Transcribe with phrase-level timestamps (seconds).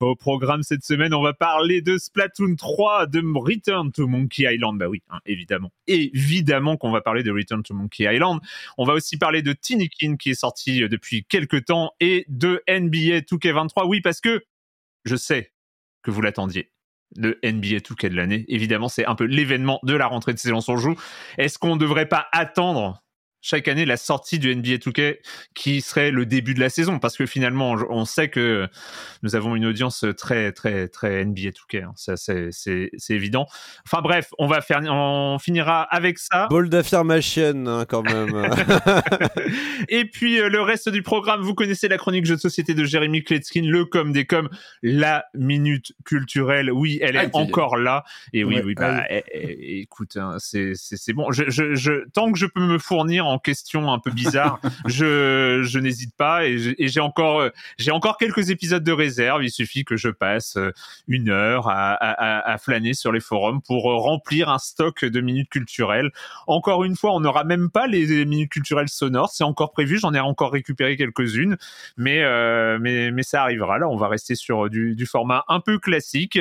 [0.00, 4.78] Au programme cette semaine, on va parler de Splatoon 3, de Return to Monkey Island.
[4.78, 5.72] Bah oui, hein, évidemment.
[5.88, 8.38] Évidemment qu'on va parler de Return to Monkey Island.
[8.76, 12.62] On va aussi parler de Tinikin qui est sorti euh, depuis quelques temps et de
[12.68, 13.88] NBA 2K23.
[13.88, 14.44] Oui, parce que
[15.04, 15.52] je sais
[16.02, 16.70] que vous l'attendiez.
[17.16, 18.44] Le NBA 2K de l'année.
[18.46, 20.94] Évidemment, c'est un peu l'événement de la rentrée de saison sans joue.
[21.38, 23.02] Est-ce qu'on ne devrait pas attendre
[23.48, 25.16] chaque année la sortie du NBA 2K
[25.54, 28.68] qui serait le début de la saison parce que finalement on sait que
[29.22, 31.92] nous avons une audience très très très NBA 2K hein.
[31.96, 33.46] ça c'est c'est c'est évident.
[33.86, 36.46] Enfin bref on va faire on finira avec ça.
[36.50, 38.28] Bold affirmation hein, quand même.
[39.88, 42.84] Et puis euh, le reste du programme vous connaissez la chronique jeu de société de
[42.84, 44.50] Jérémy Kletskin le com des com
[44.82, 46.70] la minute culturelle.
[46.70, 48.04] Oui elle est encore là.
[48.34, 51.30] Et oui Ouais, oui bah eh, eh, écoute hein, c'est c'est c'est bon.
[51.32, 55.62] Je, je je tant que je peux me fournir en questions un peu bizarres je
[55.62, 59.42] je n'hésite pas et j'ai encore euh, j'ai encore quelques épisodes de réserve.
[59.44, 60.72] Il suffit que je passe euh,
[61.06, 65.20] une heure à, à, à- flâner sur les forums pour euh, remplir un stock de
[65.20, 66.10] minutes culturelles.
[66.46, 69.30] Encore une fois on n'aura même pas les, les minutes culturelles sonores.
[69.32, 69.98] C'est encore prévu.
[69.98, 71.56] J'en ai encore récupéré quelques-unes.
[71.96, 73.78] Mais euh, mais mais ça arrivera.
[73.78, 76.38] Là on va rester sur du, du format un peu classique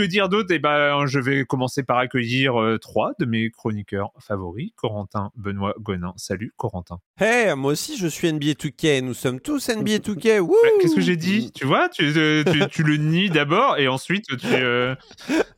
[0.00, 0.48] que dire d'autre?
[0.52, 5.74] Eh ben, je vais commencer par accueillir euh, trois de mes chroniqueurs favoris, Corentin, Benoît,
[5.78, 6.12] Gonin.
[6.16, 6.98] Salut, Corentin.
[7.18, 10.38] Hey, moi aussi je suis NBA 2K, nous sommes tous NBA 2K.
[10.40, 11.52] Wouh Bah, Qu'est-ce que j'ai dit?
[11.52, 14.94] Tu vois, tu, euh, tu, tu le nies d'abord et ensuite tu, euh,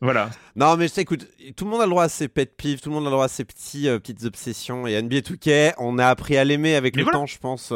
[0.01, 0.31] voilà.
[0.57, 1.27] Non mais écoute,
[1.57, 3.13] tout le monde a le droit à ses pet peeves, tout le monde a le
[3.13, 6.95] droit à ses petits, petites obsessions et NBA 2K, on a appris à l'aimer avec
[6.97, 7.19] Mais le voilà.
[7.21, 7.69] temps, je pense.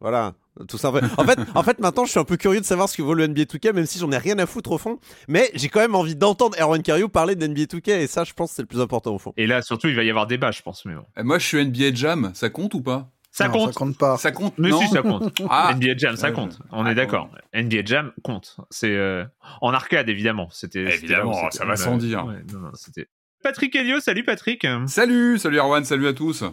[0.00, 0.34] voilà.
[0.68, 0.90] Tout ça.
[0.90, 3.14] En fait, en fait, maintenant, je suis un peu curieux de savoir ce que vaut
[3.14, 4.98] le NBA 2K, même si j'en ai rien à foutre au fond.
[5.26, 8.32] Mais j'ai quand même envie d'entendre Erwan Cario parler de NBA 2K, et ça, je
[8.34, 9.32] pense, c'est le plus important au fond.
[9.38, 10.84] Et là, surtout, il va y avoir débat, je pense.
[10.84, 11.04] Mais bon.
[11.16, 13.08] Eh, Moi, je suis NBA Jam, ça compte ou pas?
[13.34, 13.72] Ça Non, compte.
[13.72, 14.16] Ça compte pas.
[14.18, 15.40] Ça compte Mais non si, ça compte.
[15.48, 16.58] Ah, NBA Jam, ça Ouais, compte.
[16.70, 17.30] On Ah, est d'accord.
[17.54, 18.58] NBA Jam compte.
[18.68, 19.24] C'est euh,
[19.62, 20.48] en arcade, évidemment.
[20.52, 22.26] C'était Évidemment, c'était- ça va sans dire.
[22.26, 23.08] Ouais, non, non, c'était.
[23.42, 24.66] Patrick Helio, salut Patrick.
[24.86, 26.44] Salut, salut Erwan, salut à tous.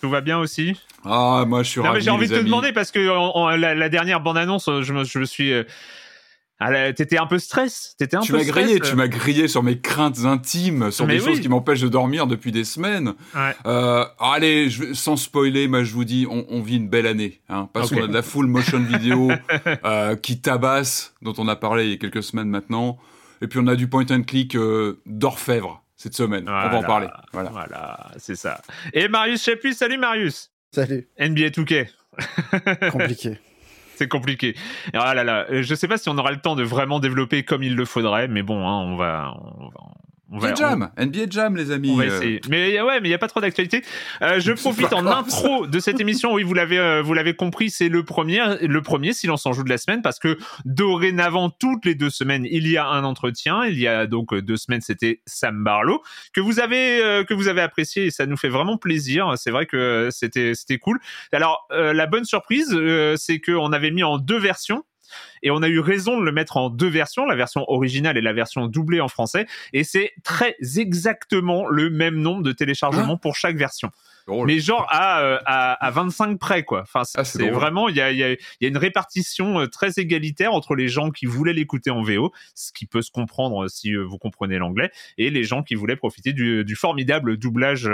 [0.00, 0.74] Tout va bien aussi?
[1.04, 3.48] Ah, moi, je suis Non, ravi, j'ai envie de te demander parce que en- en-
[3.56, 5.52] la, la dernière bande-annonce, je me, je me suis.
[5.52, 5.64] euh,
[6.96, 7.94] T'étais un peu stress.
[7.98, 8.84] T'étais un Tu m'as grillé, euh.
[8.84, 11.26] tu m'as grillé sur mes craintes intimes, sur Mais des oui.
[11.28, 13.14] choses qui m'empêchent de dormir depuis des semaines.
[13.32, 13.54] Ouais.
[13.66, 17.40] Euh, allez, je, sans spoiler, moi je vous dis, on, on vit une belle année,
[17.48, 19.30] hein, parce qu'on a de la full motion vidéo
[19.84, 22.98] euh, qui tabasse, dont on a parlé il y a quelques semaines maintenant,
[23.40, 26.48] et puis on a du point and click euh, d'orfèvre cette semaine.
[26.48, 27.08] On va en parler.
[27.32, 27.50] Voilà.
[27.50, 28.62] Voilà, c'est ça.
[28.94, 30.50] Et Marius Chapuis, salut Marius.
[30.72, 31.08] Salut.
[31.18, 31.88] NBA 2K.
[32.90, 33.38] Compliqué.
[33.96, 34.54] C'est compliqué.
[34.92, 37.42] Ah là là, euh, je sais pas si on aura le temps de vraiment développer
[37.42, 39.80] comme il le faudrait, mais bon, hein, on va, on va,
[40.30, 41.90] On va, NBA Jam, NBA Jam, les amis.
[41.90, 42.40] on va euh, essayer.
[42.50, 43.82] Mais ouais, mais il y a pas trop d'actualité.
[44.20, 46.34] Euh, je profite en intro de cette émission.
[46.34, 49.64] Oui, vous l'avez, euh, vous l'avez compris, c'est le premier, le premier silence en joue
[49.64, 50.36] de la semaine parce que
[50.66, 53.64] dorénavant toutes les deux semaines, il y a un entretien.
[53.64, 56.02] Il y a donc deux semaines, c'était Sam Barlow
[56.34, 59.32] que vous avez, euh, que vous avez apprécié et ça nous fait vraiment plaisir.
[59.36, 60.98] C'est vrai que c'était, c'était cool.
[61.32, 62.78] Alors la bonne surprise,
[63.16, 64.84] c'est qu'on avait mis en deux versions.
[65.42, 68.20] Et on a eu raison de le mettre en deux versions, la version originale et
[68.20, 69.46] la version doublée en français.
[69.72, 73.90] Et c'est très exactement le même nombre de téléchargements pour chaque version.
[74.28, 74.46] Drôle.
[74.46, 76.82] Mais genre à, euh, à, à 25 près, quoi.
[76.82, 78.76] Enfin, c'est Ah, c'est vraiment, il y a, il y, a, il y a une
[78.76, 83.02] répartition euh, très égalitaire entre les gens qui voulaient l'écouter en VO, ce qui peut
[83.02, 86.76] se comprendre euh, si vous comprenez l'anglais, et les gens qui voulaient profiter du, du
[86.76, 87.90] formidable doublage,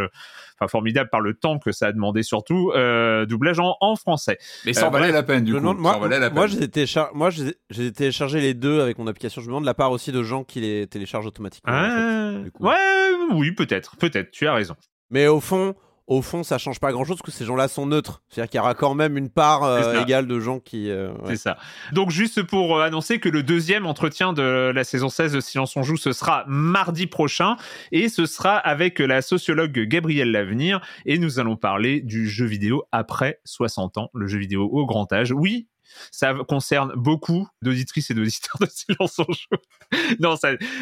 [0.58, 4.38] enfin formidable par le temps que ça a demandé surtout, euh, doublage en, en français.
[4.66, 5.60] Mais ça en Euh, valait la peine, du coup.
[5.60, 6.36] moi, valait la peine.
[6.36, 9.40] moi, j'ai téléchar- moi, j'ai j'ai téléchargé les deux avec mon application.
[9.40, 11.72] Je me demande de la part aussi de gens qui les téléchargent automatiquement.
[11.72, 12.64] en fait, Ah, du coup.
[12.64, 12.74] ouais,
[13.32, 14.74] oui, peut-être, peut-être, tu as raison.
[15.10, 15.74] Mais au fond,
[16.06, 18.22] au fond, ça change pas grand chose parce que ces gens-là sont neutres.
[18.28, 20.90] C'est-à-dire qu'il y aura quand même une part euh, égale de gens qui.
[20.90, 21.30] euh, ouais.
[21.30, 21.56] C'est ça.
[21.92, 25.76] Donc juste pour euh, annoncer que le deuxième entretien de la saison 16 de Silence
[25.76, 27.56] on joue, ce sera mardi prochain
[27.90, 32.84] et ce sera avec la sociologue Gabrielle Lavenir et nous allons parler du jeu vidéo
[32.92, 35.32] après 60 ans, le jeu vidéo au grand âge.
[35.32, 35.68] Oui,
[36.10, 39.60] ça concerne beaucoup d'auditrices et d'auditeurs de Silence on joue.
[40.20, 40.34] non,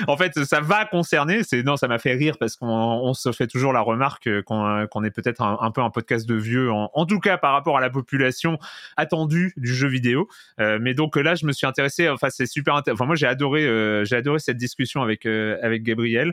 [0.08, 1.43] en fait, ça va concerner.
[1.43, 5.04] C'est non, ça m'a fait rire parce qu'on on se fait toujours la remarque qu'on
[5.04, 7.81] est peut-être un, peu un podcast de vieux, en, en tout cas par rapport à
[7.81, 8.58] la population
[8.96, 10.28] attendue du jeu vidéo.
[10.60, 12.08] Euh, mais donc là, je me suis intéressé.
[12.08, 12.81] Enfin, c'est super.
[12.88, 13.64] Enfin, moi, j'ai adoré.
[13.66, 16.32] euh, adoré cette discussion avec euh, avec Gabriel,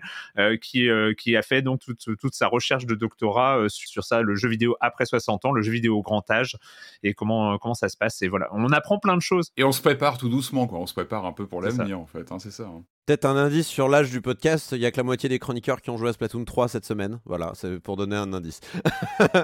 [0.62, 4.50] qui qui a fait donc toute toute sa recherche de doctorat sur, ça, le jeu
[4.50, 6.58] vidéo après 60 ans, le jeu vidéo au grand âge,
[7.04, 8.22] et comment comment ça se passe.
[8.22, 9.48] Et voilà, on apprend plein de choses.
[9.58, 10.80] Et on se prépare tout doucement, quoi.
[10.80, 12.32] On se prépare un peu pour l'avenir, en fait.
[12.32, 12.64] hein, c'est ça.
[12.64, 12.84] hein.
[13.10, 14.70] Peut-être un indice sur l'âge du podcast.
[14.74, 16.86] Il y a que la moitié des chroniqueurs qui ont joué à Splatoon 3 cette
[16.86, 17.18] semaine.
[17.26, 18.62] Voilà, c'est pour donner un indice.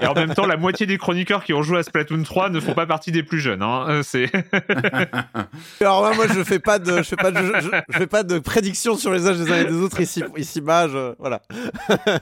[0.00, 2.60] Et en même temps, la moitié des chroniqueurs qui ont joué à Splatoon 3 ne
[2.60, 3.62] font pas partie des plus jeunes.
[3.62, 3.86] Hein.
[3.88, 4.30] Euh, C'est
[5.80, 8.06] Alors moi, moi, je fais pas de, je fais pas de, je, je- je fais
[8.06, 10.86] pas de prédiction sur les âges des uns et des autres ici, ici bas.
[10.86, 11.42] je- voilà.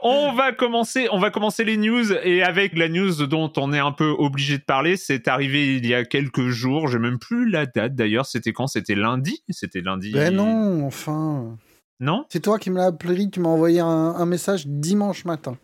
[0.00, 3.80] On va commencer, on va commencer les news et avec la news dont on est
[3.80, 7.50] un peu obligé de parler, c'est arrivé il y a quelques jours, j'ai même plus
[7.50, 8.68] la date d'ailleurs, c'était quand?
[8.68, 9.42] C'était lundi?
[9.50, 10.12] C'était lundi.
[10.12, 11.56] Ben non, enfin.
[12.00, 12.24] Non?
[12.28, 15.56] C'est toi qui me l'as appelé, tu m'as envoyé un, un message dimanche matin.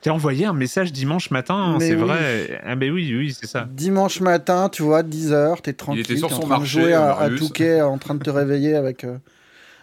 [0.00, 2.02] T'as envoyé un message dimanche matin, c'est oui.
[2.02, 2.60] vrai.
[2.64, 3.68] Ah ben oui, oui, c'est ça.
[3.70, 6.82] Dimanche matin, tu vois, 10h, t'es tranquille, était sur t'es en son train marché, de
[6.84, 7.40] jouer à, à Marius.
[7.40, 9.18] Touquet, en train de te réveiller avec, euh,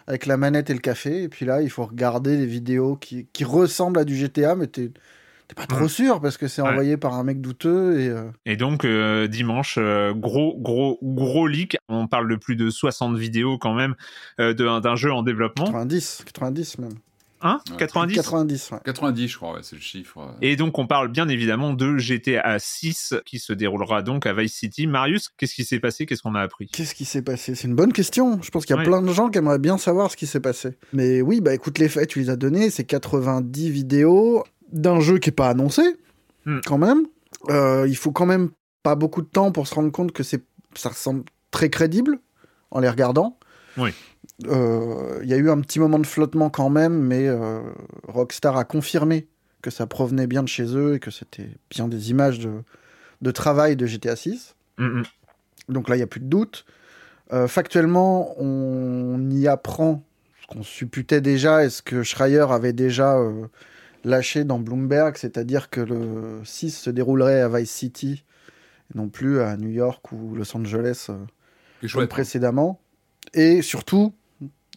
[0.06, 1.24] avec la manette et le café.
[1.24, 4.68] Et puis là, il faut regarder des vidéos qui, qui ressemblent à du GTA, mais
[4.68, 4.90] t'es
[5.48, 5.88] t'es pas trop Mhm.
[5.88, 6.68] sûr parce que c'est Ouais.
[6.70, 8.00] envoyé par un mec douteux.
[8.00, 11.76] Et, euh, Et donc euh, dimanche, euh, gros, gros, gros leak.
[11.88, 13.94] On parle de plus de 60 vidéos quand même
[14.40, 15.64] euh, d'un jeu en développement.
[15.66, 16.94] 90, 90 même.
[17.42, 17.76] Hein Ouais.
[17.76, 18.78] 90 90, ouais.
[18.86, 20.34] 90, je crois, ouais, c'est le chiffre.
[20.40, 24.54] Et donc on parle bien évidemment de GTA 6 qui se déroulera donc à Vice
[24.54, 24.86] City.
[24.86, 26.06] Marius, qu'est-ce qui s'est passé?
[26.06, 26.66] Qu'est-ce qu'on a appris?
[26.68, 27.54] Qu'est-ce qui s'est passé?
[27.54, 28.40] C'est une bonne question.
[28.42, 28.86] Je pense qu'il y a Ouais.
[28.88, 30.70] plein de gens qui aimeraient bien savoir ce qui s'est passé.
[30.94, 32.70] Mais oui, bah écoute, les faits, tu les as donnés.
[32.70, 34.42] C'est 90 vidéos
[34.72, 35.82] d'un jeu qui est pas annoncé,
[36.46, 36.60] Hmm.
[36.64, 37.06] quand même.
[37.50, 38.50] Euh, il faut quand même
[38.84, 40.44] pas beaucoup de temps pour se rendre compte que c'est,
[40.76, 42.20] ça ressemble très crédible
[42.70, 43.38] en les regardant.
[43.76, 43.90] Oui.
[44.46, 47.60] Euh, Il y a eu un petit moment de flottement quand même, mais euh,
[48.06, 49.26] Rockstar a confirmé
[49.60, 52.62] que ça provenait bien de chez eux et que c'était bien des images de,
[53.22, 54.54] de travail de GTA 6.
[54.78, 55.02] Mm, mm.
[55.68, 56.64] Donc là, il n'y a plus de doute.
[57.32, 60.04] Euh, factuellement, on y apprend
[60.42, 63.18] ce qu'on supputait déjà et ce que Schreier avait déjà
[64.06, 68.24] lâché dans Bloomberg, c'est-à-dire que le 6 se déroulerait à Vice City
[68.94, 71.18] non plus à New York ou Los Angeles euh,
[71.80, 72.08] comme chouette.
[72.10, 72.80] précédemment.
[73.34, 74.14] Et surtout,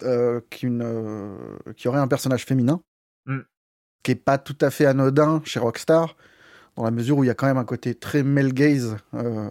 [0.03, 1.38] euh, euh,
[1.75, 2.81] qu'il y aurait un personnage féminin
[3.25, 3.39] Mm.
[4.01, 6.15] qui est pas tout à fait anodin chez Rockstar,
[6.75, 9.50] dans la mesure où il y a quand même un côté très male gaze euh,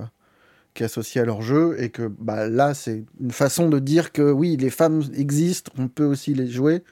[0.75, 4.11] qui est associé à leur jeu, et que bah, là, c'est une façon de dire
[4.11, 6.83] que oui, les femmes existent, on peut aussi les jouer,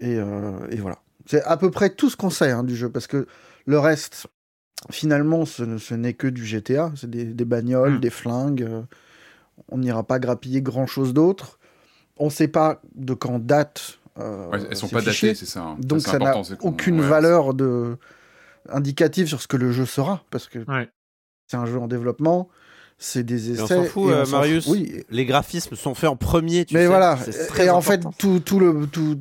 [0.00, 0.98] et, euh, et voilà.
[1.26, 3.26] C'est à peu près tout ce qu'on sait hein, du jeu, parce que
[3.66, 4.26] le reste,
[4.90, 8.00] finalement, ce, ne- ce n'est que du GTA, c'est des, des bagnoles, Mm.
[8.00, 8.82] des flingues, euh,
[9.68, 11.58] on n'ira pas grappiller grand-chose d'autre.
[12.18, 13.98] On ne sait pas de quand date.
[14.18, 15.30] euh, Ouais, elles sont pas fichiers.
[15.30, 15.62] datées, c'est ça.
[15.62, 15.76] hein.
[15.80, 17.96] Donc ça n'a aucune ouais, valeur de...
[18.68, 20.88] indicative sur ce que le jeu sera, parce que Ouais.
[21.48, 22.48] c'est un jeu en développement,
[22.98, 23.62] c'est des Et essais.
[23.62, 24.64] on s'en fout, et on euh, s'en Marius.
[24.64, 24.72] fout.
[24.74, 26.64] Oui, Les graphismes sont faits en premier.
[26.64, 26.86] Tu mais sais.
[26.86, 27.18] voilà.
[27.58, 28.86] Et en fait, tout, tout le...
[28.86, 29.18] Tout...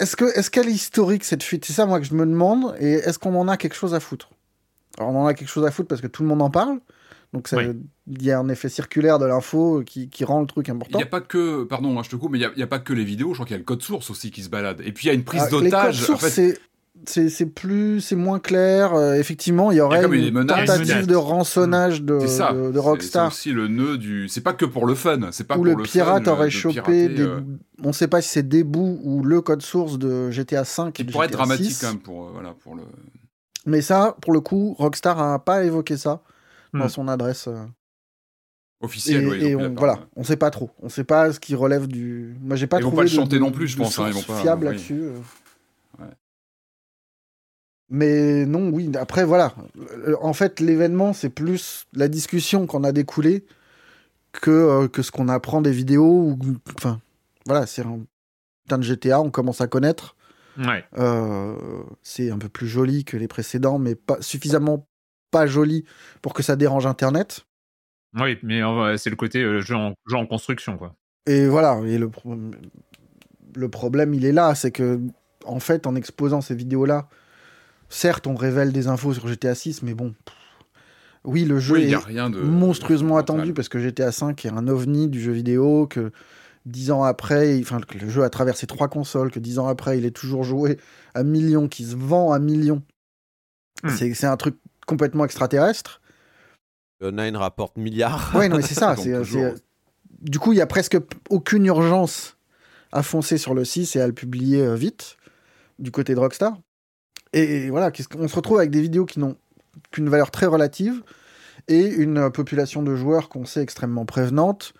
[0.00, 1.64] Est-ce que est-ce qu'elle est historique cette fuite?
[1.64, 2.74] C'est ça moi que je me demande.
[2.80, 4.30] Et est-ce qu'on en a quelque chose à foutre?
[4.98, 6.78] Alors on en a quelque chose à foutre parce que tout le monde en parle.
[7.32, 7.64] Donc Oui.
[8.08, 10.98] il y a un effet circulaire de l'info qui, qui rend le truc Il important.
[10.98, 12.92] n'y a pas que, pardon, hein, je te coupe, mais il n'y a, pas que
[12.92, 14.80] les vidéos, je crois qu'il y a le code source aussi qui se balade.
[14.84, 16.00] Et puis il y a une prise Ah, d'otage.
[16.02, 16.60] sources, en fait,
[17.06, 18.94] c'est plus c'est moins clair.
[18.94, 22.52] Euh, effectivement, il y aurait une tentative de rançonnage de, c'est ça.
[22.52, 23.32] de, de C'est- Rockstar.
[23.32, 24.28] C'est aussi le nœud du.
[24.28, 25.18] C'est pas que pour le fun.
[25.32, 27.22] C'est pas où pour le le pirate fun, euh, aurait de chopé pirater, des...
[27.22, 27.40] euh,
[27.82, 30.92] On ne sait pas si c'est des bouts ou le code source de GTA 5
[30.92, 31.80] qui pourrait être dramatique 6.
[31.80, 32.82] quand même pour, euh, voilà, pour le.
[33.66, 36.22] Mais ça, pour le coup, Rockstar a pas évoqué ça
[36.72, 36.88] dans Hmm.
[36.88, 37.46] son adresse.
[37.48, 37.56] euh,
[38.82, 40.70] Et, Officiel, ouais, et on, voilà, on sait pas trop.
[40.82, 42.34] On sait pas ce qui relève du.
[42.40, 43.98] Moi, j'ai pas Ils vont trouvé pas le de- chanter de- non plus, je pense,
[43.98, 44.72] hein, ils vont pas- fiable oui.
[44.72, 45.02] là-dessus.
[47.90, 48.90] Mais non, oui.
[48.98, 49.52] Après, voilà.
[50.06, 53.44] Euh, En fait, l'événement, c'est plus la discussion qu'on a découlée
[54.32, 56.04] que euh, que ce qu'on apprend des vidéos.
[56.30, 56.38] Ou...
[56.76, 57.00] Enfin,
[57.46, 58.00] voilà, c'est un
[58.64, 59.20] putain de GTA.
[59.20, 60.14] On commence à connaître.
[60.58, 60.84] Ouais.
[60.98, 61.56] Euh,
[62.02, 64.86] c'est un peu plus joli que les précédents, mais pas suffisamment
[65.30, 65.84] pas joli
[66.22, 67.46] pour que ça dérange Internet.
[68.20, 68.60] Oui, mais
[68.98, 70.94] c'est le côté euh, jeu, en, jeu en construction, quoi.
[71.26, 72.34] Et voilà, et le, pro-
[73.54, 75.00] le problème, il est là, c'est que,
[75.44, 77.08] en fait, en exposant ces vidéos-là,
[77.90, 80.14] certes, on révèle des infos sur GTA 6, mais bon,
[81.24, 82.40] oui, le jeu Oui, n'y est a rien de.
[82.40, 86.12] monstrueusement attendu parce que GTA 5 est un ovni du jeu vidéo, que
[86.64, 89.66] dix ans après, il- enfin, que le jeu a traversé trois consoles, que dix ans
[89.68, 90.78] après, il est toujours joué
[91.14, 92.82] à millions, qui se vend à millions.
[93.82, 93.90] Hmm.
[93.90, 94.56] C'est c'est un truc
[94.86, 96.00] complètement extraterrestre.
[97.02, 98.32] Euh, Nine rapporte milliards.
[98.34, 98.94] Ouais, non, mais c'est ça.
[98.94, 99.54] Donc, c'est- toujours.
[99.56, 99.62] c'est-
[100.20, 100.98] Du coup, il y a presque
[101.30, 102.36] aucune urgence
[102.92, 105.16] à foncer sur le 6 et à le publier euh, vite
[105.78, 106.58] du côté de Rockstar.
[107.32, 109.36] Et voilà, qu'on se retrouve avec des vidéos qui n'ont
[109.92, 111.02] qu'une valeur très relative
[111.68, 114.74] et une euh, population de joueurs qu'on sait extrêmement prévenante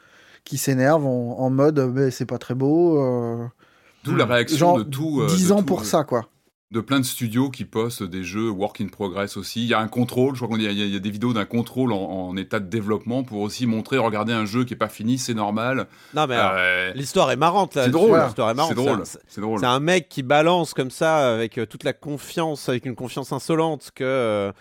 [0.44, 3.00] qui s'énerve en, en mode euh, Mais c'est pas très beau.
[3.00, 3.46] euh,
[4.04, 5.20] D'où la réaction genre de tout.
[5.20, 6.28] euh, 10 de ans tout, pour euh, ça, quoi.
[6.72, 9.64] De plein de studios qui postent des jeux work in progress aussi.
[9.64, 11.92] Il y a un contrôle, je crois qu'il y, y a- des vidéos d'un contrôle
[11.92, 15.18] en, en état de développement pour aussi montrer, regardez un jeu qui est pas fini,
[15.18, 15.88] c'est normal.
[16.14, 17.86] Non, mais Euh, l'histoire est marrante là.
[17.86, 18.76] c'est drôle, L'histoire est marrante.
[19.26, 22.86] c'est drôle, C'est un- mec qui balance comme ça avec euh, toute la confiance, avec
[22.86, 24.52] une confiance insolente que euh,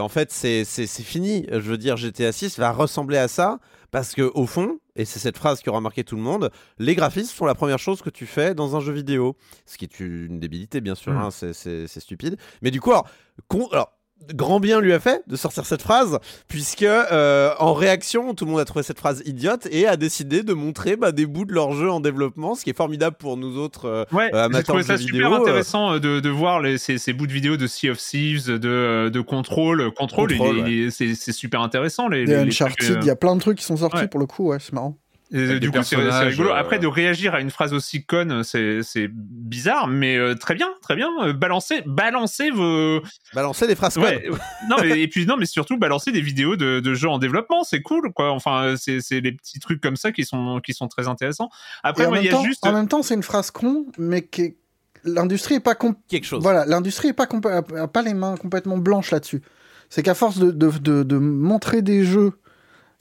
[0.00, 1.46] en fait c'est fini.
[1.52, 3.58] Je veux dire, GTA 6 va ressembler à ça
[3.90, 6.94] parce que au fond, et c'est cette phrase qui aura marqué tout le monde, les
[6.94, 9.36] graphismes sont la première chose que tu fais dans un jeu vidéo.
[9.66, 11.16] Ce qui est une débilité bien sûr, Mm.
[11.16, 12.36] hein, c'est- stupide.
[12.62, 13.08] Mais du coup, alors,
[13.48, 13.92] con- alors,
[14.34, 18.50] grand bien lui a fait de sortir cette phrase puisque euh, en réaction, tout le
[18.50, 21.52] monde a trouvé cette phrase idiote et a décidé de montrer bah, des bouts de
[21.54, 23.86] leur jeu en développement, ce qui est formidable pour nous autres.
[23.86, 25.42] euh, Ouais, j'ai amateurs trouvé de ça jeux super vidéo, euh.
[25.42, 28.50] intéressant euh, de, de voir les, ces, ces bouts de vidéos de Sea of Thieves,
[28.50, 29.90] de, euh, de Control.
[29.94, 30.90] Control, il Control, est- ouais.
[30.90, 32.08] c'est c'est super intéressant.
[32.08, 34.08] Les, les- les Uncharted, euh, il y a plein de trucs qui sont sortis ouais.
[34.08, 34.96] pour le coup, ouais, c'est marrant.
[35.30, 36.50] Et, du coup, c'est rigolo.
[36.50, 40.68] euh, Après, de réagir à une phrase aussi conne, c'est bizarre, mais euh, très bien,
[40.82, 41.08] très bien.
[41.22, 43.02] Euh, Balancez, balancez vos.
[43.34, 44.34] Balancer des phrases Ouais, euh,
[44.70, 47.62] non, mais, et puis, non, mais surtout, balancer des vidéos de, de jeux en développement,
[47.64, 48.30] c'est cool, quoi.
[48.32, 51.50] Enfin, c'est les petits trucs comme ça qui sont, qui sont très intéressants.
[51.82, 52.66] Après, moi, il y a temps, juste.
[52.66, 54.56] en même temps, c'est une phrase con, mais qui est-
[55.04, 55.74] l'industrie est pas
[56.08, 56.42] quelque chose.
[56.42, 57.28] Voilà, l'industrie est pas
[57.76, 59.42] a pas les mains complètement blanches là-dessus.
[59.90, 62.32] C'est qu'à force de, de, de- de montrer des jeux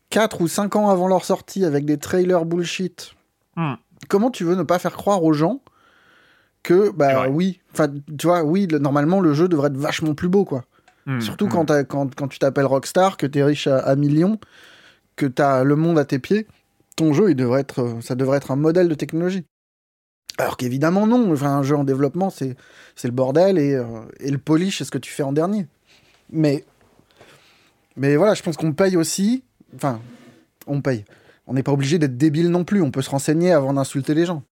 [0.09, 3.13] 4 ou 5 ans avant leur sortie avec des trailers bullshit,
[3.55, 3.73] Hmm.
[4.07, 5.61] comment tu veux ne pas faire croire aux gens
[6.63, 7.87] que, bah oui, enfin,
[8.17, 10.63] tu vois, oui, le- normalement le jeu devrait être vachement plus beau, quoi.
[11.07, 11.49] Hmm, Surtout hmm.
[11.49, 14.39] quand, t'as- quand, quand tu t'appelles Rockstar, que t'es riche à, à millions,
[15.15, 16.45] que t'as le monde à tes pieds,
[16.95, 19.45] ton jeu, il devrait être, ça devrait être un modèle de technologie.
[20.37, 22.55] Alors qu'évidemment non, enfin, un jeu en développement, c'est
[22.95, 23.85] c'est le bordel et, euh,
[24.19, 25.65] et le polish, c'est ce que tu fais en dernier.
[26.29, 26.63] Mais,
[27.95, 29.43] mais voilà, je pense qu'on paye aussi,
[29.77, 29.99] enfin,
[30.67, 31.05] on paye.
[31.47, 34.25] On n'est pas obligé d'être débile non plus, on peut se renseigner avant d'insulter les
[34.25, 34.43] gens.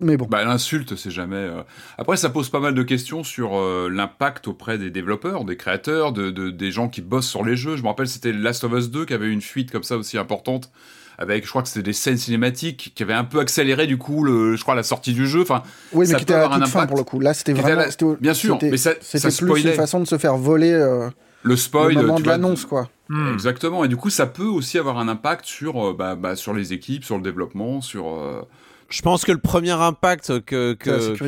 [0.00, 0.26] Mais bon.
[0.28, 1.36] Bah, l'insulte, c'est jamais.
[1.36, 1.62] euh,
[1.98, 6.12] Après, ça pose pas mal de questions sur euh, l'impact auprès des développeurs, des créateurs,
[6.12, 7.76] de, de- des gens qui bossent sur les jeux.
[7.76, 10.18] Je me rappelle, c'était Last of Us 2 qui avait une fuite comme ça aussi
[10.18, 10.72] importante,
[11.18, 14.24] avec, je crois que c'était des scènes cinématiques qui avaient un peu accéléré du coup,
[14.24, 15.42] le, je crois, la sortie du jeu.
[15.42, 16.88] Enfin, oui, mais ça qui peut était à un toute fin impact.
[16.88, 17.20] pour le coup.
[17.20, 17.82] Là, c'était vraiment.
[17.82, 19.70] la- bien sûr, mais ça, C'était plus spoilait.
[19.70, 21.10] une façon de se faire voler euh,
[21.44, 22.88] Le spoil, le moment de l'annonce, quoi.
[23.12, 23.34] Hmm.
[23.34, 23.84] Exactement.
[23.84, 26.72] Et du coup, ça peut aussi avoir un impact sur, euh, bah, bah, sur les
[26.72, 28.06] équipes, sur le développement, sur.
[28.08, 28.40] euh,
[28.88, 30.76] Je pense que le premier impact que,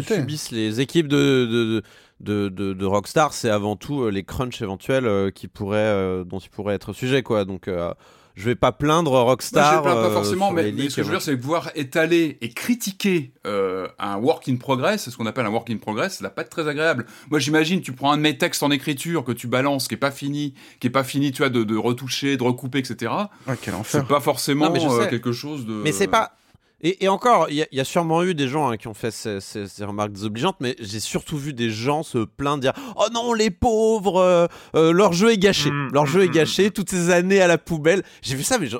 [0.09, 1.83] subissent les équipes de, de,
[2.21, 6.25] de, de, de Rockstar, c'est avant tout euh, les crunchs éventuels euh, qui pourraient, euh,
[6.25, 7.23] dont ils pourraient être sujets.
[7.23, 7.45] Quoi.
[7.45, 7.93] Donc, euh,
[8.35, 9.77] je vais pas plaindre Moi, Rockstar.
[9.77, 12.49] je plains pas euh, forcément, mais, ce que je veux dire, c'est pouvoir étaler et
[12.49, 16.31] critiquer euh, un work in progress, ce qu'on appelle un work in progress, ça va
[16.31, 17.07] pas être très agréable.
[17.31, 19.99] Moi, j'imagine, tu prends un de mes textes en écriture que tu balances, qui est
[19.99, 23.13] pas fini, qui est pas fini, tu vois, de, de retoucher, de recouper, etc.
[23.47, 24.01] Ouais, quel enfer.
[24.01, 25.09] C'est pas forcément Non, mais je euh, sais.
[25.09, 25.73] quelque chose de.
[25.73, 26.33] Mais c'est pas.
[26.87, 28.87] Et, et encore, il y, a- il y a sûrement eu des gens hein, qui
[28.89, 32.61] ont fait ces, ces- ces remarques désobligeantes, mais j'ai surtout vu des gens se plaindre,
[32.61, 35.71] dire Oh non, les pauvres, euh, euh, leur jeu est gâché.
[35.71, 38.03] Mm, leur mm, jeu est mm, gâché, toutes ces années à la poubelle.
[38.23, 38.77] J'ai vu ça, mais je,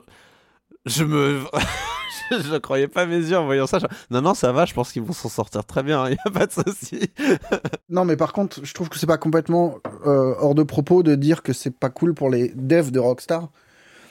[0.87, 1.41] je me.
[2.31, 3.79] je ne croyais pas mes yeux en voyant ça.
[3.79, 6.19] Je- Non, non, ça va, je pense qu'ils vont s'en sortir très bien, il n'y
[6.27, 7.01] a pas de souci.
[7.89, 11.15] Non, mais par contre, je trouve que c'est pas complètement euh, hors de propos de
[11.15, 13.49] dire que c'est pas cool pour les devs de Rockstar,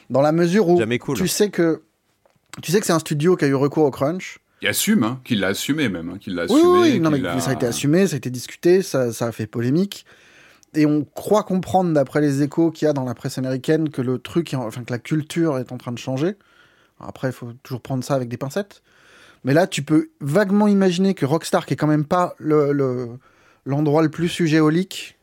[0.09, 1.17] dans la mesure où Jamais cool.
[1.17, 1.83] tu sais que
[2.61, 4.39] tu sais que c'est un studio qui a eu recours au crunch?
[4.61, 6.79] Il assume, hein, qu'il l'a assumé même, hein, qu'il l'a Oui, assumé.
[6.79, 9.31] oui, oui, non, mais ça a été assumé, ça a été discuté, ça, ça a
[9.31, 10.05] fait polémique.
[10.73, 14.01] Et on croit comprendre, d'après les échos qu'il y a dans la presse américaine, que
[14.01, 16.35] le truc, enfin que la culture est en train de changer.
[16.99, 18.81] Après, il faut toujours prendre ça avec des pincettes.
[19.43, 23.09] Mais là, tu peux vaguement imaginer que Rockstar, qui est quand même pas le, le-
[23.65, 25.17] l'endroit le plus sujet au leak,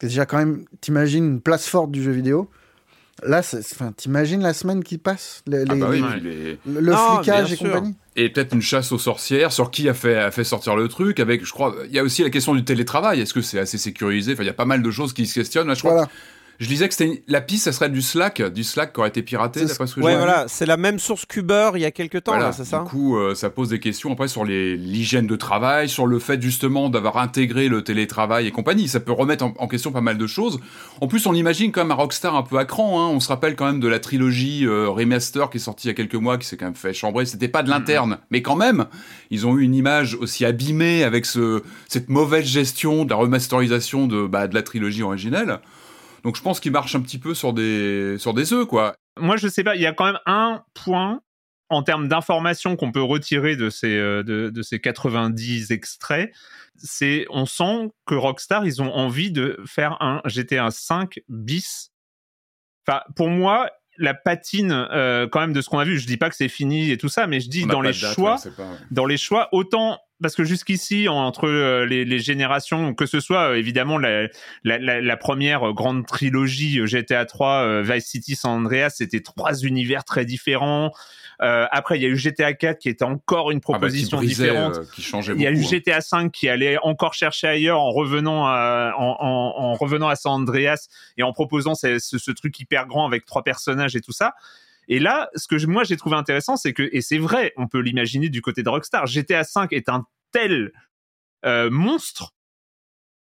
[0.00, 2.48] c'est déjà quand même, t'imagines une place forte du jeu vidéo.
[3.24, 7.52] Là, enfin, t'imagines la semaine qui passe, les- Ah bah oui, les- le Non, flicage
[7.52, 7.68] et sûr.
[7.68, 7.94] compagnie.
[8.16, 11.20] Et peut-être une chasse aux sorcières sur qui a fait, a fait sortir le truc.
[11.20, 13.20] Avec, je crois, il y a aussi la question du télétravail.
[13.20, 14.32] Est-ce que c'est assez sécurisé?
[14.32, 15.68] Enfin, il y a pas mal de choses qui se questionnent.
[15.68, 15.92] Là, je crois.
[15.92, 16.08] Voilà.
[16.58, 19.08] Je disais que c'était une- la piste, ça serait du Slack, du Slack qui aurait
[19.08, 21.84] été piraté, C'est d'après ce que Ouais, voilà, c'est la même source qu'Uber il y
[21.84, 24.28] a quelques temps, Voilà, là, c'est ça Du coup, euh, ça pose des questions après
[24.28, 28.86] sur les- l'hygiène de travail, sur le fait justement d'avoir intégré le télétravail et compagnie.
[28.86, 30.60] Ça peut remettre en, en question pas mal de choses.
[31.00, 33.00] En plus, on imagine quand même un Rockstar un peu à cran.
[33.02, 33.08] Hein.
[33.12, 35.92] On se rappelle quand même de la trilogie euh, remaster qui est sortie il y
[35.92, 37.26] a quelques mois, qui s'est quand même fait chambrer.
[37.26, 38.86] C'était pas de l'interne, mais quand même,
[39.30, 44.06] ils ont eu une image aussi abîmée avec ce, cette mauvaise gestion de la remasterisation
[44.06, 45.58] de, bah, de la trilogie originelle.
[46.24, 48.94] Donc je pense qu'ils marchent un petit peu sur des, sur des œufs, quoi.
[49.18, 51.20] Moi, je sais pas, il y a quand même un point
[51.68, 56.32] en termes d'informations qu'on peut retirer de ces, euh, de, de ces 90 extraits.
[56.76, 61.90] C'est, on sent que Rockstar, ils ont envie de faire un GTA 5 bis.
[62.86, 66.16] Enfin, pour moi, la patine, euh, quand même, de ce qu'on a vu, je dis
[66.16, 68.38] pas que c'est fini et tout ça, mais je dis dans les date, choix, ouais,
[68.42, 68.76] c'est pas- ouais.
[68.90, 73.50] dans les choix, autant parce que jusqu'ici, entre euh, les, les générations, que ce soit
[73.50, 74.28] euh, évidemment la,
[74.64, 79.20] la, la, la première euh, grande trilogie GTA 3, euh, Vice City, San Andreas, c'était
[79.20, 80.92] trois univers très différents.
[81.42, 83.72] Euh, après, il y a eu GTA 4 qui était encore une Ah bah, qui
[83.80, 84.76] proposition brisait, différente.
[84.76, 85.68] euh, qui changeait Il y a eu hein.
[85.68, 90.14] GTA 5 qui allait encore chercher ailleurs en revenant à, en, en, en revenant à
[90.14, 90.86] San Andreas
[91.16, 94.34] et en proposant ce, ce, ce truc hyper grand avec trois personnages et tout ça.
[94.88, 97.80] Et là, ce que moi j'ai trouvé intéressant, c'est que, et c'est vrai, on peut
[97.80, 100.72] l'imaginer du côté de Rockstar, GTA 5 est un tel
[101.44, 102.34] euh, monstre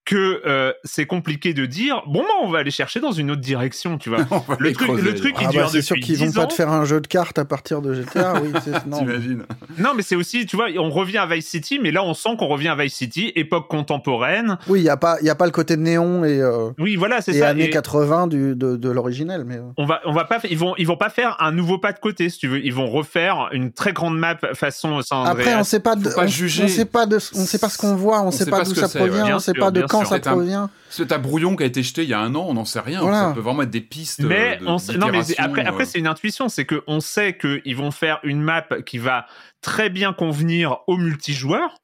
[0.07, 3.41] que euh, c'est compliqué de dire bon bah on va aller chercher dans une autre
[3.41, 4.19] direction, tu vois.
[4.59, 6.53] Le truc, creuser, le truc Ah dure bah, c'est sûr qu'ils vont 10 pas te
[6.53, 8.49] faire un jeu de cartes à partir de GTA, oui.
[8.63, 8.99] c'est- non.
[8.99, 9.43] T'imagines
[9.77, 12.29] Non, mais c'est aussi, tu vois, on revient à Vice City, mais là on sent
[12.39, 14.58] qu'on revient à Vice City, époque contemporaine.
[14.67, 17.21] Oui, il n'y a, pas- y a pas le côté néon et, euh, Oui, voilà,
[17.21, 17.49] c'est et ça.
[17.49, 19.43] années Et- 80 du, de, de l'originel.
[19.45, 21.77] Mais, euh, on va on va pas ils vont ils vont pas faire un nouveau
[21.79, 25.19] pas de côté si tu veux ils vont refaire une très grande map façon San
[25.19, 25.32] Andreas.
[25.34, 26.63] Après, on sait pas, de, pas on, juger.
[26.63, 28.63] on sait pas de, on sait pas ce qu'on voit, on, On sait sait pas
[28.63, 30.10] d'où ça provient, on sait pas de bien quand sûr.
[30.10, 30.69] ça C'est un- provient.
[30.89, 32.79] C'est un brouillon qui a été jeté il y a un an, on n'en sait
[32.79, 33.01] rien.
[33.01, 33.29] Voilà.
[33.29, 34.21] Ça peut vraiment être des pistes.
[34.21, 35.88] mais de- on sait- non mais après après euh.
[35.88, 39.25] c'est une intuition c'est que on sait que ils vont faire une map qui va
[39.62, 41.75] très bien convenir aux multijoueurs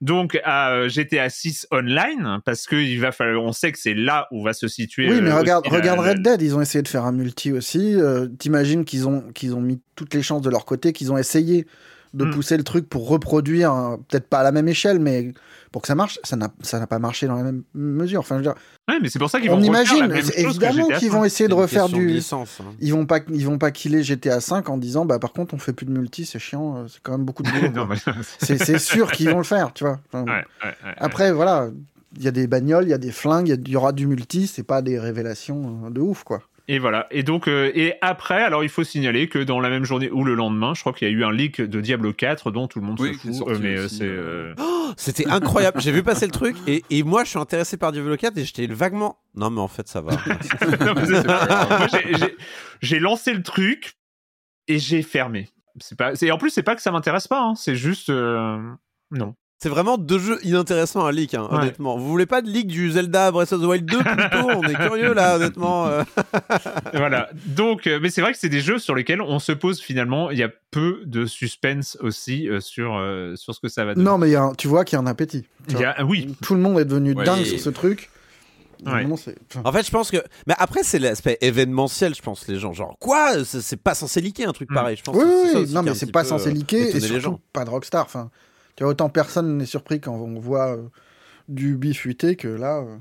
[0.00, 3.94] donc à euh, GTA 6 online parce que il va falloir on sait que c'est
[3.94, 6.54] là où va se situer Oui, mais euh, regarde, la- regarde la- Red Dead, ils
[6.56, 7.94] ont essayé de faire un multi aussi.
[7.94, 11.16] euh, T'imagines qu'ils ont, qu'ils ont mis toutes les chances de leur côté, qu'ils ont
[11.16, 11.66] essayé
[12.14, 12.30] de Hmm.
[12.30, 15.32] pousser le truc pour reproduire, hein, peut-être pas à la même échelle, mais
[15.72, 18.20] pour que ça marche, ça n'a ça n'a pas marché dans la même mesure.
[18.20, 18.54] Enfin, je veux dire,
[18.88, 21.20] Ouais, mais c'est pour ça qu'ils on vont la imagine, même chose évidemment qu'ils vont
[21.20, 21.24] 5.
[21.26, 22.06] essayer de refaire du.
[22.06, 22.72] licence, hein.
[22.80, 25.58] Ils vont pas, ils vont pas killer GTA 5 en disant, bah par contre, on
[25.58, 27.86] fait plus de multi, c'est chiant, euh, c'est quand même beaucoup de boulot.
[27.88, 27.96] Mais-
[28.38, 29.98] C'est sûr qu'ils vont le faire, tu vois.
[30.12, 30.94] Enfin, Ouais, ouais, ouais.
[30.98, 31.68] Après, voilà,
[32.16, 34.06] il y a des bagnoles, il y a des flingues, il y y, aura du
[34.06, 36.42] multi, c'est pas des révélations euh, de ouf, quoi.
[36.66, 37.06] Et voilà.
[37.10, 40.24] Et donc, euh, et après, alors il faut signaler que dans la même journée ou
[40.24, 42.80] le lendemain, je crois qu'il y a eu un leak de Diablo 4 dont tout
[42.80, 43.34] le monde Oui, se fout.
[43.34, 44.04] sorti euh, mais euh, c'est.
[44.04, 44.54] euh.
[44.58, 45.78] euh, C'était incroyable.
[45.82, 48.44] J'ai vu passer le truc et, et moi je suis intéressé par Diablo 4 et
[48.46, 49.18] j'étais vaguement.
[49.34, 50.12] Non mais en fait ça va.
[52.82, 53.94] j'ai- lancé le truc
[54.68, 55.48] et j'ai fermé.
[55.80, 56.14] C'est pas.
[56.14, 57.40] C'est en plus, c'est pas que ça m'intéresse pas.
[57.42, 58.08] hein, C'est juste.
[58.10, 58.58] euh,
[59.10, 59.34] Non.
[59.62, 61.58] C'est vraiment deux jeux inintéressants à leak, hein, Ouais.
[61.58, 61.96] honnêtement.
[61.96, 64.74] Vous voulez pas de leak du Zelda Breath of the Wild 2 plutôt On est
[64.74, 65.86] curieux là, honnêtement.
[65.86, 66.02] euh.
[66.92, 67.30] voilà.
[67.46, 70.30] Donc, euh, mais c'est vrai que c'est des jeux sur lesquels on se pose finalement.
[70.30, 73.94] Il y a peu de suspense aussi euh, sur euh, sur ce que ça va
[73.94, 74.04] donner.
[74.04, 75.44] Non, mais il y a un- tu vois qu'il y a un appétit.
[75.70, 76.36] y a- oui.
[76.42, 78.10] Tout le monde est devenu Ouais, dingue et- sur ce truc.
[78.84, 79.06] Ouais.
[79.64, 80.18] En fait, je pense que.
[80.46, 82.74] Mais après, c'est l'aspect événementiel, je pense, les gens.
[82.74, 83.42] Genre, quoi?
[83.44, 84.74] C'est pas censé leaker un truc Mm.
[84.74, 84.96] pareil.
[84.98, 85.64] Je pense Oui, oui, ça oui.
[85.64, 87.40] aussi non, mais c'est pas censé leaker et surtout gens.
[87.54, 88.04] pas de Rockstar.
[88.04, 88.30] Enfin,
[88.76, 90.82] tu vois, autant personne n'est surpris quand on voit euh,
[91.48, 92.96] du bifuté que là, euh,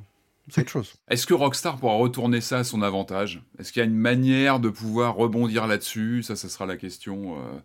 [0.49, 0.93] c'est autre chose.
[1.09, 3.41] Est-ce que Rockstar pourra retourner ça à son avantage?
[3.59, 6.23] Est-ce qu'il y a une manière de pouvoir rebondir là-dessus?
[6.23, 7.35] Ça, ça sera la question.
[7.37, 7.59] euh.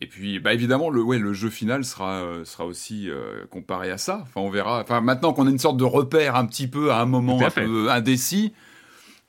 [0.00, 3.88] Et puis, bah évidemment, le, ouais, le jeu final sera, euh, sera aussi euh, comparé
[3.90, 4.20] à ça.
[4.22, 4.80] Enfin, on verra.
[4.82, 7.44] Enfin, maintenant qu'on a une sorte de repère un petit peu à un moment Tout
[7.44, 7.64] à un fait.
[7.64, 8.52] peu indécis,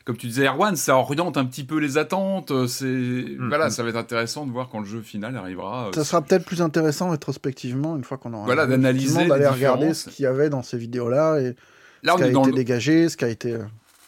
[0.05, 2.51] comme tu disais, Erwan, ça oriente un petit peu les attentes.
[2.51, 3.71] euh, C'est voilà, mm.
[3.71, 5.87] ça va être intéressant de voir quand le jeu final arrivera.
[5.87, 8.45] euh, Ça sera peut-être plus intéressant rétrospectivement, une fois qu'on aura.
[8.45, 11.55] Voilà, d'analyser d'aller regarder ce qu'il y avait dans ces vidéos-là et
[12.03, 13.53] Là, ce on qui a été le- dégagé, ce qui a été.
[13.53, 13.63] euh,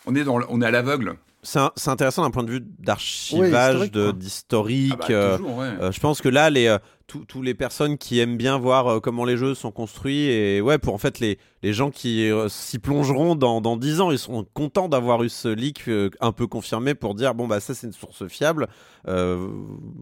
[0.06, 1.16] on est dans, le- on est à l'aveugle.
[1.44, 4.12] C'est intéressant d'un point de vue d'archivage, quoi.
[4.14, 4.94] d'historique.
[4.96, 5.66] Ah bah, euh, ouais.
[5.82, 6.76] euh, je pense que là, les,
[7.08, 10.78] tous les personnes qui aiment bien voir euh, comment les jeux sont construits, et ouais,
[10.78, 14.20] pour en fait les, les gens qui euh, s'y plongeront dans, dans 10 ans, ils
[14.20, 17.74] seront contents d'avoir eu ce leak euh, un peu confirmé pour dire bon, bah ça
[17.74, 18.68] c'est une source fiable.
[19.08, 19.48] Euh,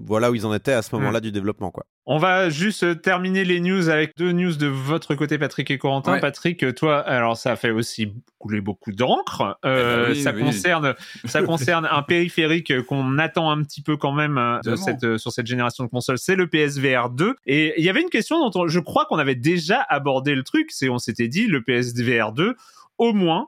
[0.05, 1.71] voilà où ils en étaient à ce moment-là du développement.
[1.71, 1.85] quoi.
[2.05, 6.13] On va juste terminer les news avec deux news de votre côté, Patrick et Corentin.
[6.13, 6.19] Ouais.
[6.19, 9.57] Patrick, toi, alors ça a fait aussi couler beaucoup d'encre.
[9.65, 10.41] Euh, Eh ben oui, ça oui.
[10.43, 14.99] concerne, ça concerne un périphérique qu'on attend un petit peu quand même de Évidemment.
[14.99, 16.17] cette, sur cette génération de consoles.
[16.17, 17.35] C'est le PSVR 2.
[17.45, 20.43] Et il y avait une question dont on- je crois qu'on avait déjà abordé le
[20.43, 20.67] truc.
[20.71, 22.55] C'est on s'était dit le PSVR 2,
[22.97, 23.47] au moins,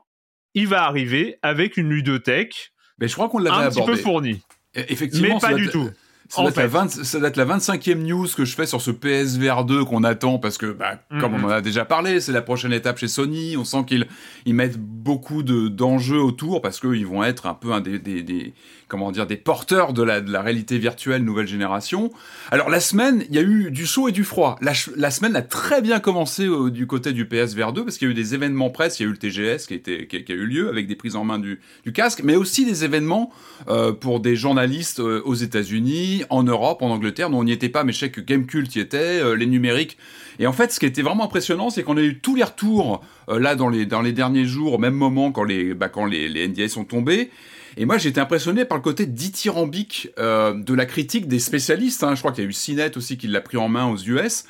[0.54, 3.92] il va arriver avec une ludothèque Mais je crois qu'on l'avait un petit abordé.
[3.92, 4.42] peu fournie.
[4.74, 5.88] Et- Effectivement, Mais pas du tout.
[6.28, 6.66] Ça être la fait.
[6.66, 10.02] 20 ça doit être la 25e news que je fais sur ce PSVR 2 qu'on
[10.02, 11.44] attend parce que, bah, comme Mhm.
[11.44, 13.56] on en a déjà parlé, c'est la prochaine étape chez Sony.
[13.56, 14.08] On sent qu'ils
[14.44, 18.24] ils mettent beaucoup de- d'enjeux autour parce qu'ils vont être un peu un des, des-
[18.24, 18.54] des-
[18.88, 22.12] comment dire, des porteurs de la, de la réalité virtuelle nouvelle génération.
[22.52, 24.56] Alors, la semaine, il y a eu du chaud et du froid.
[24.60, 28.06] La, la semaine a très bien commencé euh, du côté du PSVR 2 parce qu'il
[28.06, 29.00] y a eu des événements presse.
[29.00, 30.86] Il y a eu le TGS qui, a été- qui qui a eu lieu avec
[30.86, 33.32] des prises en main du, du casque, mais aussi des événements
[33.68, 37.28] euh, pour des journalistes euh, aux États-Unis, en Europe, en Angleterre.
[37.30, 39.98] Nous, on n'y était pas, mais je sais que Gamecult y était, euh, les numériques.
[40.38, 43.02] Et en fait, ce qui était vraiment impressionnant, c'est qu'on a eu tous les retours
[43.30, 46.04] euh, là dans les dans les derniers jours, au même moment quand les bah, quand
[46.04, 47.30] les, les NDA sont tombés.
[47.76, 52.02] Et moi, j'étais impressionné par le côté dithyrambique euh, de la critique des spécialistes.
[52.04, 52.14] hein.
[52.14, 54.44] Je crois qu'il y a eu CNET aussi qui l'a pris en main aux US.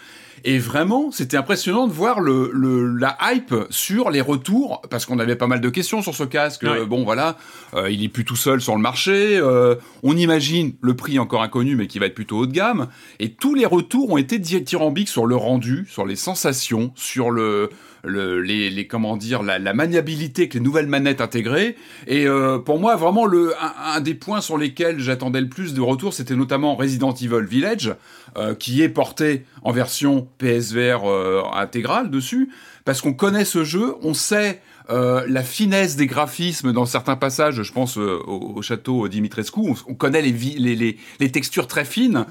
[0.45, 5.19] Et vraiment, c'était impressionnant de voir le, le- la hype sur les retours, parce qu'on
[5.19, 6.63] avait pas mal de questions sur ce casque.
[6.63, 6.85] Ouais.
[6.87, 7.37] Bon, voilà,
[7.75, 9.39] euh, il est plus tout seul sur le marché.
[9.39, 12.89] euh, on imagine le prix encore inconnu, mais qui va être plutôt haut de gamme.
[13.19, 17.71] Et tous les retours ont été dithyrambiques sur le rendu, sur les sensations, sur le,
[18.07, 21.77] le les, les comment dire la, la maniabilité avec les nouvelles manettes intégrées.
[22.07, 25.75] Et euh, pour moi, vraiment le un, un des points sur lesquels j'attendais le plus
[25.75, 27.95] de retours, c'était notamment Resident Evil Village,
[28.37, 32.51] euh, qui est porté en version PSVR euh, intégrale dessus,
[32.85, 37.63] parce qu'on connaît ce jeu, on sait euh, la finesse des graphismes dans certains passages,
[37.63, 41.67] je pense euh, au, au château Dimitrescu, on, on connaît les, les, les, les textures
[41.67, 42.25] très fines.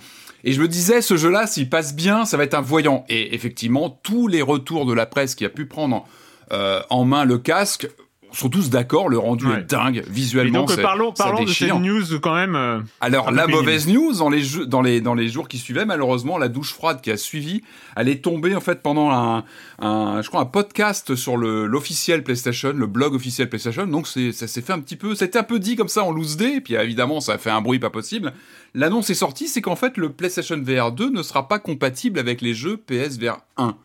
[0.46, 3.04] Et je me disais, ce jeu-là, s'il passe bien, ça va être un voyant.
[3.10, 6.06] Et effectivement, tous les retours de la presse qui a pu prendre
[6.54, 7.90] euh, en main le casque
[8.36, 9.60] sont tous d'accord, le rendu Ouais.
[9.60, 10.64] est dingue, Et visuellement.
[10.66, 12.56] donc, parlons, parlons de cette news quand même.
[12.56, 15.86] euh, Alors la mauvaise news dans les jeux, dans les dans les jours qui suivaient
[15.86, 17.62] malheureusement la douche froide qui a suivi
[17.96, 19.44] elle est tombée en fait pendant un,
[19.80, 24.62] un je crois un podcast sur l'officiel PlayStation le blog officiel PlayStation donc ça s'est
[24.62, 26.76] fait un petit peu c'était un peu dit comme ça en loose day et puis
[26.76, 28.34] évidemment ça a fait un bruit pas possible
[28.74, 32.42] l'annonce est sortie c'est qu'en fait le PlayStation VR 2 ne sera pas compatible avec
[32.42, 33.76] les jeux PSVR 1 alors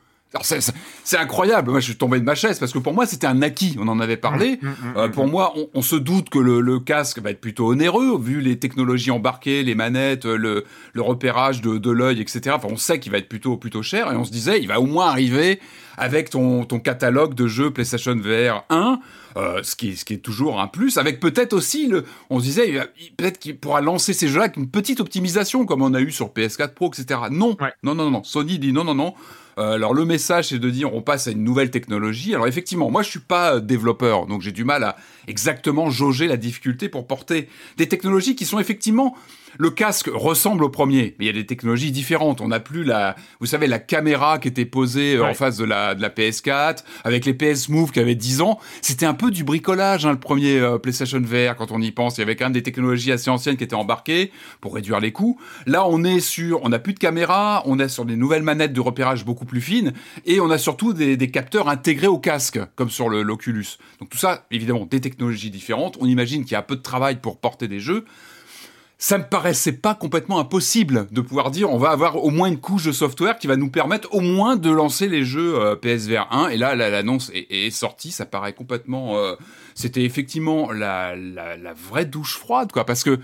[0.42, 0.72] c'est- c'est
[1.04, 3.42] c'est incroyable, moi je suis tombé de ma chaise parce que pour moi c'était un
[3.42, 4.60] acquis, on en avait parlé.
[4.96, 8.18] Euh, pour moi, on, on se doute que le, le casque va être plutôt onéreux
[8.20, 12.54] vu les technologies embarquées, les manettes, euh, le, le repérage de, de l'œil, etc.
[12.56, 14.80] Enfin, on sait qu'il va être plutôt plutôt cher et on se disait il va
[14.80, 15.58] au moins arriver
[15.96, 19.00] avec ton, ton catalogue de jeux PlayStation VR 1.
[19.36, 22.44] euh, ce, qui ce qui est toujours un plus, avec peut-être aussi, le, on se
[22.44, 25.82] disait, il va- il- peut-être qu'il pourra lancer ces jeux-là avec une petite optimisation, comme
[25.82, 27.20] on a eu sur PS4 Pro, etc.
[27.30, 27.72] Non, Ouais.
[27.82, 28.24] non, non, non.
[28.24, 29.14] Sony dit non, non, non.
[29.58, 32.34] Euh, alors le message c'est de dire on passe à une nouvelle technologie.
[32.34, 36.26] Alors effectivement, moi je suis pas euh, développeur, donc j'ai du mal à exactement jauger
[36.26, 39.16] la difficulté pour porter des technologies qui sont effectivement
[39.58, 42.40] le casque ressemble au premier, mais il y a des technologies différentes.
[42.40, 45.30] On n'a plus la, vous savez, la caméra qui était posée euh, Ouais.
[45.30, 48.58] en face de la, de la PS4, avec les PS Move qui avaient 10 ans.
[48.82, 52.16] C'était un peu du bricolage, hein, le premier euh, PlayStation VR, quand on y pense.
[52.18, 55.12] Il y avait quand même des technologies assez anciennes qui étaient embarquées pour réduire les
[55.12, 55.38] coûts.
[55.66, 58.72] Là, on est sur, on n'a plus de caméra, on est sur des nouvelles manettes
[58.72, 59.92] de repérage beaucoup plus fines,
[60.26, 63.66] et on a surtout des, des capteurs intégrés au casque, comme sur le- l'Oculus.
[64.00, 65.96] Donc tout ça, évidemment, des technologies différentes.
[66.00, 68.04] On imagine qu'il y a un peu de travail pour porter des jeux
[69.02, 72.60] ça me paraissait pas complètement impossible de pouvoir dire on va avoir au moins une
[72.60, 76.28] couche de software qui va nous permettre au moins de lancer les jeux euh, PSVR
[76.30, 78.10] 1 et là la- l'annonce est, sortie.
[78.10, 79.36] Ça paraît complètement euh,
[79.74, 82.84] c'était effectivement la, la, la vraie douche froide quoi.
[82.84, 83.18] Parce que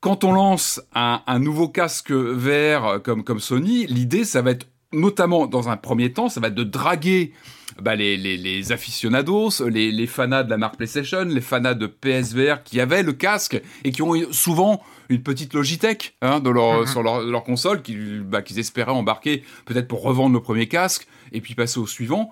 [0.00, 4.66] quand on lance un, un nouveau casque VR comme, comme Sony, l'idée, ça va être
[4.92, 7.34] notamment dans un premier temps, ça va être de draguer
[7.78, 11.86] bah, les, les, les, aficionados, les, les fanas de la marque PlayStation, les fanas de
[11.86, 17.02] PSVR qui avaient le casque et qui ont souvent une petite Logitech hein, leur, sur
[17.02, 21.40] leur, leur console qu'ils bah, qu'ils espéraient embarquer peut-être pour revendre le premier casque et
[21.40, 22.30] puis passer au suivant.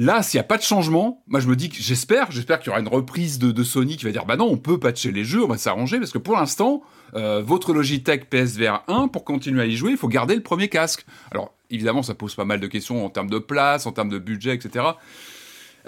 [0.00, 2.68] Là, s'il n'y a pas de changement, moi je me dis que j'espère, j'espère qu'il
[2.68, 5.10] y aura une reprise de, de, Sony qui va dire bah non, on peut patcher
[5.10, 6.82] les jeux, on va s'arranger parce que pour l'instant,
[7.14, 10.68] euh, votre Logitech PSVR 1 pour continuer à y jouer, il faut garder le premier
[10.68, 11.04] casque.
[11.32, 14.18] Alors évidemment, ça pose pas mal de questions en termes de place, en termes de
[14.18, 14.84] budget, etc.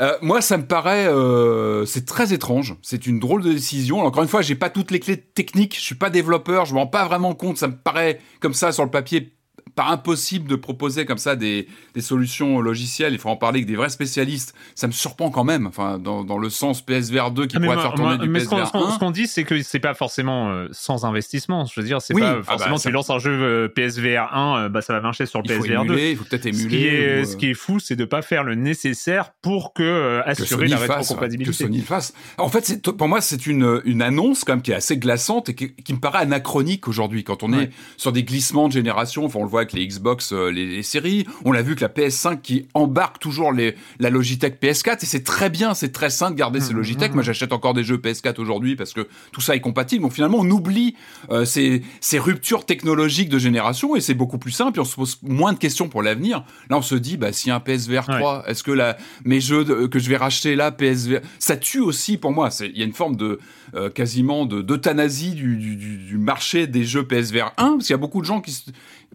[0.00, 2.76] Euh, moi, ça me paraît, euh, c'est très étrange.
[2.82, 4.00] C'est une drôle de décision.
[4.00, 5.76] encore une fois, j'ai pas toutes les clés techniques.
[5.76, 6.64] Je suis pas développeur.
[6.64, 7.58] Je me rends pas vraiment compte.
[7.58, 9.34] Ça me paraît comme ça sur le papier
[9.80, 13.12] pas impossible de proposer comme ça des, des, solutions logicielles.
[13.12, 14.54] Il faut en parler avec des vrais spécialistes.
[14.74, 17.76] Ça me surprend quand même, enfin, dans, dans le sens PSVR 2 qui ah, pourrait
[17.76, 18.90] faire tourner du mais PSVR 1.
[18.92, 21.64] Ce qu'on dit, c'est que c'est pas forcément euh, sans investissement.
[21.64, 22.20] Je veux dire, c'est oui.
[22.20, 25.00] pas forcément ah bah, tu lances un jeu euh, PSVR 1, euh, bah, ça va
[25.00, 26.10] marcher sur le il PSVR émuler, 2.
[26.10, 26.62] Il faut peut-être émuler.
[26.62, 29.72] Ce qui est, ou, ce qui est fou, c'est de pas faire le nécessaire pour
[29.72, 31.50] que assurer que la rétrocompatibilité.
[31.50, 32.12] Que Sony le fasse.
[32.36, 35.54] En fait, pour moi, c'est une, une annonce quand même qui est assez glaçante et
[35.54, 37.64] qui, qui me paraît anachronique aujourd'hui quand on Ouais.
[37.64, 39.24] est sur des glissements de génération.
[39.24, 41.26] Enfin, on le voit avec les Xbox, euh, les, les séries.
[41.44, 45.24] On l'a vu que la PS5 qui embarque toujours les, la Logitech PS4 et c'est
[45.24, 47.12] très bien, c'est très sain de garder ces Logitech.
[47.14, 50.02] Moi, j'achète encore des jeux PS4 aujourd'hui parce que tout ça est compatible.
[50.02, 50.94] Donc finalement, on oublie
[51.30, 54.78] euh, ces, ces ruptures technologiques de génération et c'est beaucoup plus simple.
[54.78, 56.44] Et on se pose moins de questions pour l'avenir.
[56.68, 59.87] Là, on se dit, bah, a un PSVR 3, est-ce que la, mes jeux de-
[59.87, 62.48] que je vais racheter là, PSVR, ça tue aussi pour moi.
[62.61, 63.38] Il y a une forme de
[63.74, 67.90] euh, quasiment de d'euthanasie du, du, du, du marché des jeux PSVR 1 parce qu'il
[67.90, 68.70] y a beaucoup de gens qui se-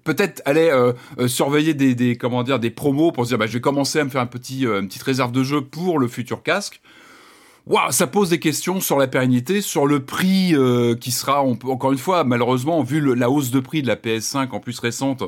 [0.06, 3.48] peut-être allaient euh, euh, surveiller des, des comment dire des promos pour se dire bah,
[3.48, 6.00] je vais commencer à me faire un petit euh, une petite réserve de jeux pour
[6.00, 6.80] le futur casque.
[7.68, 10.54] Waouh, ça pose des questions sur la pérennité, sur le prix
[11.02, 13.96] qui sera, on peut- encore une fois, malheureusement, vu la hausse de prix de la
[13.96, 15.24] PS5 en plus récente,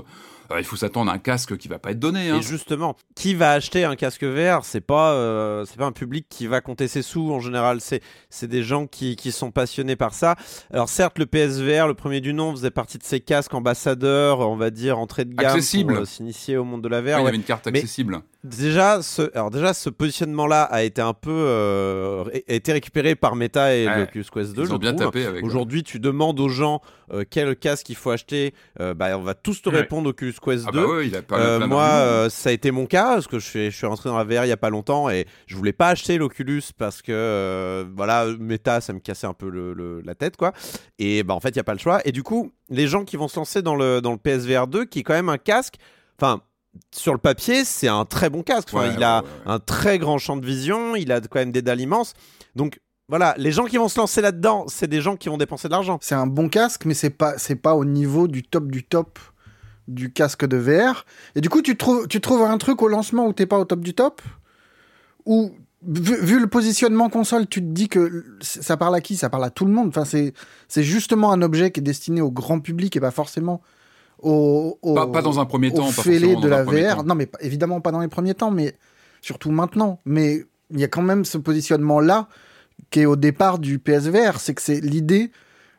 [0.58, 2.30] il faut s'attendre à un casque qui va pas être donné.
[2.30, 2.38] Hein.
[2.38, 6.26] Et justement, qui va acheter un casque VR C'est pas, euh, c'est pas un public
[6.30, 7.82] qui va compter ses sous en général.
[7.82, 10.36] C'est, c'est des gens qui, qui sont passionnés par ça.
[10.72, 14.56] Alors certes, le PSVR, le premier du nom, faisait partie de ces casques ambassadeurs, on
[14.56, 15.94] va dire entrée de gamme Accessible.
[15.94, 17.20] pour euh, s'initier au monde de la Ouais, VR.
[17.20, 18.22] il y avait une carte Mais- accessible.
[18.44, 23.36] Déjà, ce, alors déjà, ce positionnement-là a été un peu, euh, a été récupéré par
[23.36, 24.00] Meta et Ouais.
[24.00, 24.64] l'Oculus Quest 2.
[24.64, 25.08] Ils ont bien trouve.
[25.08, 25.44] tapé avec.
[25.44, 28.54] Aujourd'hui, tu demandes aux gens euh, quel casque il faut acheter.
[28.80, 29.78] euh, bah, on va tous te Ouais.
[29.78, 30.82] répondre Oculus Quest Ah 2.
[30.86, 33.40] bah ouais, il a pas Euh, plein moi, ça a été mon cas parce que
[33.40, 35.56] je suis, je suis rentré dans la VR il y a pas longtemps et je
[35.56, 40.02] voulais pas acheter l'Oculus parce que voilà, Meta, ça me cassait un peu le, le-
[40.06, 40.54] la tête quoi.
[41.00, 42.00] Et bah en fait, il y a pas le choix.
[42.06, 44.86] Et du coup, les gens qui vont se lancer dans le dans le PSVR 2,
[44.86, 45.76] qui est quand même un casque,
[46.22, 46.42] enfin.
[46.94, 48.70] Sur le papier, c'est un très bon casque.
[48.72, 49.52] Enfin, Ouais, il a ouais, ouais, ouais.
[49.54, 50.96] un très grand champ de vision.
[50.96, 52.14] Il a quand même des dalles immenses.
[52.56, 55.68] Donc voilà, les gens qui vont se lancer là-dedans, c'est des gens qui vont dépenser
[55.68, 55.98] de l'argent.
[56.02, 59.20] C'est un bon casque, mais c'est pas, c'est pas au niveau du top du top
[59.88, 61.06] du casque de VR.
[61.36, 63.64] Et du coup, tu trouves, tu trouves un truc au lancement où t'es pas au
[63.66, 64.22] top du top?
[65.26, 65.52] Ou,
[65.88, 69.16] vu, vu le positionnement console, tu te dis que ça parle à qui?
[69.16, 69.88] Ça parle à tout le monde.
[69.88, 70.34] Enfin, c'est,
[70.68, 73.62] c'est justement un objet qui est destiné au grand public et pas forcément
[74.22, 76.02] au, au- Pas, pas dans un premier temps, pas
[76.42, 76.96] de la VR.
[76.98, 77.04] temps.
[77.04, 78.76] Non, mais évidemment pas dans les premiers temps, mais
[79.22, 80.00] surtout maintenant.
[80.06, 82.28] Mais il y a quand même ce positionnement-là
[82.90, 84.40] qui est au départ du PSVR.
[84.40, 85.32] C'est que c'est l'idée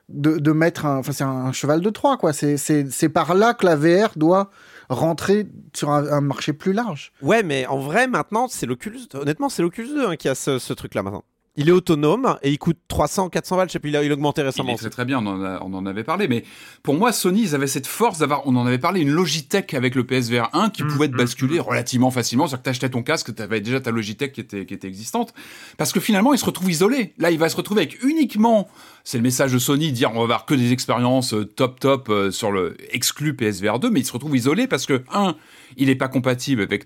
[0.09, 0.99] de, de mettre un.
[0.99, 2.33] Enfin, c'est un cheval de Troie, quoi.
[2.33, 4.51] C'est- C'est c'est par là que la VR doit
[4.89, 7.13] rentrer sur un, un marché plus large.
[7.21, 9.01] Ouais, mais en vrai, maintenant, c'est l'Oculus.
[9.15, 11.25] Honnêtement, c'est l'Oculus 2 hein, qui a ce, ce truc-là maintenant.
[11.59, 13.69] Il est autonome et il coûte 300, 400 balles.
[13.69, 14.73] Je sais plus, il a, il a augmenté Il récemment.
[14.73, 16.45] est très très bien, on en, a- on en avait parlé, mais
[16.83, 19.95] pour moi, Sony, ils avaient cette force d'avoir, on en avait parlé, une Logitech avec
[19.97, 23.03] le PSVR 1 qui Mm, pouvait te mm, basculer relativement facilement, c'est-à-dire que t'achetais ton
[23.03, 25.35] casque, t'avais déjà ta Logitech qui était, qui était existante,
[25.77, 27.13] parce que finalement, il se retrouve isolé.
[27.19, 28.69] Là, il va se retrouver avec uniquement,
[29.03, 32.09] c'est le message de Sony, dire on va avoir que des expériences euh, top top
[32.09, 35.35] euh, sur le exclu PSVR 2, mais il se retrouve isolé parce que, un,
[35.77, 36.85] il est pas compatible avec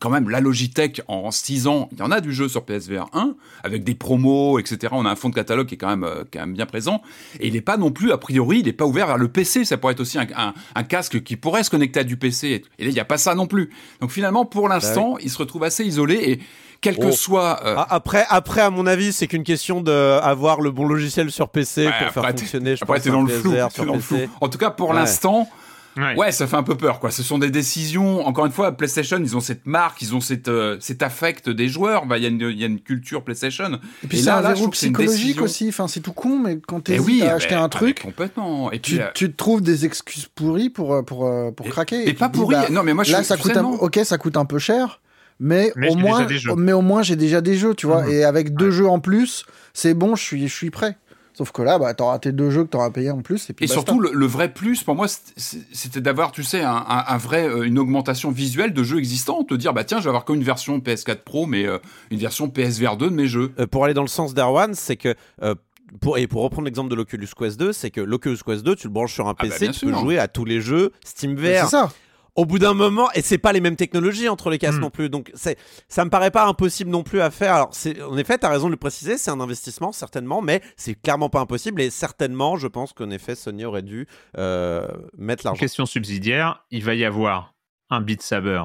[0.00, 3.06] quand même la Logitech en 6 ans, il y en a du jeu sur PSVR
[3.12, 4.92] 1 avec des promos, etc.
[4.92, 7.00] On a un fond de catalogue qui est quand même, euh, quand même bien présent
[7.40, 9.64] et il n'est pas non plus a priori, il n'est pas ouvert vers le PC.
[9.64, 12.62] Ça pourrait être aussi un, un- un casque qui pourrait se connecter à du PC.
[12.78, 13.70] Et là, il n'y a pas ça non plus.
[14.00, 16.40] Donc finalement, pour l'instant, il se retrouve assez isolé et
[16.80, 17.12] quel que Oh.
[17.12, 21.30] soit euh, Ah, après, après, à mon avis, c'est qu'une question d'avoir le bon logiciel
[21.30, 22.76] sur PC ouais, pour faire après, fonctionner.
[22.76, 23.52] Je après, pense, dans le flou.
[23.86, 24.18] Dans le flou.
[24.42, 24.96] En tout cas, pour Ouais.
[24.96, 25.48] l'instant,
[25.96, 26.14] Ouais.
[26.16, 27.10] Ouais, ça fait un peu peur, quoi.
[27.10, 28.26] Ce sont des décisions.
[28.26, 31.68] Encore une fois, PlayStation, ils ont cette marque, ils ont cette, euh, cet affect des
[31.68, 32.06] joueurs.
[32.06, 33.78] Bah, il y, a une- il y a une culture PlayStation.
[34.02, 35.42] Et puis Et c'est là, un là, je que une psychologique décision.
[35.44, 35.68] aussi.
[35.68, 38.00] Enfin, c'est tout con, mais quand Et tu oui, à mais- acheter un mais truc,
[38.02, 38.72] complètement.
[38.72, 41.70] Et puis, tu, euh, tu te trouves des excuses pourries pour, euh, pour, pour Et-
[41.70, 42.08] craquer.
[42.08, 42.56] et pas pourries.
[42.56, 43.64] bah, Non, mais moi, je là, suis- ça coûte un...
[43.64, 45.00] ok, ça coûte un peu cher,
[45.38, 46.26] mais, Mais au moins,
[46.56, 48.02] mais au moins j'ai déjà des jeux, tu vois.
[48.04, 48.10] Mhm.
[48.10, 50.96] Et avec deux jeux en plus, c'est bon, je suis, je suis prêt.
[51.36, 53.50] Sauf que là, bah, t'auras tes deux jeux que t'auras payé en plus.
[53.50, 53.74] Et, puis Et basta.
[53.80, 57.48] surtout, le, le vrai plus pour moi, c'était d'avoir, tu sais, un, un- un vrai,
[57.48, 59.42] euh, une augmentation visuelle de jeux existants.
[59.44, 61.78] Te dire, bah tiens, je vais avoir comme une version PS4 Pro, mais euh,
[62.10, 63.52] une version PSVR 2 de mes jeux.
[63.58, 65.14] Euh, pour aller dans le sens d'Erwan, c'est que.
[65.42, 65.54] euh,
[66.00, 68.88] pour, et pour reprendre l'exemple de l'Oculus Quest 2, c'est que l'Oculus Quest 2, tu
[68.88, 69.98] le branches sur un Ah bah, PC, tu peux sûr.
[70.00, 71.64] jouer à tous les jeux Steam Mais VR.
[71.64, 71.92] C'est ça.
[72.36, 74.82] Au bout d'un moment, et c'est pas les mêmes technologies entre les casques Mm.
[74.82, 75.56] non plus, donc c'est,
[75.88, 77.54] ça me paraît pas impossible non plus à faire.
[77.54, 80.94] Alors, c'est, en effet, t'as raison de le préciser, c'est un investissement certainement, mais c'est
[81.00, 85.60] clairement pas impossible et certainement, je pense qu'en effet, Sony aurait dû euh, mettre l'argent.
[85.60, 87.54] Question subsidiaire, il va y avoir
[87.90, 88.64] un Beat Saber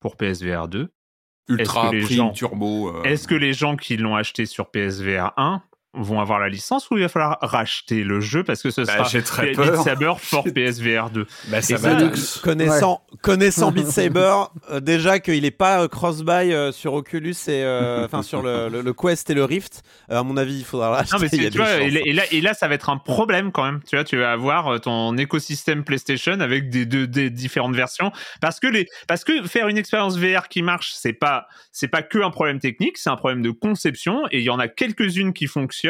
[0.00, 0.88] pour PSVR 2.
[1.48, 2.88] Ultra que les prime, gens- turbo.
[2.94, 5.62] euh, Est-ce que les gens qui l'ont acheté sur PSVR 1
[5.98, 8.92] vont avoir la licence ou il va falloir racheter le jeu parce que ce Bah,
[8.98, 9.82] sera j'ai très Beat peur.
[9.82, 11.98] Saber for PSVR 2 bah, ça va.
[12.16, 14.34] ça, Connaissant, connaissant Beat Saber,
[14.70, 18.68] euh, déjà qu'il est pas euh, cross-buy euh, sur Oculus et euh, enfin sur le,
[18.68, 21.16] le- le Quest et le Rift, euh, à mon avis, il faudra l'acheter.
[21.16, 22.54] Non mais il y c'est- a tu des vois, et, là- et là, et là
[22.54, 23.80] ça va être un problème quand même.
[23.88, 28.60] Tu vois, tu vas avoir ton écosystème PlayStation avec des, deux- des différentes versions parce
[28.60, 32.18] que les parce que faire une expérience VR qui marche, c'est pas c'est pas que
[32.18, 35.46] un problème technique, c'est un problème de conception et il y en a quelques-unes qui
[35.46, 35.87] fonctionnent.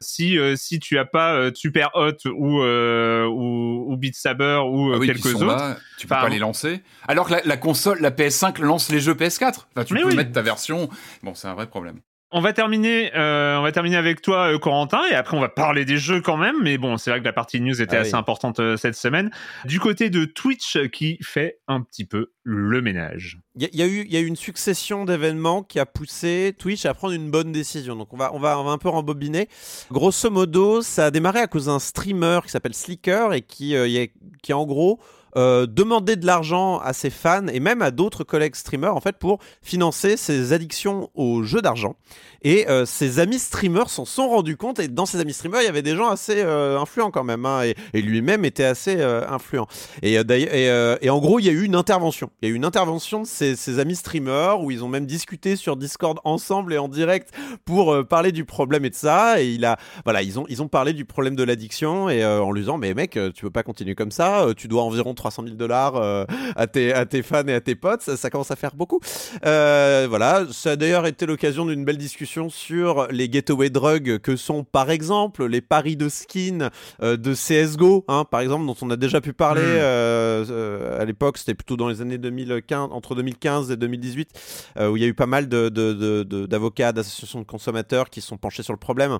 [0.00, 4.60] Si euh, si tu as pas euh, Super Hot ou euh, ou, ou Beat Saber
[4.68, 6.82] ou Ah oui, quelques autres, là, tu peux Enfin, pas les lancer.
[7.06, 9.66] Alors que la, la console, la PS5 lance les jeux PS4.
[9.76, 10.16] Enfin, tu peux oui.
[10.16, 10.88] mettre ta version.
[11.22, 12.00] Bon, c'est un vrai problème.
[12.34, 15.50] On va terminer, euh, on va terminer avec toi, euh, Corentin, et après on va
[15.50, 16.56] parler des jeux quand même.
[16.62, 18.18] Mais bon, c'est vrai que la partie news était Ah assez oui.
[18.18, 19.30] importante euh, cette semaine.
[19.66, 23.38] Du côté de Twitch, qui fait un petit peu le ménage.
[23.56, 25.78] Il y, a- il y a eu, il y a eu une succession d'événements qui
[25.78, 27.96] a poussé Twitch à prendre une bonne décision.
[27.96, 29.48] Donc on va, on va, on va un peu rembobiner.
[29.90, 33.86] Grosso modo, ça a démarré à cause d'un streamer qui s'appelle Slicker et qui, euh,
[33.86, 34.06] y a-
[34.42, 34.98] qui en gros
[35.36, 39.16] euh, demandait de l'argent à ses fans et même à d'autres collègues streamers en fait
[39.16, 41.96] pour financer ses addictions aux jeux d'argent.
[42.42, 45.64] Et euh, ses amis streamers s'en sont rendus compte et dans ses amis streamers il
[45.64, 47.62] y avait des gens assez euh, influents quand même hein,
[47.94, 49.66] et, lui-même était assez influent.
[50.02, 52.30] Et, et, et en gros, il y a eu une intervention.
[52.42, 55.06] Il y a eu une intervention de ses, ses amis streamers où ils ont même
[55.06, 57.30] discuté sur Discord ensemble et en direct
[57.64, 59.40] pour parler du problème et de ça.
[59.40, 62.50] Et il a, voilà, ils ont, ils ont parlé du problème de l'addiction et en
[62.50, 64.46] lui disant, mais mec, tu peux pas continuer comme ça.
[64.56, 66.24] Tu dois environ 300 000 dollars euh,
[66.56, 68.02] à tes, à tes fans et à tes potes.
[68.02, 68.98] Ça, ça commence à faire beaucoup.
[69.46, 74.34] Euh, voilà, ça a d'ailleurs été l'occasion d'une belle discussion sur les gateway drugs que
[74.36, 76.70] sont par exemple les paris de skin
[77.02, 79.64] euh, de CSGO, hein, par exemple, dont on a déjà pu parler Mm.
[79.78, 84.30] euh, euh, à l'époque, c'était plutôt dans les années 2015, entre 2015 et 2018,
[84.78, 87.44] euh, où il y a eu pas mal de- de- de- de- d'avocats, d'associations de
[87.46, 89.18] consommateurs qui se sont penchés sur le problème.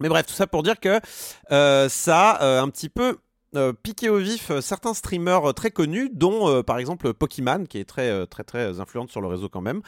[0.00, 0.98] Mais bref, tout ça pour dire que
[1.52, 3.18] euh, ça a euh, un petit peu
[3.56, 7.64] euh, piqué au vif euh, certains streamers euh, très connus, dont euh, par exemple Pokémon,
[7.64, 9.82] qui est très très très influente sur le réseau quand même,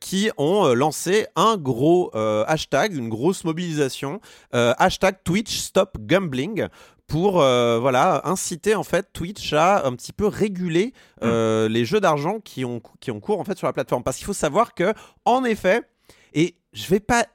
[0.00, 4.20] qui ont lancé un gros hashtag, une grosse mobilisation,
[4.52, 6.68] hashtag Twitch Stop Gambling
[7.06, 10.92] pour euh, voilà inciter en fait Twitch à un petit peu réguler
[11.22, 14.02] euh, les jeux d'argent qui ont qui ont cours en fait sur la plateforme.
[14.02, 14.94] Parce qu'il faut savoir que
[15.24, 15.82] en effet
[16.32, 17.26] et je vais pas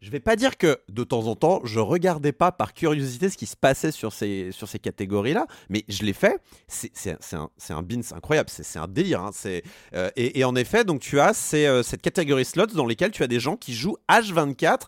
[0.00, 3.36] je vais pas dire que de temps en temps je regardais pas par curiosité ce
[3.36, 6.40] qui se passait sur ces sur ces catégories là mais je l'ai fait.
[6.68, 8.48] C'est un c'est un beans incroyable.
[8.48, 9.30] C'est un délire hein.
[9.46, 13.10] euh, et, et en effet donc tu as ces, euh, cette catégorie slots dans lesquelles
[13.10, 14.82] tu as des gens qui jouent H24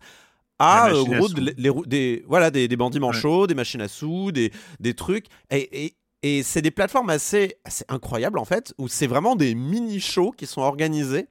[0.61, 4.53] à euh, gros les, des voilà des, des bandits manchots, des machines à sous, des,
[4.79, 5.27] des trucs.
[5.51, 9.55] Et, et, et c'est des plateformes assez assez incroyables en fait où c'est vraiment des
[9.55, 11.27] mini shows qui sont organisés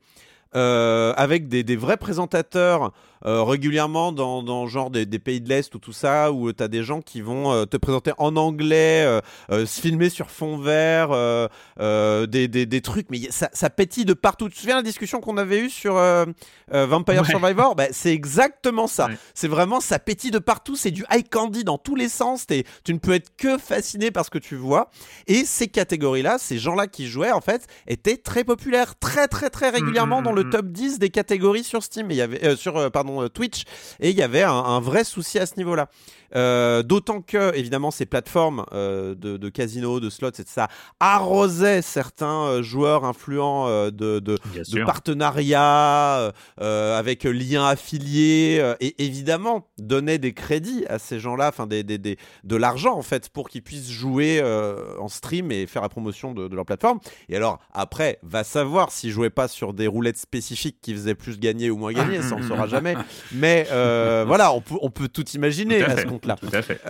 [0.55, 2.91] euh, avec des, des vrais présentateurs
[3.25, 6.63] euh, régulièrement dans, dans genre des, des pays de l'Est ou tout ça, où tu
[6.63, 10.29] as des gens qui vont euh, te présenter en anglais, euh, euh, se filmer sur
[10.31, 11.47] fond vert, euh,
[11.79, 14.47] euh, des, des, des trucs, mais ça, ça pétille de partout.
[14.49, 16.25] Tu te souviens de la discussion qu'on avait eue sur euh,
[16.73, 17.27] euh, Vampire Ouais.
[17.29, 17.75] Survivor?
[17.75, 19.07] Bah, C'est exactement ça.
[19.07, 19.17] Ouais.
[19.33, 22.63] C'est vraiment, ça pétille de partout, c'est du high candy dans tous les sens, T'es-
[22.83, 24.89] tu ne peux être que fasciné par ce que tu vois.
[25.27, 29.69] Et ces catégories-là, ces gens-là qui jouaient, en fait, étaient très populaires, très très très
[29.69, 30.49] régulièrement Mm, dans mm, le mm.
[30.49, 33.29] top 10 des catégories sur Steam, et il y avait, euh, sur euh, pardon, euh,
[33.29, 33.63] Twitch,
[33.99, 35.89] et il y avait un, un vrai souci à ce niveau-là.
[36.35, 40.67] Euh, D'autant que, évidemment, ces plateformes euh, de, de casino, de slots, et tout ça,
[40.99, 44.37] arrosaient certains joueurs influents euh, de, de,
[44.79, 51.83] de partenariats avec liens affiliés et évidemment donner des crédits à ces gens-là, enfin des,
[51.83, 54.41] des, des- de l'argent en fait pour qu'ils puissent jouer
[54.99, 56.99] en stream et faire la promotion de, de leur plateforme.
[57.29, 61.39] Et alors après, va savoir s'ils jouaient pas sur des roulettes spécifiques qui faisaient plus
[61.39, 62.95] gagner ou moins gagner, ça on saura jamais.
[63.31, 66.35] Mais euh, voilà, on peut, on peut tout imaginer Tout à ce compte-là.
[66.39, 66.81] Tout à fait.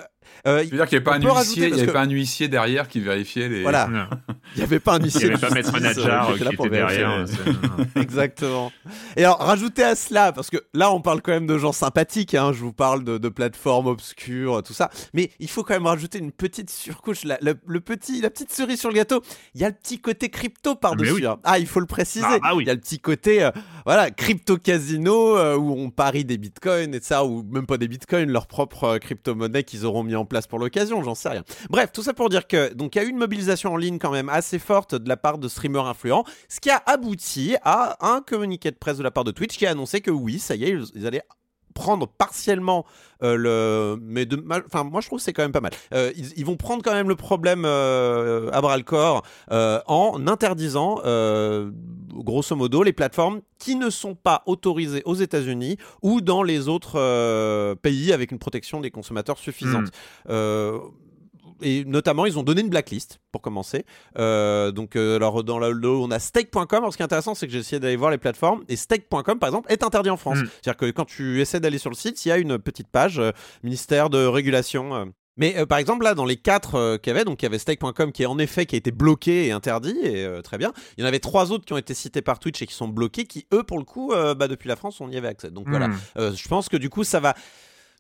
[0.48, 1.94] Euh, Tu veux dire qu'il n'y avait pas un huissier, il y parce avait que-
[1.94, 3.62] pas un huissier derrière qui vérifiait les.
[3.62, 3.90] Voilà.
[4.56, 5.28] Il n'y avait pas un Il huissier.
[5.28, 7.26] n'y avait pas Maître Nadjar qui était derrière.
[7.96, 8.72] Exactement.
[9.18, 12.34] Et alors, rajoutez à cela, parce que là, on parle quand même de gens sympathiques,
[12.36, 15.86] hein, je vous parle de, de plateformes obscures, tout ça, mais il faut quand même
[15.86, 19.22] rajouter une petite surcouche, la, le, le petit, la petite cerise sur le gâteau.
[19.56, 21.12] Il y a le petit côté crypto par-dessus.
[21.12, 21.26] Ah, oui.
[21.26, 21.38] hein.
[21.44, 22.26] Ah, il faut le préciser.
[22.28, 22.64] Ah, bah oui.
[22.64, 23.52] Il y a le petit côté, euh,
[23.86, 28.32] voilà, crypto-casino, euh, où on parie des bitcoins et ça, ou même pas des bitcoins,
[28.32, 31.44] leur propre euh, crypto-monnaie qu'ils auront mis en place pour l'occasion, j'en sais rien.
[31.70, 34.00] Bref, tout ça pour dire que, donc, il y a eu une mobilisation en ligne
[34.00, 37.98] quand même assez forte de la part de streamers influents, ce qui a abouti à
[38.06, 40.56] un communiqué de presse de la part de Twitch qui a annoncé que oui, ça
[40.56, 41.24] y est, ils allaient
[41.84, 42.82] prendre partiellement
[43.24, 45.72] euh, le mais de mal- enfin moi je trouve que c'est quand même pas mal.
[45.94, 50.28] Euh, ils, ils vont prendre quand même le problème euh, à bras le corps en
[50.28, 50.90] interdisant
[52.30, 56.96] grosso modo les plateformes qui ne sont pas autorisées aux États-Unis ou dans les autres
[57.76, 59.88] pays avec une protection des consommateurs suffisante.
[60.30, 60.80] Euh,
[61.62, 63.86] et notamment, ils ont donné une blacklist pour commencer.
[64.18, 66.66] Euh, donc, euh, alors dans le lot, on a stake.com.
[66.72, 69.40] Alors, ce qui est intéressant, c'est que j'ai essayé d'aller voir les plateformes et stake.com,
[69.40, 70.40] par exemple, est interdit en France.
[70.40, 70.46] Mm.
[70.62, 73.20] C'est-à-dire que quand tu essaies d'aller sur le site, il y a une petite page
[73.20, 73.32] euh,
[73.64, 75.12] ministère de régulation.
[75.40, 77.48] Mais euh, par exemple, là, dans les quatre euh, qu'il y avait, donc il y
[77.48, 80.58] avait stake.com qui est en effet qui a été bloqué et interdit, et euh, très
[80.58, 80.74] bien.
[80.98, 82.90] Il y en avait trois autres qui ont été cités par Twitch et qui sont
[82.90, 85.50] bloqués, qui eux, pour le coup, bah, depuis la France, on y avait accès.
[85.50, 86.36] Donc voilà, Hmm.
[86.36, 87.34] je pense que du coup, ça va.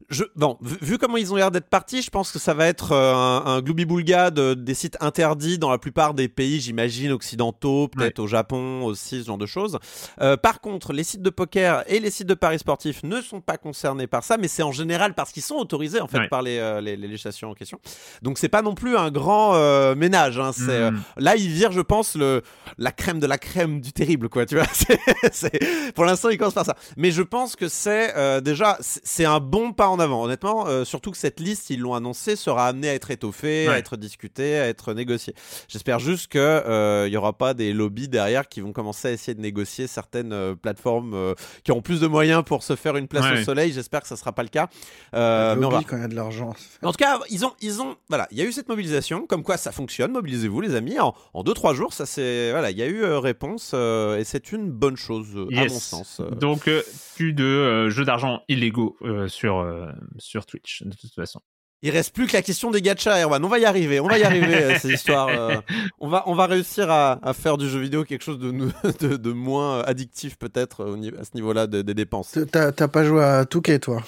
[0.10, 2.66] Je, bon, vu, vu comment ils ont l'air d'être partis, je pense que ça va
[2.68, 7.12] être euh, un, un gloubi-boulga de- des sites interdits dans la plupart des pays, j'imagine,
[7.12, 9.78] occidentaux, peut-être au Japon aussi, ce genre de choses.
[10.22, 13.42] Euh, par contre, les sites de poker et les sites de paris sportifs ne sont
[13.42, 16.28] pas concernés par ça, mais c'est en général parce qu'ils sont autorisés en fait Ouais.
[16.30, 17.80] par les, euh, les, les législations en question.
[18.24, 20.40] Donc c'est pas non plus un grand euh, ménage.
[20.40, 21.02] Hein, c'est, euh, Mm.
[21.18, 22.42] là, ils virent, je pense, le,
[22.78, 24.46] la crème de la crème du terrible, quoi.
[24.46, 25.00] Tu vois, c'est,
[25.32, 26.76] c'est- pour l'instant, ils commencent par ça.
[26.98, 30.68] Mais je pense que c'est euh, déjà, c'est un bon pas en avant, honnêtement.
[30.68, 33.98] euh, surtout que cette liste, ils l'ont annoncé, sera amenée à être étoffée, à être
[33.98, 35.34] discutée, à être négociée.
[35.68, 39.12] J'espère juste que euh, il y aura pas des lobbies derrière qui vont commencer à
[39.12, 41.34] essayer de négocier certaines euh, plateformes euh,
[41.64, 43.42] qui auront plus de moyens pour se faire une place Ouais.
[43.42, 43.72] au soleil.
[43.74, 44.70] J'espère que ça sera pas le cas.
[45.14, 45.82] Euh, mais on va.
[45.88, 46.54] Quand il y a de l'argent.
[46.84, 49.44] En tout cas, ils ont, ils ont, voilà, il y a eu cette mobilisation, comme
[49.44, 50.12] quoi ça fonctionne.
[50.12, 51.00] Mobilisez-vous, les amis.
[51.00, 54.18] En, en deux trois jours, ça c'est, voilà, il y a eu euh, réponse euh,
[54.18, 56.20] et c'est une bonne chose à mon sens.
[56.22, 56.30] euh.
[56.32, 56.82] Donc, euh,
[57.16, 59.79] plus de euh, jeux d'argent illégaux euh, sur, euh,
[60.18, 61.40] sur Twitch, de toute façon.
[61.82, 63.42] Il reste plus que la question des gachas, Erwan.
[63.46, 65.30] On va y arriver, on va y arriver euh, ces histoires.
[65.30, 65.56] euh,
[66.02, 68.70] on va, on va réussir à, à faire du jeu vidéo quelque chose de, nou-
[69.00, 70.84] de, de moins addictif peut-être
[71.18, 72.38] à ce niveau-là de- des dépenses.
[72.52, 74.04] T'as t'as pas joué à Touquet, toi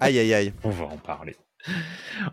[0.00, 0.52] Aïe aïe aïe.
[0.64, 1.36] On va en parler.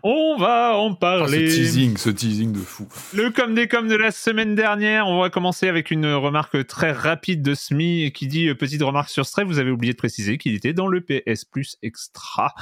[0.02, 1.48] On va en Oh, ce parler.
[1.48, 2.88] teasing, ce teasing de fou.
[3.14, 6.92] Le comme des comme de la semaine dernière, on va commencer avec une remarque très
[6.92, 10.38] rapide de Smi qui dit euh, petite remarque sur Stray, vous avez oublié de préciser
[10.38, 12.54] qu'il était dans le PS Plus Extra.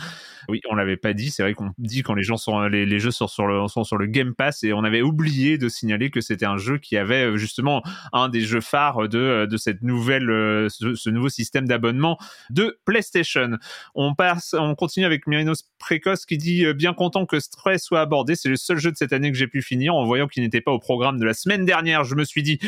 [0.49, 2.99] Oui, on l'avait pas dit, c'est vrai qu'on dit quand les gens sont les, les
[2.99, 6.11] jeux sont sur le sont sur le Game Pass et on avait oublié de signaler
[6.11, 9.83] que c'était un jeu qui avait euh, justement un des jeux phares de de cette
[9.83, 12.18] nouvelle euh, ce, ce nouveau système d'abonnement
[12.51, 13.59] de PlayStation.
[13.95, 18.01] On passe on continue avec Mirinos Précoce qui dit euh, bien content que Stray soit
[18.01, 20.43] abordé, c'est le seul jeu de cette année que j'ai pu finir en voyant qu'il
[20.43, 22.05] n'était pas au programme de la semaine dernière.
[22.05, 22.59] Je me suis dit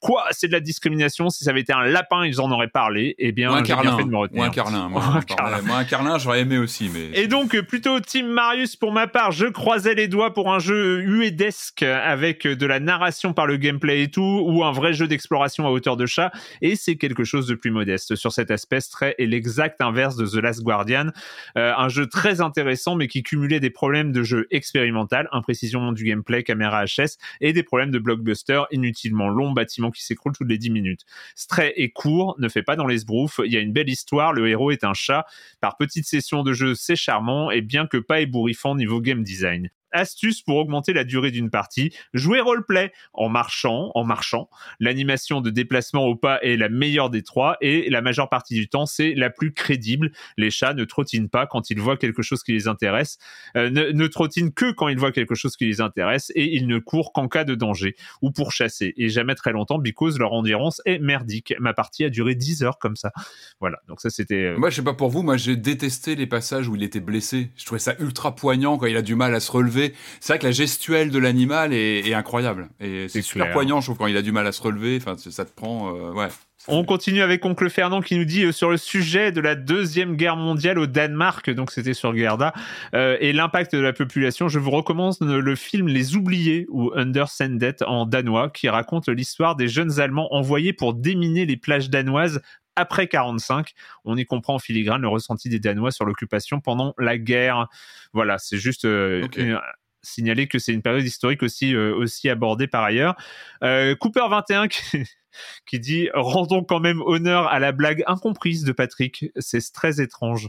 [0.00, 3.14] quoi, c'est de la discrimination, si ça avait été un lapin, ils en auraient parlé.
[3.18, 4.44] Eh bien, j'ai bien fait de me Ou retenir.
[4.44, 4.88] un carlin.
[4.88, 5.62] Moi, un carlin.
[5.62, 7.10] moi, un carlin, j'aurais aimé aussi, mais.
[7.18, 10.58] Et donc, euh, plutôt Team Marius pour ma part, je croisais les doigts pour un
[10.58, 15.06] jeu uedesque avec de la narration par le gameplay et tout, ou un vrai jeu
[15.06, 18.14] d'exploration à hauteur de chat, et c'est quelque chose de plus modeste.
[18.14, 21.10] Sur cet aspect, Stray est l'exact inverse de The Last Guardian,
[21.56, 26.42] Euh, un jeu très intéressant, mais qui des problèmes de jeu expérimental, imprécision du gameplay,
[26.42, 30.70] caméra HS, et des problèmes de blockbuster inutilement long, bâtiment qui s'écroule toutes les 10
[30.70, 31.02] minutes.
[31.34, 34.32] Stray est court, ne fait pas dans les sbroufs, il y a une belle histoire,
[34.32, 35.26] le héros est un chat,
[35.60, 39.70] par petites sessions de jeu, c'est charmant, et bien que pas ébouriffant niveau game design.
[39.94, 44.50] Astuce pour augmenter la durée d'une partie, jouer roleplay en marchant, en marchant.
[44.80, 48.68] L'animation de déplacement au pas est la meilleure des trois et la majeure partie du
[48.68, 50.12] temps c'est la plus crédible.
[50.36, 53.18] Les chats ne trottinent pas quand ils voient quelque chose qui les intéresse,
[53.56, 56.66] euh, ne, ne trottinent que quand ils voient quelque chose qui les intéresse et ils
[56.66, 60.32] ne courent qu'en cas de danger ou pour chasser et jamais très longtemps because leur
[60.32, 61.54] endurance est merdique.
[61.60, 63.12] Ma partie a duré 10 heures comme ça.
[63.60, 66.26] Voilà, donc ça c'était euh, Moi, je sais pas pour vous, moi j'ai détesté les
[66.26, 67.50] passages où il était blessé.
[67.56, 69.83] Je trouvais ça ultra poignant quand il a du mal à se relever.
[70.20, 72.68] C'est vrai que la gestuelle de l'animal est, est incroyable.
[72.80, 73.52] Et c'est super clair.
[73.52, 74.96] poignant, je trouve, quand il a du mal à se relever.
[75.00, 75.94] Enfin, ça te prend.
[75.94, 76.28] euh, ouais.
[76.66, 80.16] On continue avec Oncle Fernand qui nous dit euh, sur le sujet de la deuxième
[80.16, 82.54] guerre mondiale au Danemark, donc c'était sur Gerda,
[82.94, 84.48] euh, et l'impact de la population.
[84.48, 89.56] Je vous recommande le film Les Oubliés ou Under Sandet en danois, qui raconte l'histoire
[89.56, 92.40] des jeunes Allemands envoyés pour déminer les plages danoises
[92.76, 93.72] après 45.
[94.04, 97.68] On y comprend en filigrane le ressenti des Danois sur l'occupation pendant la guerre.
[98.12, 99.60] Voilà, c'est juste euh, une-
[100.02, 103.14] signaler que c'est une période historique aussi euh, aussi abordée par ailleurs.
[103.62, 104.80] Euh, Cooper 21 qui,
[105.66, 109.26] qui dit rendons quand même honneur à la blague incomprise de Patrick.
[109.38, 110.48] C'est très étrange.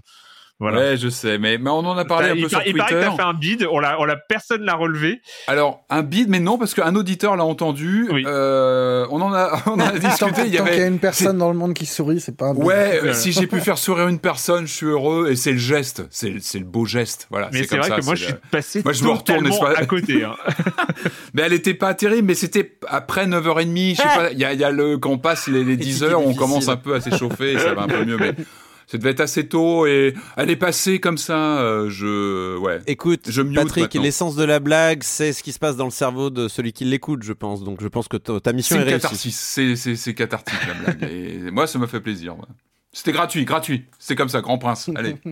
[0.61, 0.77] Voilà.
[0.79, 2.77] Ouais, je sais, mais, mais on en a parlé un il, peu sur par- il
[2.77, 3.09] paraît que Twitter.
[3.09, 5.19] t'as fait un bid, on l'a, on l'a, personne l'a relevé.
[5.47, 8.07] Alors, un bid, mais non, parce qu'un auditeur l'a entendu.
[8.09, 8.23] Oui.
[8.25, 10.41] Euh, on en a, on en a Tant, discuté.
[10.47, 10.87] Il y tant qu'il y a avait.
[10.87, 13.09] une personne dans le monde qui sourit, c'est pas un Ouais, Voilà.
[13.09, 15.27] euh, si j'ai pu faire sourire une personne, je suis heureux.
[15.29, 16.03] Et c'est le geste.
[16.09, 17.27] C'est le- c'est le beau geste.
[17.31, 17.49] Voilà.
[17.51, 19.49] Mais c'est, comme vrai ça, que moi, je suis passé Moi, je me retourne, totalement
[19.49, 20.23] n'est-ce pas à côté.
[20.23, 20.35] hein.
[21.33, 24.53] Mais elle était pas terrible, mais c'était après 9h30, je sais pas, il y a,
[24.53, 26.39] il y a le, quand on passe les, les 10 Éthique heures, on difficile.
[26.39, 28.33] commence un peu à s'échauffer et ça va un peu mieux, mais
[28.95, 32.79] ça devait être assez tôt et elle est passée comme ça, euh, je, ouais.
[32.87, 36.29] Écoute, Je Patrick, l'essence de la blague, c'est ce qui se passe dans le cerveau
[36.29, 37.63] de celui qui l'écoute, je pense.
[37.63, 39.31] Donc je pense que ta mission est une réussie.
[39.31, 41.11] c'est, cathartique la blague.
[41.11, 42.37] Et moi, ça m'a fait plaisir.
[42.37, 42.45] ouais.
[42.93, 43.85] C'était gratuit, gratuit.
[43.99, 44.89] C'est comme ça, grand prince.
[44.95, 45.17] Allez.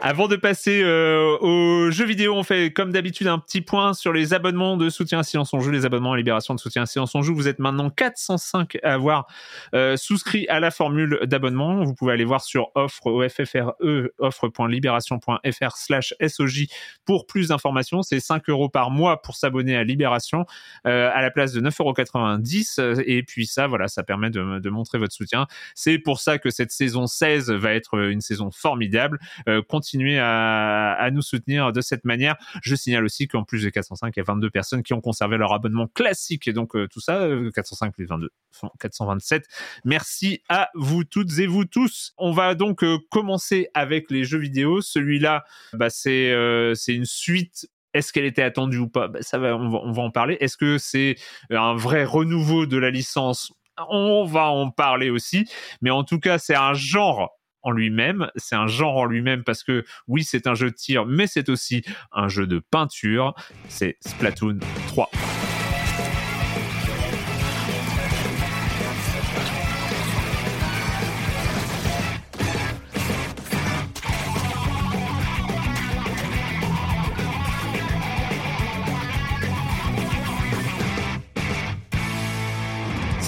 [0.00, 4.12] Avant de passer euh, aux jeux vidéo, on fait comme d'habitude un petit point sur
[4.12, 6.86] les abonnements de soutien à Silence on Joue, les abonnements à Libération de soutien à
[6.86, 7.34] Silence on Joue.
[7.34, 9.26] Vous êtes maintenant 405 à avoir
[9.74, 11.84] euh, souscrit à la formule d'abonnement.
[11.84, 13.72] Vous pouvez aller voir sur offre FFRE,
[14.18, 16.66] offre.libération.fr slash SOJ
[17.04, 18.02] pour plus d'informations.
[18.02, 20.44] C'est 5 euros par mois pour s'abonner à Libération
[20.86, 23.02] euh, à la place de 9,90 euros.
[23.06, 25.46] Et puis ça, voilà, ça permet de, de montrer votre soutien.
[25.74, 29.18] C'est pour ça que cette saison 16 va être une saison formidable.
[29.52, 32.36] Euh, continuez à, nous soutenir de cette manière.
[32.62, 35.36] Je signale aussi qu'en plus de 405, il y a 22 personnes qui ont conservé
[35.36, 36.48] leur abonnement classique.
[36.48, 39.46] Et donc euh, tout ça, euh, 405 plus 22, font 427.
[39.84, 42.12] Merci à vous toutes et vous tous.
[42.18, 44.80] On va donc euh, commencer avec les jeux vidéo.
[44.80, 49.08] Celui-là, bah, c'est euh, une suite est-ce qu'elle était attendue ou pas?
[49.08, 50.38] Bah, Ça va, on va en parler.
[50.40, 51.16] Est-ce que c'est
[51.50, 53.52] un vrai renouveau de la licence?
[53.90, 55.46] On va en parler aussi.
[55.82, 58.30] Mais en tout cas, c'est un genre en lui-même.
[58.36, 61.48] C'est un genre en lui-même parce que oui, c'est un jeu de tir, mais c'est
[61.48, 61.82] aussi
[62.12, 63.34] un jeu de peinture.
[63.68, 64.58] C'est Splatoon
[64.88, 65.10] 3.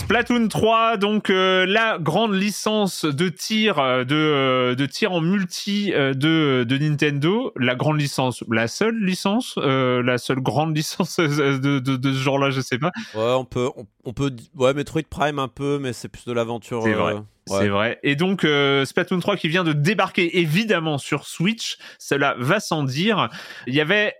[0.04, 5.22] Splatoon 3, donc euh, la grande licence de tir euh, de, euh, de tir en
[5.22, 10.76] multi euh, de, de Nintendo, la grande licence, la seule licence, euh, la seule grande
[10.76, 12.92] licence de, de, de ce genre-là, je sais pas.
[13.14, 16.32] Ouais, on peut, on, on peut, ouais, Metroid Prime un peu, mais c'est plus de
[16.32, 16.82] l'aventure.
[16.82, 17.14] C'est euh, vrai.
[17.14, 17.20] ouais.
[17.46, 17.98] C'est vrai.
[18.02, 22.84] Et donc euh, Splatoon 3 qui vient de débarquer évidemment sur Switch, cela va sans
[22.84, 23.28] dire.
[23.66, 24.14] Il y avait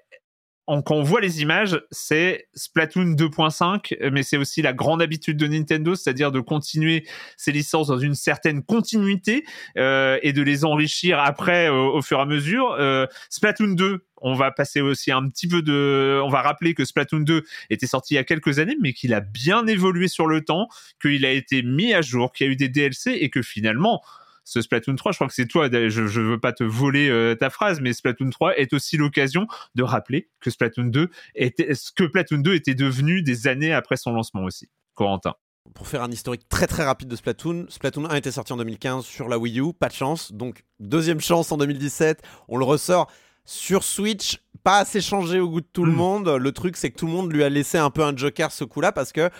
[0.67, 5.37] en- quand on voit les images, c'est Splatoon 2.5, mais c'est aussi la grande habitude
[5.37, 7.07] de Nintendo, c'est-à-dire de continuer
[7.37, 9.45] ses licences dans une certaine continuité
[9.77, 12.73] euh, et de les enrichir après euh, au fur et à mesure.
[12.79, 16.85] Euh, Splatoon 2, on va passer aussi un petit peu de, on va rappeler que
[16.85, 20.27] Splatoon 2 était sorti il y a quelques années, mais qu'il a bien évolué sur
[20.27, 20.69] le temps,
[21.01, 24.03] qu'il a été mis à jour, qu'il y a eu des DLC et que finalement
[24.45, 27.35] ce Splatoon 3, je crois que c'est toi, je, je veux pas te voler euh,
[27.35, 31.91] ta phrase, mais Splatoon 3 est aussi l'occasion de rappeler que Splatoon 2 était, ce
[31.93, 34.69] que Splatoon 2 était devenu des années après son lancement aussi.
[34.95, 35.35] Corentin.
[35.75, 39.05] Pour faire un historique très très rapide de Splatoon, Splatoon 1 était sorti en 2015
[39.05, 40.31] sur la Wii U, pas de chance.
[40.33, 43.11] Donc deuxième chance en 2017, on le ressort
[43.47, 45.97] sur Switch, pas assez changé au goût de tout le Mm.
[45.97, 46.29] monde.
[46.29, 48.65] Le truc c'est que tout le monde lui a laissé un peu un joker ce
[48.65, 49.31] coup-là parce que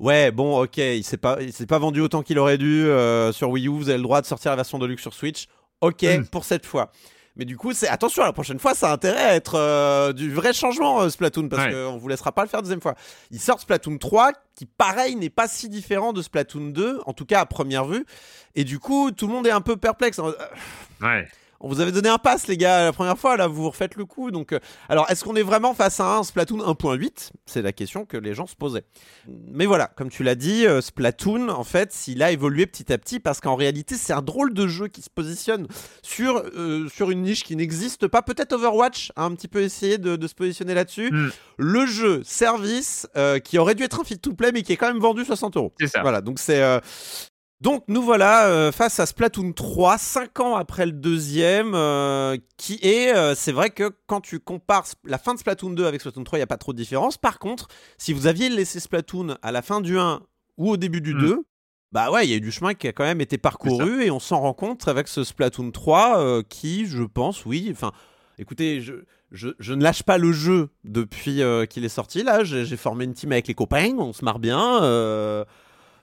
[0.00, 3.32] ouais bon ok il s'est pas il s'est pas vendu autant qu'il aurait dû euh,
[3.32, 3.70] sur Wii U.
[3.70, 5.46] Vous avez le droit de sortir la version de luxe sur Switch.
[5.80, 6.24] Ok Mm.
[6.26, 6.90] pour cette fois.
[7.36, 10.34] Mais du coup, c'est attention, la prochaine fois, ça a intérêt à être euh, du
[10.34, 11.70] vrai changement, euh, Splatoon, parce Ouais.
[11.72, 12.96] qu'on vous laissera pas le faire deuxième fois.
[13.30, 17.26] Ils sortent Splatoon 3, qui pareil n'est pas si différent de Splatoon 2, en tout
[17.26, 18.04] cas à première vue.
[18.56, 20.18] Et du coup, tout le monde est un peu perplexe.
[21.00, 21.28] Ouais.
[21.60, 23.96] On vous avait donné un pass, les gars, la première fois, là, vous vous refaites
[23.96, 24.30] le coup.
[24.30, 28.04] Donc, euh, alors, est-ce qu'on est vraiment face à un Splatoon 1.8 C'est la question
[28.04, 28.84] que les gens se posaient.
[29.26, 32.98] Mais voilà, comme tu l'as dit, euh, Splatoon, en fait, il a évolué petit à
[32.98, 35.66] petit parce qu'en réalité, c'est un drôle de jeu qui se positionne
[36.02, 38.22] sur, euh, sur une niche qui n'existe pas.
[38.22, 41.10] Peut-être Overwatch a un petit peu essayé de, de se positionner là-dessus.
[41.10, 41.30] Mm.
[41.58, 43.08] Le jeu service
[43.44, 45.72] qui aurait dû être un free-to-play, mais qui est quand même vendu 60 euros.
[45.80, 46.02] C'est ça.
[46.02, 46.62] Voilà, donc c'est.
[47.60, 52.78] Donc nous voilà euh, face à Splatoon 3, 5 ans après le deuxième, euh, qui
[52.82, 56.22] est, euh, c'est vrai que quand tu compares la fin de Splatoon 2 avec Splatoon
[56.22, 57.18] 3, il n'y a pas trop de différence.
[57.18, 57.66] Par contre,
[57.98, 60.20] si vous aviez laissé Splatoon à la fin du 1
[60.56, 61.20] ou au début du Mm.
[61.20, 61.44] 2,
[61.90, 64.10] bah ouais, il y a eu du chemin qui a quand même été parcouru et
[64.12, 67.90] on s'en rend compte avec ce Splatoon 3 euh, qui, je pense, oui, enfin,
[68.38, 68.92] écoutez, je,
[69.32, 72.22] je, je ne lâche pas le jeu depuis qu'il est sorti.
[72.22, 74.80] Là, j'ai formé une team avec les copains, on se marre bien.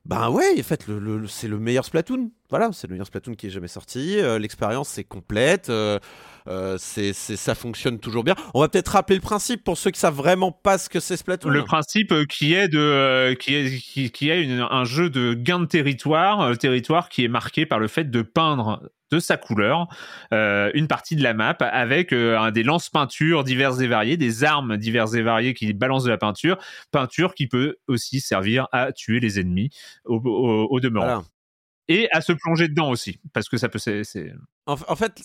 [0.05, 0.85] Ben ouais, en fait,
[1.27, 2.29] c'est le meilleur Splatoon.
[2.51, 4.19] Voilà, c'est le meilleur Splatoon qui est jamais sorti.
[4.19, 5.69] Euh, L'expérience c'est complète.
[5.69, 5.99] euh,
[6.47, 8.35] euh, c'est, ça fonctionne toujours bien.
[8.53, 11.17] On va peut-être rappeler le principe pour ceux qui savent vraiment pas ce que c'est
[11.17, 11.49] Splatoon.
[11.49, 15.09] Le principe euh, qui est de euh, qui est qui, qui est une- un jeu
[15.09, 18.81] de gain de territoire, territoire qui est marqué par le fait de peindre
[19.11, 19.87] de sa couleur
[20.33, 24.77] euh, une partie de la map avec euh, des lance-peintures diverses et variées, des armes
[24.77, 26.57] diverses et variées qui balancent de la peinture,
[26.91, 29.69] peinture qui peut aussi servir à tuer les ennemis
[30.05, 31.05] au, au, au demeurant.
[31.05, 31.23] Voilà.
[31.88, 34.03] Et à se plonger dedans aussi, parce que ça peut c'est
[34.65, 35.21] En, fait,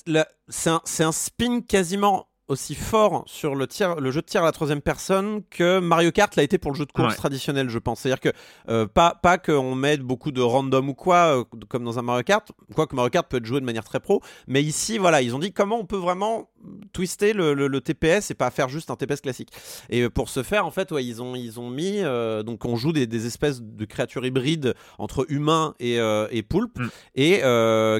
[0.48, 4.42] c'est un, c'est un spin quasiment aussi fort sur le, tir, le jeu de tir
[4.42, 7.16] à la troisième personne que Mario Kart l'a été pour le jeu de course Ouais.
[7.16, 8.00] traditionnel, je pense.
[8.00, 8.30] C'est-à-dire que
[8.68, 12.22] euh, pas, pas qu'on mette beaucoup de random ou quoi, euh, comme dans un Mario
[12.24, 15.34] Kart, quoique Mario Kart peut être joué de manière très pro, mais ici, voilà, ils
[15.34, 16.48] ont dit comment on peut vraiment
[16.92, 19.48] twister le, le- le TPS et pas faire juste un TPS classique.
[19.88, 22.76] Et pour ce faire, en fait, ouais, ils, ont, ils ont mis, euh, donc on
[22.76, 26.88] joue des, des espèces de créatures hybrides entre humains et, euh, et poulpes, Mm.
[27.16, 27.42] et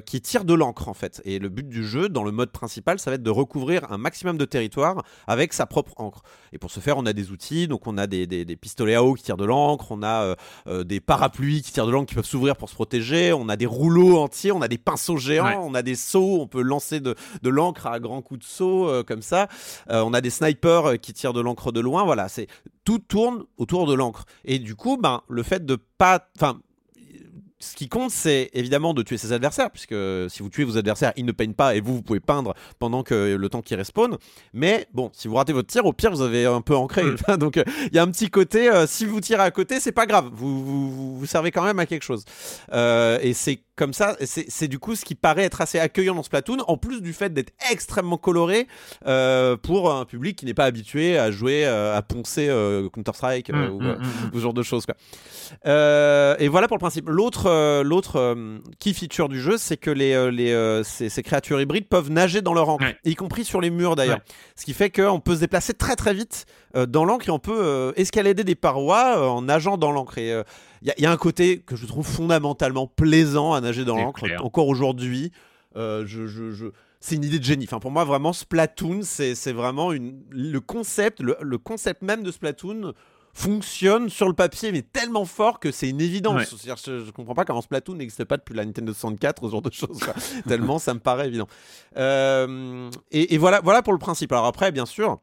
[0.06, 1.20] qui tirent de l'encre, en fait.
[1.24, 3.98] Et le but du jeu, dans le mode principal, ça va être de recouvrir un
[3.98, 6.22] maximum de territoire avec sa propre encre.
[6.52, 8.94] Et pour ce faire, on a des outils, donc on a des, des- des pistolets
[8.96, 10.34] à eau qui tirent de l'encre, on a euh,
[10.66, 13.56] euh, des parapluies qui tirent de l'encre qui peuvent s'ouvrir pour se protéger, on a
[13.56, 15.56] des rouleaux entiers, on a des pinceaux géants, Ouais.
[15.60, 18.88] on a des seaux, on peut lancer de, de l'encre à grands coups de seau
[18.88, 19.48] euh, comme ça.
[19.90, 22.04] Euh, on a des snipers qui tirent de l'encre de loin.
[22.04, 22.46] Voilà, c'est
[22.84, 24.24] tout tourne autour de l'encre.
[24.44, 26.60] Et du coup, ben le fait de pas, enfin.
[27.62, 29.94] Ce qui compte, c'est évidemment de tuer ses adversaires, puisque
[30.30, 33.02] si vous tuez vos adversaires, ils ne peignent pas et vous, vous pouvez peindre pendant
[33.02, 34.16] que le temps qu'ils respawn.
[34.54, 37.02] Mais bon, si vous ratez votre tir, au pire, vous avez un peu ancré.
[37.38, 39.92] Donc euh, il y a un petit côté, euh, si vous tirez à côté, c'est
[39.92, 42.24] pas grave, vous, vous, vous- vous servez quand même à quelque chose.
[42.72, 46.22] Euh, et c'est comme ça, c'est du coup ce qui paraît être assez accueillant dans
[46.22, 48.68] Splatoon, en plus du fait d'être extrêmement coloré
[49.06, 53.50] euh, pour un public qui n'est pas habitué à jouer, euh, à poncer euh, Counter-Strike
[53.50, 54.84] Mm, ou, mm, mm, ou ce genre de choses.
[54.84, 54.94] Quoi.
[56.38, 57.08] Et voilà pour le principe.
[57.08, 58.36] L'autre, l'autre
[58.80, 62.52] key feature du jeu, c'est que les, les, ces, ces créatures hybrides peuvent nager dans
[62.52, 62.96] leur encre, Ouais.
[63.06, 64.18] y compris sur les murs d'ailleurs.
[64.18, 64.34] Ouais.
[64.56, 66.44] Ce qui fait qu'on peut se déplacer très très vite
[66.88, 70.18] dans l'encre et on peut escalader des parois en nageant dans l'encre.
[70.18, 70.38] Et
[70.82, 73.84] il y, a- il y a un côté que je trouve fondamentalement plaisant à nager
[73.84, 75.32] dans l'encre, encore aujourd'hui.
[75.76, 76.66] Euh, je, je, je-
[77.00, 77.64] C'est une idée de génie.
[77.64, 80.22] Enfin, pour moi, vraiment, Splatoon, c'est vraiment une...
[80.30, 82.92] le concept, le, le concept même de Splatoon
[83.32, 86.34] fonctionne sur le papier, mais tellement fort que c'est une évidence.
[86.52, 86.74] Ouais.
[86.84, 89.72] Je, je comprends pas comment Splatoon n'existe pas depuis la Nintendo 64, ce genre de
[89.72, 90.00] choses.
[90.48, 91.46] tellement ça me paraît évident.
[91.96, 94.32] Euh, et, et voilà, voilà pour le principe.
[94.32, 95.20] Alors après, bien sûr.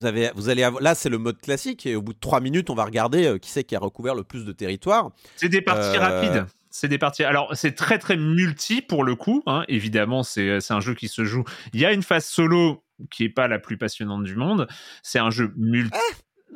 [0.00, 2.40] Vous, avez, vous allez avoir, là, c'est le mode classique, et au bout de 3
[2.40, 5.10] minutes, on va regarder euh, qui c'est qui a recouvert le plus de territoire.
[5.36, 6.46] C'est des parties Euh, rapides.
[6.70, 7.24] C'est des parties.
[7.24, 9.42] Alors, c'est très très multi pour le coup.
[9.46, 9.64] hein.
[9.68, 11.42] Évidemment, c'est c'est un jeu qui se joue.
[11.72, 14.68] Il y a une phase solo qui est pas la plus passionnante du monde.
[15.02, 15.98] C'est un jeu multi.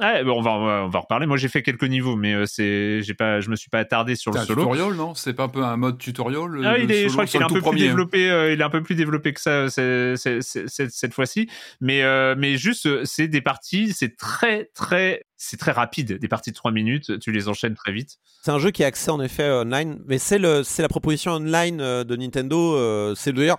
[0.00, 1.26] Ouais, bon, on, va, on va en reparler.
[1.26, 4.14] Moi, j'ai fait quelques niveaux, mais euh, c'est, j'ai pas, je me suis pas attardé
[4.16, 4.62] sur C'est le un solo.
[4.62, 5.14] tutoriel, non?
[5.14, 7.44] C'est pas un peu un mode tutoriel le- Ah, il est, je crois qu'il est
[7.44, 7.86] un peu plus premier, hein.
[7.88, 8.30] développé.
[8.30, 11.12] euh, il est un peu plus développé que ça euh, c'est- c'est- c'est- c'est- cette
[11.12, 11.48] fois-ci.
[11.82, 16.18] Mais, euh, mais juste, euh, c'est des parties, c'est très, très, c'est très rapide.
[16.18, 18.16] Des parties de 3 minutes, tu les enchaînes très vite.
[18.42, 21.32] C'est un jeu qui est axé en effet online, mais c'est le c'est la proposition
[21.32, 22.76] online euh, de Nintendo.
[22.76, 23.58] euh, c'est d'ailleurs,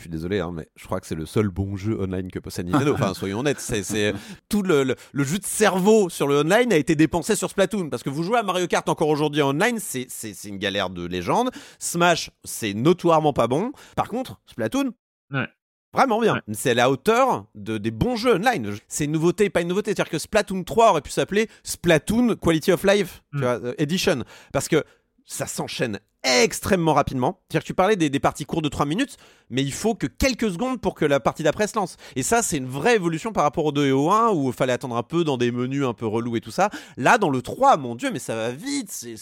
[0.00, 2.38] je suis désolé, hein, mais je crois que c'est le seul bon jeu online que
[2.38, 2.94] possède Nintendo.
[2.94, 4.14] Enfin, soyons honnêtes, c'est c'est
[4.48, 7.90] tout le, le, le jus de cerveau sur le online a été dépensé sur Splatoon
[7.90, 10.08] parce que vous jouez à Mario Kart encore aujourd'hui en online, c'est
[10.44, 11.50] une galère de légende.
[11.78, 13.72] Smash, c'est notoirement pas bon.
[13.94, 14.92] Par contre, Splatoon.
[15.30, 15.46] Ouais.
[15.92, 16.40] Vraiment bien.
[16.52, 18.76] C'est à la hauteur de, des bons jeux online.
[18.86, 19.90] C'est une nouveauté, pas une nouveauté.
[19.90, 23.40] C'est-à-dire que Splatoon 3 aurait pu s'appeler Splatoon Quality of Life tu Mm.
[23.42, 24.24] vois, euh, Edition.
[24.52, 24.84] Parce que
[25.26, 27.40] ça s'enchaîne extrêmement rapidement.
[27.48, 29.16] C'est-à-dire que tu parlais des, des parties courtes de 3 minutes,
[29.48, 31.96] mais il faut que quelques secondes pour que la partie d'après se lance.
[32.16, 34.52] Et ça, c'est une vraie évolution par rapport au 2 et au 1 où il
[34.52, 36.70] fallait attendre un peu dans des menus un peu relous et tout ça.
[36.96, 38.90] Là, dans le 3, mon dieu, mais ça va vite.
[38.90, 39.14] C'est,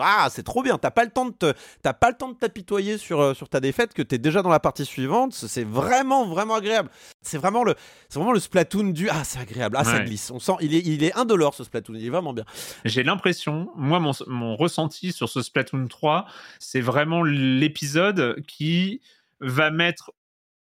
[0.00, 0.78] ah, c'est trop bien.
[0.78, 1.52] T'as pas le temps de te,
[1.82, 4.50] t'as pas le temps de t'apitoyer sur, euh, sur ta défaite que t'es déjà dans
[4.50, 5.34] la partie suivante.
[5.34, 6.88] C'est vraiment, vraiment agréable.
[7.22, 7.74] C'est vraiment le,
[8.08, 9.76] c'est vraiment le Splatoon du, ah, c'est agréable.
[9.78, 10.04] Ah, ça Ouais.
[10.04, 10.30] glisse.
[10.30, 11.94] On sent, il est, il est indolore ce Splatoon.
[11.96, 12.44] Il est vraiment bien.
[12.84, 16.26] J'ai l'impression, moi, mon, mon ressenti sur ce Splatoon 3,
[16.58, 19.00] c'est vraiment l'épisode qui
[19.40, 20.12] va mettre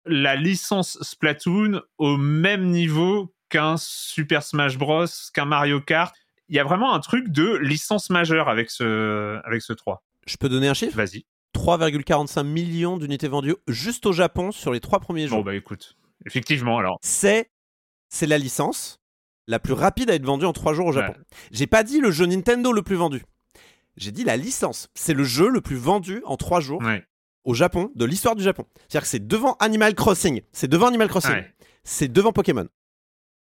[0.05, 6.15] la licence Splatoon au même niveau qu'un Super Smash Bros, qu'un Mario Kart.
[6.49, 10.03] Il y a vraiment un truc de licence majeure avec ce, avec ce 3.
[10.27, 10.95] Je peux donner un chiffre?
[10.95, 11.25] Vas-y.
[11.55, 15.39] 3,45 millions d'unités vendues juste au Japon sur les trois premiers jours.
[15.39, 15.95] Bon, bah écoute.
[16.25, 16.99] Effectivement, alors.
[17.01, 17.49] C'est
[18.09, 18.99] c'est la licence
[19.47, 21.13] la plus rapide à être vendue en trois jours au Japon.
[21.13, 21.37] Ouais.
[21.51, 23.23] J'ai pas dit le jeu Nintendo le plus vendu.
[23.97, 24.89] J'ai dit la licence.
[24.95, 27.03] C'est le jeu le plus vendu en trois jours Ouais.
[27.45, 28.65] au Japon de l'histoire du Japon.
[28.75, 31.53] C'est-à-dire que c'est devant Animal Crossing, c'est devant Animal Crossing, Ouais.
[31.83, 32.67] c'est devant Pokémon,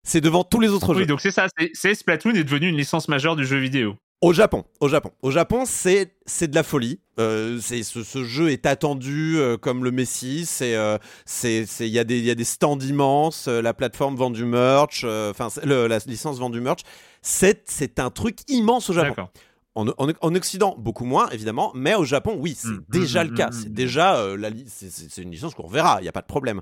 [0.04, 1.06] c'est devant tous les autres Oui, jeux.
[1.06, 1.48] donc c'est ça.
[1.74, 3.96] c'est- Splatoon est devenu une licence majeure du jeu vidéo.
[4.24, 7.00] Au Japon, au Japon, au Japon, c'est c'est de la folie.
[7.20, 10.46] Euh, c'est ce, ce jeu est attendu euh, comme le Messi.
[10.46, 13.48] C'est euh, c'est c'est il y a des il y a des stands immenses.
[13.48, 15.06] euh, la plateforme vend du merch.
[15.06, 16.82] Enfin la licence vend du merch.
[17.24, 19.28] C'est c'est un truc immense au Japon.
[19.76, 23.28] En, en- en Occident, beaucoup moins, évidemment, mais au Japon, oui, c'est Mm, déjà mm,
[23.30, 23.48] le cas.
[23.50, 23.74] mm, c'est mm.
[23.74, 26.60] déjà euh, la c'est- une licence qu'on reverra, il n'y a pas de problème.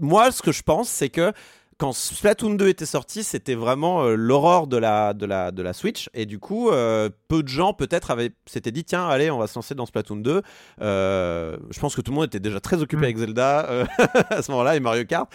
[0.00, 1.32] Moi, ce que je pense, c'est que
[1.78, 5.72] quand Splatoon 2 était sorti, c'était vraiment euh, l'aurore de la, de, la, de la
[5.72, 6.08] Switch.
[6.14, 9.46] Et du coup, euh, peu de gens peut-être avaient s'étaient dit tiens, allez, on va
[9.48, 10.42] se lancer dans Splatoon 2.
[10.80, 13.04] Euh, je pense que tout le monde était déjà très occupé Mm.
[13.04, 13.84] avec Zelda
[14.30, 15.28] à ce moment-là et Mario Kart.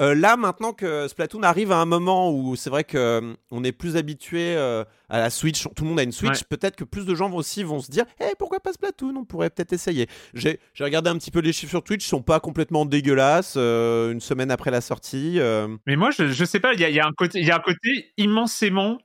[0.00, 3.62] Euh, là, maintenant que Splatoon arrive à un moment où c'est vrai que euh, on
[3.64, 6.46] est plus habitué euh, à la Switch, tout le monde a une Switch, Ouais.
[6.48, 9.14] peut-être que plus de gens vont aussi vont se dire Eh, pourquoi pas Splatoon?
[9.16, 10.08] On pourrait peut-être essayer.
[10.34, 14.10] J'ai regardé un petit peu les chiffres sur Twitch, ils sont pas complètement dégueulasses euh,
[14.12, 15.38] une semaine après la sortie.
[15.86, 17.56] Mais moi, je, je sais pas, il y y a un côté, il y a
[17.56, 18.98] un côté immensément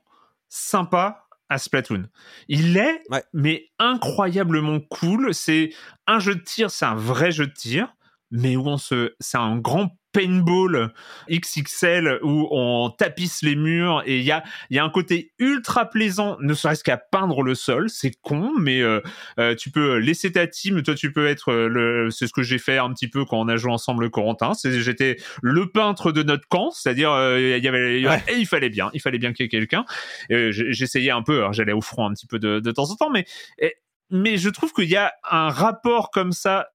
[0.48, 2.04] sympa à Splatoon.
[2.48, 3.22] Il est, Ouais.
[3.32, 5.34] mais incroyablement cool.
[5.34, 5.70] C'est
[6.06, 7.94] un jeu de tir, c'est un vrai jeu de tir,
[8.30, 9.90] mais où on se, c'est un grand
[10.20, 10.92] paintball
[11.30, 15.86] XXL où on tapisse les murs et il y a, y a un côté ultra
[15.90, 17.90] plaisant, ne serait-ce qu'à peindre le sol.
[17.90, 19.00] C'est con, mais euh,
[19.38, 20.82] euh, tu peux laisser ta team.
[20.82, 23.38] Toi, tu peux être euh, le, c'est ce que j'ai fait un petit peu quand
[23.40, 24.54] on a joué ensemble le Corentin.
[24.54, 28.22] C'est, j'étais le peintre de notre camp, c'est-à-dire euh, il y avait Ouais.
[28.28, 29.84] et il fallait bien, il fallait bien qu'il y ait quelqu'un.
[30.30, 33.24] J'essayais un peu, j'allais au front un petit peu de, de temps en temps, mais
[33.58, 33.74] et-
[34.10, 36.68] mais je trouve qu'il y a un rapport comme ça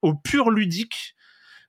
[0.00, 1.14] au pur ludique,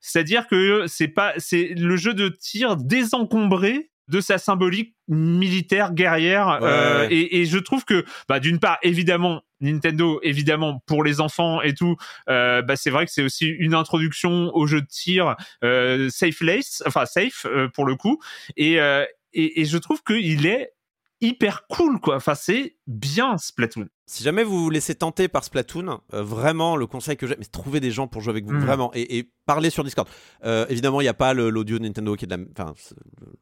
[0.02, 6.58] c'est-à-dire que c'est pas c'est le jeu de tir désencombré de sa symbolique militaire guerrière
[6.60, 7.14] Ouais, euh, ouais.
[7.14, 11.72] et, et je trouve que bah d'une part évidemment Nintendo évidemment pour les enfants et
[11.72, 11.96] tout
[12.28, 16.40] euh, bah c'est vrai que c'est aussi une introduction au jeu de tir euh, safe
[16.40, 18.20] lace enfin safe pour le coup
[18.56, 20.72] et, et et je trouve qu'il est
[21.20, 26.00] hyper cool quoi enfin c'est bien Splatoon Si jamais vous vous laissez tenter par Splatoon,
[26.12, 28.60] euh, vraiment le conseil que j'ai, mais trouvez des gens pour jouer avec vous, Mm.
[28.64, 30.06] vraiment, et, et parlez sur Discord.
[30.44, 32.74] Euh, évidemment, il n'y a pas l'audio Nintendo qui est de la, enfin,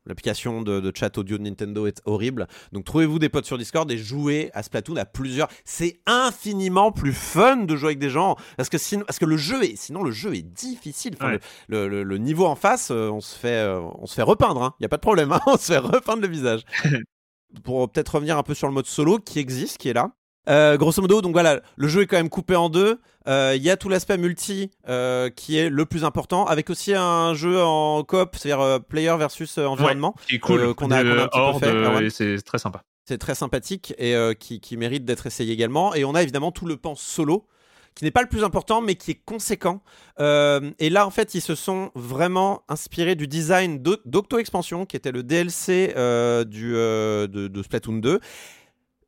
[0.07, 2.47] l'application de, de chat audio de Nintendo est horrible.
[2.73, 5.49] Donc trouvez-vous des potes sur Discord et jouez à Splatoon à plusieurs.
[5.65, 9.37] C'est infiniment plus fun de jouer avec des gens parce que sinon, parce que le
[9.37, 11.15] jeu est, sinon le jeu est difficile.
[11.19, 11.41] Enfin, Ouais.
[11.69, 13.67] le, le- le- le niveau en face, euh, on se fait,
[13.99, 14.75] on se fait repeindre.
[14.79, 16.63] Il n'y a pas de problème, hein, on se fait repeindre le visage.
[17.65, 20.13] pour peut-être revenir un peu sur le mode solo qui existe, qui est là.
[20.49, 22.99] Euh, grosso modo, donc voilà, le jeu est quand même coupé en deux.
[23.29, 26.95] Euh, Il y a tout l'aspect multi euh, qui est le plus important, avec aussi
[26.95, 30.15] un jeu en coop, c'est-à-dire player versus environnement.
[30.27, 31.59] qui est cool qu'on a- un petit peu
[31.99, 35.95] fait, et c'est très sympa C'est très sympathique et qui, qui mérite d'être essayé également.
[35.95, 37.47] Et on a évidemment tout le pan solo,
[37.95, 39.83] qui n'est pas le plus important, mais qui est conséquent.
[40.21, 44.87] Euh, et là, en fait, ils se sont vraiment inspirés du design d'O- d'Octo Expansion,
[44.87, 48.21] qui était le DLC euh, du, euh, de, de Splatoon 2.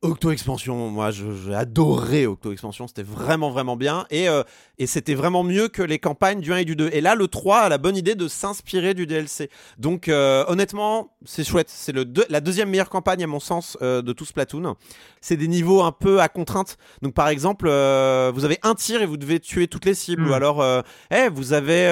[0.03, 4.43] Octo Expansion, moi j'ai adoré Octo Expansion, c'était vraiment vraiment bien et, euh,
[4.77, 6.89] et c'était vraiment mieux que les campagnes du 1 et du 2.
[6.91, 9.49] Et là, le 3 a la bonne idée de s'inspirer du DLC.
[9.77, 11.69] Donc euh, honnêtement, c'est chouette.
[11.69, 14.75] C'est le deux- la deuxième meilleure campagne à mon sens euh, de tout Splatoon.
[15.21, 16.77] C'est des niveaux un peu à contrainte.
[17.01, 20.23] Donc par exemple, vous avez un tir et vous devez tuer toutes les cibles.
[20.23, 20.29] Mm.
[20.29, 20.81] Ou alors, euh,
[21.11, 21.85] eh, vous avez,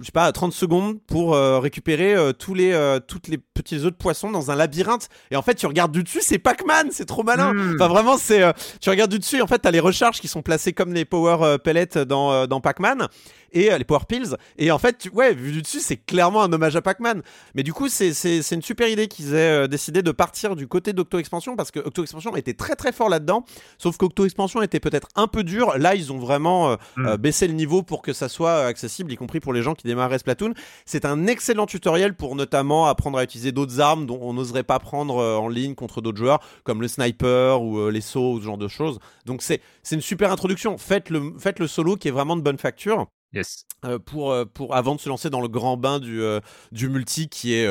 [0.00, 4.30] je sais pas, 30 secondes pour récupérer tous les, toutes les petits œufs de poisson
[4.30, 5.08] dans un labyrinthe.
[5.30, 7.52] Et en fait, tu regardes du dessus, c'est Pac-Man, c'est trop malin.
[7.52, 7.74] Mm.
[7.74, 9.38] Enfin vraiment, c'est, euh, tu regardes du dessus.
[9.38, 12.32] Et en fait, t'as les recharges qui sont placées comme les power euh, pellets dans,
[12.32, 13.08] euh, dans Pac-Man
[13.52, 14.36] et euh, les power pills.
[14.58, 17.22] Et en fait, tu- ouais, vu du dessus, c'est clairement un hommage à Pac-Man.
[17.54, 18.10] Mais du coup, c'est
[18.52, 21.80] une super idée qu'ils aient euh, décidé de partir du côté d'Octo Expansion parce que
[21.80, 23.44] Octo Expansion était très très fort là-dedans.
[23.78, 25.76] Sauf qu'Octo Expansion était peut-être un peu dur.
[25.78, 27.16] Là, ils ont vraiment euh, Mm.
[27.16, 30.18] baissé le niveau pour que ça soit accessible, y compris pour les gens qui démarraient
[30.18, 30.54] Splatoon.
[30.84, 34.78] C'est un excellent tutoriel pour notamment apprendre à utiliser d'autres armes dont on n'oserait pas
[34.78, 38.58] prendre en ligne contre d'autres joueurs, comme le sniper ou les sauts ou ce genre
[38.58, 38.98] de choses.
[39.26, 40.76] Donc c'est c'est une super introduction.
[40.78, 43.64] Faites le, faites le solo qui est vraiment de bonne facture yes.
[43.84, 46.40] Euh, pour, euh, pour avant de se lancer dans le grand bain du, euh,
[46.72, 47.66] du multi qui est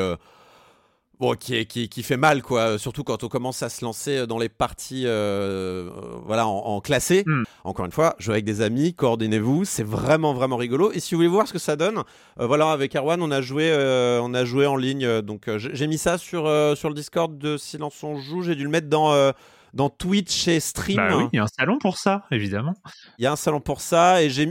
[1.18, 2.78] bon qui, est, qui, qui fait mal quoi.
[2.78, 5.90] Surtout quand on commence à se lancer dans les parties euh,
[6.24, 7.24] voilà en, en classé.
[7.26, 7.42] Mm.
[7.64, 10.92] encore une fois jouer avec des amis coordonnez-vous c'est vraiment vraiment rigolo.
[10.92, 11.98] Et si vous voulez voir ce que ça donne
[12.40, 15.20] euh, voilà avec Erwan on a joué euh, on a joué en ligne.
[15.20, 16.44] Donc j'ai mis ça sur
[16.76, 18.42] sur le Discord de Silence on joue.
[18.42, 19.32] J'ai dû le mettre dans
[19.74, 20.96] dans Twitch et Stream.
[20.96, 22.74] bah oui il y a un salon pour ça évidemment
[23.18, 24.46] Il y a un salon pour ça et j'ai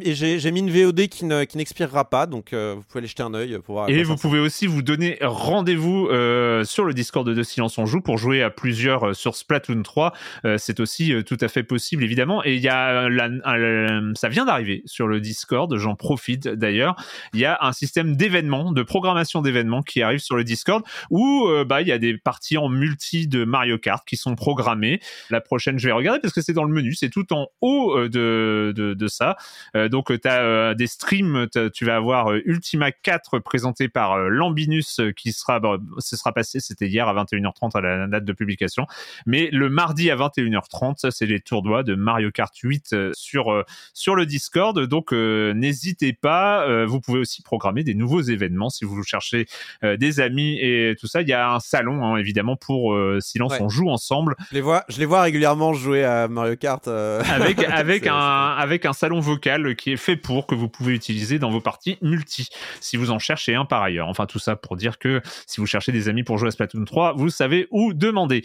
[0.52, 3.34] mis une VOD qui ne- qui n'expirera pas, donc euh, vous pouvez aller jeter un
[3.34, 3.90] œil pour voir.
[3.90, 7.86] Et vous ça pouvez aussi vous donner rendez-vous euh, sur le Discord de Silence on
[7.86, 10.14] joue pour jouer à plusieurs euh, sur Splatoon 3.
[10.46, 12.44] Euh, c'est aussi euh, tout à fait possible évidemment.
[12.46, 15.76] Et il y a euh, la, ça vient d'arriver sur le Discord.
[15.78, 16.96] J'en profite d'ailleurs.
[17.34, 21.48] Il y a un système d'événements, de programmation d'événements qui arrive sur le Discord où
[21.48, 25.00] euh, bah il y a des parties en multi de Mario Kart qui sont programmées
[25.30, 27.98] La prochaine, je vais regarder parce que c'est dans le menu, c'est tout en haut
[27.98, 29.38] euh, de, de, de ça.
[29.76, 35.32] Euh, donc, tu as des streams, tu vas avoir Ultima 4 présenté par Lambinus qui
[35.32, 38.86] sera, bon, ce sera passé, c'était hier à 21h30 à la date de publication.
[39.26, 44.16] Mais le mardi à 21h30, ça, c'est les tournois de Mario Kart 8 sur, sur
[44.16, 44.80] le Discord.
[44.80, 46.86] Donc, n'hésitez pas.
[46.86, 49.48] vous pouvez aussi programmer des nouveaux événements si vous cherchez
[49.84, 51.22] des amis et tout ça.
[51.22, 54.36] Il y a un salon, hein, évidemment, pour Silence, on joue ensemble.
[54.50, 56.88] Je les vois, je les vois régulièrement jouer à Mario Kart.
[56.88, 61.40] Avec, avec, un, avec un salon vocal qui est fait pour, que vous pouvez utiliser
[61.40, 62.48] dans vos parties multi,
[62.82, 64.08] si vous en cherchez un par ailleurs.
[64.08, 66.86] Enfin, tout ça pour dire que si vous cherchez des amis pour jouer à Splatoon
[66.86, 68.44] 3, vous savez où demander.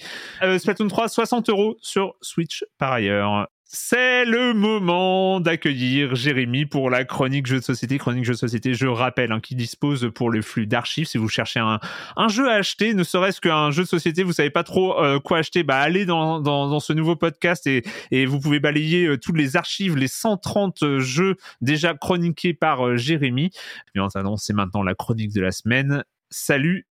[0.58, 3.48] Splatoon 3, 60 euros sur Switch par ailleurs.
[3.66, 7.96] C'est le moment d'accueillir Jérémy pour la chronique jeu de société.
[7.96, 11.06] Chronique jeu de société, je rappelle, hein, qui dispose pour le flux d'archives.
[11.06, 11.80] Si vous cherchez un,
[12.28, 15.38] jeu à acheter, ne serait-ce qu'un jeu de société, vous savez pas trop euh, quoi
[15.38, 17.82] acheter, bah allez dans, ce nouveau podcast et,
[18.26, 23.50] vous pouvez balayer euh, toutes les archives, les 130 euh, jeux déjà chroniqués par Jérémy.
[23.94, 26.04] Mais en attendant, c'est maintenant la chronique de la semaine.
[26.28, 26.86] Salut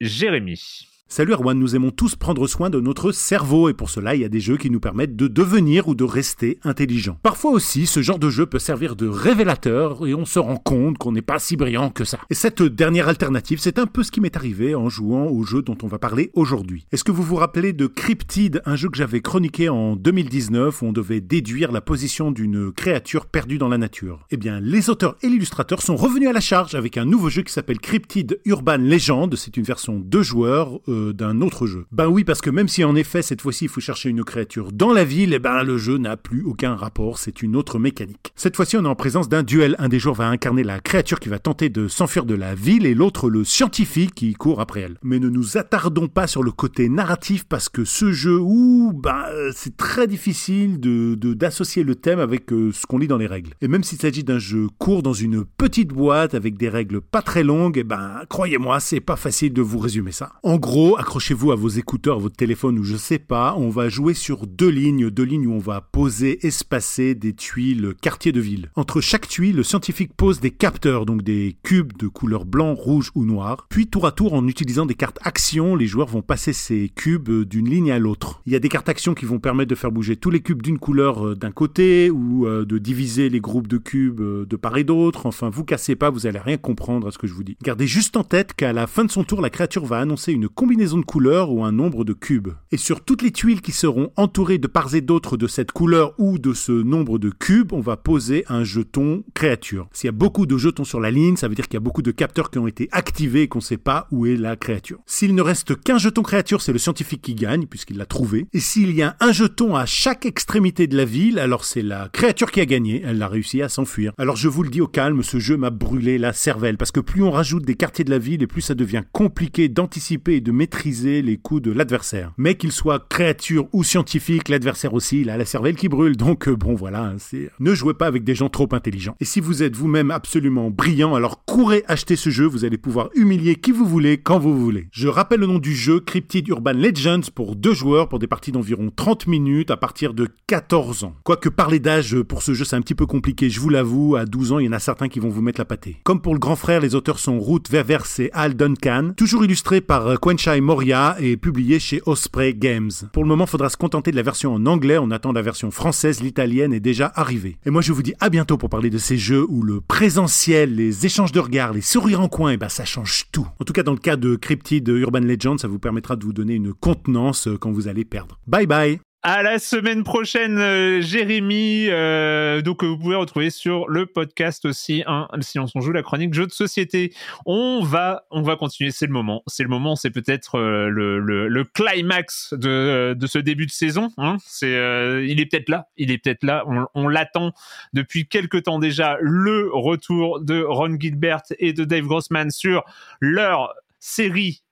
[0.00, 0.88] Jérémy.
[1.10, 4.26] Salut Erwan, nous aimons tous prendre soin de notre cerveau et pour cela il y
[4.26, 7.18] a des jeux qui nous permettent de devenir ou de rester intelligents.
[7.22, 10.98] Parfois aussi ce genre de jeu peut servir de révélateur et on se rend compte
[10.98, 12.18] qu'on n'est pas si brillant que ça.
[12.28, 15.62] Et cette dernière alternative c'est un peu ce qui m'est arrivé en jouant au jeu
[15.62, 16.84] dont on va parler aujourd'hui.
[16.92, 20.86] Est-ce que vous vous rappelez de Cryptid, un jeu que j'avais chroniqué en 2019 où
[20.86, 24.26] on devait déduire la position d'une créature perdue dans la nature?
[24.30, 27.40] Eh bien les auteurs et l'illustrateur sont revenus à la charge avec un nouveau jeu
[27.40, 30.78] qui s'appelle Cryptid Urban Legend, c'est une version deux joueurs.
[30.86, 31.86] Euh, d'un autre jeu.
[31.92, 34.72] Ben oui, parce que même si en effet cette fois-ci il faut chercher une créature
[34.72, 38.32] dans la ville, eh ben le jeu n'a plus aucun rapport, c'est une autre mécanique.
[38.36, 41.20] Cette fois-ci on est en présence d'un duel, un des joueurs va incarner la créature
[41.20, 44.80] qui va tenter de s'enfuir de la ville et l'autre le scientifique qui court après
[44.80, 44.98] elle.
[45.02, 49.24] Mais ne nous attardons pas sur le côté narratif parce que ce jeu, ouh, ben
[49.54, 53.52] c'est très difficile de d'associer le thème avec euh, ce qu'on lit dans les règles.
[53.60, 57.22] Et même s'il s'agit d'un jeu court dans une petite boîte avec des règles pas
[57.22, 60.32] très longues, eh ben croyez-moi, c'est pas facile de vous résumer ça.
[60.42, 63.88] En gros, accrochez-vous à vos écouteurs, à votre téléphone ou je sais pas, on va
[63.88, 68.40] jouer sur deux lignes, deux lignes où on va poser, espacer des tuiles quartier de
[68.40, 68.70] ville.
[68.76, 73.10] Entre chaque tuile, le scientifique pose des capteurs, donc des cubes de couleur blanc, rouge
[73.14, 73.66] ou noir.
[73.68, 77.30] Puis tour à tour, en utilisant des cartes actions, les joueurs vont passer ces cubes
[77.30, 78.40] d'une ligne à l'autre.
[78.46, 80.62] Il y a des cartes actions qui vont permettre de faire bouger tous les cubes
[80.62, 84.56] d'une couleur euh, d'un côté ou euh, de diviser les groupes de cubes euh, de
[84.56, 85.26] part et d'autre.
[85.26, 87.56] Enfin, vous cassez pas, vous allez rien comprendre à ce que je vous dis.
[87.62, 90.48] Gardez juste en tête qu'à la fin de son tour, la créature va annoncer une
[90.48, 92.50] combinaison de couleurs ou un nombre de cubes.
[92.70, 96.14] Et sur toutes les tuiles qui seront entourées de parts et d'autres de cette couleur
[96.18, 99.88] ou de ce nombre de cubes, on va poser un jeton créature.
[99.92, 101.80] S'il y a beaucoup de jetons sur la ligne, ça veut dire qu'il y a
[101.80, 104.54] beaucoup de capteurs qui ont été activés et qu'on ne sait pas où est la
[104.54, 105.00] créature.
[105.04, 108.46] S'il ne reste qu'un jeton créature, c'est le scientifique qui gagne puisqu'il l'a trouvé.
[108.52, 112.08] Et s'il y a un jeton à chaque extrémité de la ville, alors c'est la
[112.12, 113.02] créature qui a gagné.
[113.04, 114.12] Elle a réussi à s'enfuir.
[114.16, 117.00] Alors je vous le dis au calme, ce jeu m'a brûlé la cervelle parce que
[117.00, 120.40] plus on rajoute des quartiers de la ville et plus ça devient compliqué d'anticiper et
[120.40, 120.67] de maîtriser
[121.04, 122.32] les coups de l'adversaire.
[122.38, 126.16] Mais qu'il soit créature ou scientifique, l'adversaire aussi, il a la cervelle qui brûle.
[126.16, 129.16] Donc euh, bon voilà, hein, c'est ne jouez pas avec des gens trop intelligents.
[129.20, 133.10] Et si vous êtes vous-même absolument brillant, alors courez acheter ce jeu, vous allez pouvoir
[133.14, 134.88] humilier qui vous voulez quand vous voulez.
[134.92, 138.52] Je rappelle le nom du jeu, Cryptid Urban Legends pour deux joueurs pour des parties
[138.52, 141.14] d'environ 30 minutes à partir de 14 ans.
[141.24, 144.24] Quoique parler d'âge pour ce jeu c'est un petit peu compliqué, je vous l'avoue, à
[144.24, 145.96] 12 ans il y en a certains qui vont vous mettre la pâtée.
[146.04, 149.80] Comme pour le grand frère, les auteurs sont Ruth Ververs et Al Duncan, toujours illustré
[149.80, 150.16] par euh,
[150.58, 152.90] Quenchai Moria et publié chez Osprey Games.
[153.12, 155.70] Pour le moment, faudra se contenter de la version en anglais, on attend la version
[155.70, 157.58] française, l'italienne est déjà arrivée.
[157.64, 160.74] Et moi je vous dis à bientôt pour parler de ces jeux où le présentiel,
[160.74, 163.46] les échanges de regards, les sourires en coin, et eh ben ça change tout.
[163.60, 166.32] En tout cas dans le cas de Cryptid Urban Legend, ça vous permettra de vous
[166.32, 168.38] donner une contenance euh, quand vous allez perdre.
[168.46, 171.88] Bye bye à la semaine prochaine, euh, Jérémy.
[171.88, 176.34] Euh, donc, vous pouvez retrouver sur le podcast aussi, hein, Silence on joue, la chronique
[176.34, 177.12] jeu de société.
[177.44, 178.90] On va, on va continuer.
[178.92, 179.42] C'est le moment.
[179.46, 179.96] C'est le moment.
[179.96, 184.10] C'est peut-être euh, le, le, le, climax de, de ce début de saison.
[184.18, 184.36] Hein.
[184.44, 185.88] C'est, euh, il est peut-être là.
[185.96, 186.64] Il est peut-être là.
[186.68, 187.52] On, on l'attend
[187.92, 189.18] depuis quelque temps déjà.
[189.20, 192.84] Le retour de Ron Gilbert et de Dave Grossman sur
[193.20, 194.62] leur série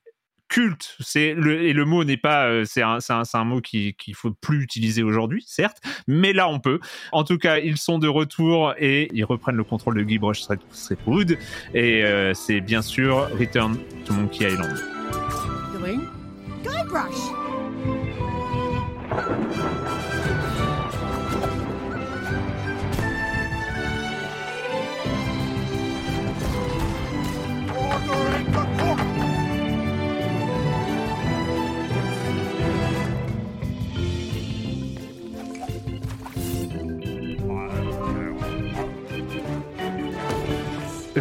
[0.49, 0.97] culte.
[1.01, 4.31] C'est le et le mot n'est pas euh, c'est un, un, mot qui qu'il faut
[4.31, 6.81] plus utiliser aujourd'hui, certes, mais là on peut.
[7.13, 11.39] En tout cas, ils sont de retour et ils reprennent le contrôle de Guybrush Threepwood
[11.75, 14.77] et euh, c'est bien sûr Return to Monkey Island.
[16.63, 17.37] Guybrush.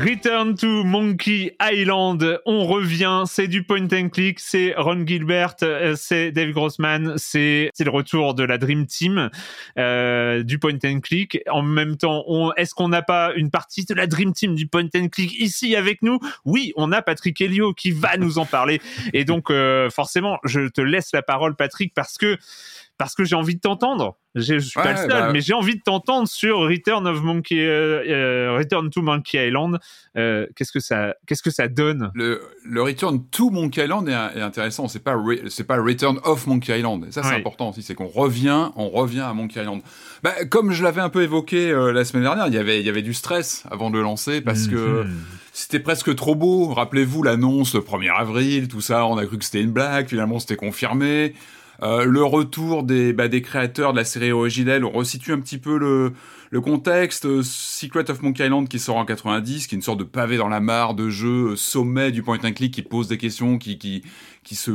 [0.06, 5.95] Return to Monkey Island, on revient, c'est du point and click, c'est Ron Gilbert, euh,
[5.97, 9.32] c'est Dave Grossman, c'est le retour de la Dream Team
[9.80, 11.39] euh, du point and click.
[11.49, 12.24] En même temps,
[12.56, 15.76] est-ce qu'on n'a pas une partie de la Dream Team du point and click ici
[15.76, 16.20] avec nous?
[16.45, 18.82] Oui, on a Patrick Helio qui va nous en parler.
[19.14, 22.38] Et donc euh, forcément, je te laisse la parole Patrick parce que
[22.98, 24.18] parce que j'ai envie de t'entendre.
[24.36, 27.56] Je suis pas le seul, bah- mais j'ai envie de t'entendre sur Return of Monkey,
[27.66, 29.80] euh, euh, Return to Monkey Island.
[30.18, 32.12] Euh, qu'est-ce que ça, qu'est-ce que ça donne?
[32.16, 34.89] Le, le Return to Monkey Island est, est intéressant.
[34.89, 35.16] C'est pas
[35.48, 37.06] c'est pas Return of Monkey Island.
[37.08, 37.36] Et ça c'est Ouais.
[37.36, 39.82] important aussi, c'est qu'on revient, on revient à Monkey Island.
[40.22, 42.86] Bah, comme je l'avais un peu évoqué euh, la semaine dernière, il y avait il
[42.86, 45.16] y avait du stress avant de le lancer parce que Mhm.
[45.54, 46.74] c'était presque trop beau.
[46.74, 50.39] Rappelez-vous l'annonce le 1er avril, tout ça, on a cru que c'était une blague, finalement
[50.39, 51.34] c'était confirmé.
[51.84, 55.57] Euh, le retour des, bah, des créateurs de la série originelle, on resitue un petit
[55.57, 56.13] peu le,
[56.51, 57.41] le contexte.
[57.41, 60.47] Secret of Monkey Island qui sort en 90, qui est une sorte de pavé dans
[60.47, 63.78] la mare de jeu euh, sommet du point and click qui pose des questions, qui,
[63.78, 64.03] qui,
[64.43, 64.71] qui se,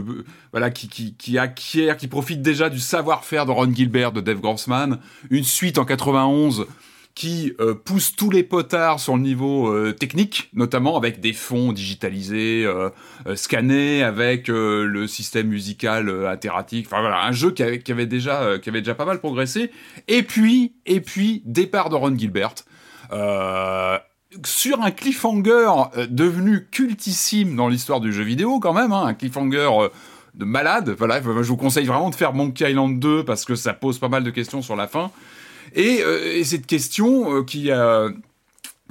[0.53, 4.40] voilà, qui, qui, qui acquiert, qui profite déjà du savoir-faire de Ron Gilbert, de Dave
[4.40, 4.98] Grossman.
[5.30, 6.66] Une suite en 91
[7.15, 11.73] qui euh, pousse tous les potards sur le niveau euh, technique, notamment avec des fonds
[11.73, 12.91] digitalisés, euh,
[13.35, 16.87] scannés, avec le système musical itératif.
[16.87, 19.71] Enfin voilà, un jeu qui avait, déjà, qui avait déjà pas mal progressé.
[20.09, 22.55] Et puis, et puis, départ de Ron Gilbert.
[24.45, 29.69] Sur un cliffhanger devenu cultissime dans l'histoire du jeu vidéo quand même, hein, un cliffhanger
[30.35, 30.95] de malade.
[30.97, 34.09] Voilà, je vous conseille vraiment de faire Monkey Island 2 parce que ça pose pas
[34.09, 35.11] mal de questions sur la fin.
[35.75, 38.09] Et, euh, et cette question euh, qui a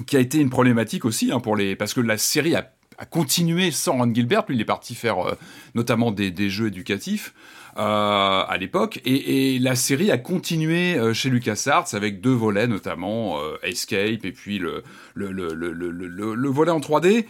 [0.08, 2.72] qui a été une problématique aussi hein, pour les parce que la série a,
[3.10, 5.36] continué sans Ron Gilbert, lui il est parti faire euh,
[5.74, 7.34] notamment des, des jeux éducatifs
[7.80, 9.00] euh, à l'époque.
[9.06, 14.32] Et, la série a continué euh, chez LucasArts avec deux volets notamment euh, Escape et
[14.32, 14.84] puis le
[15.16, 17.26] le, le, le, le, le, le volet en 3D et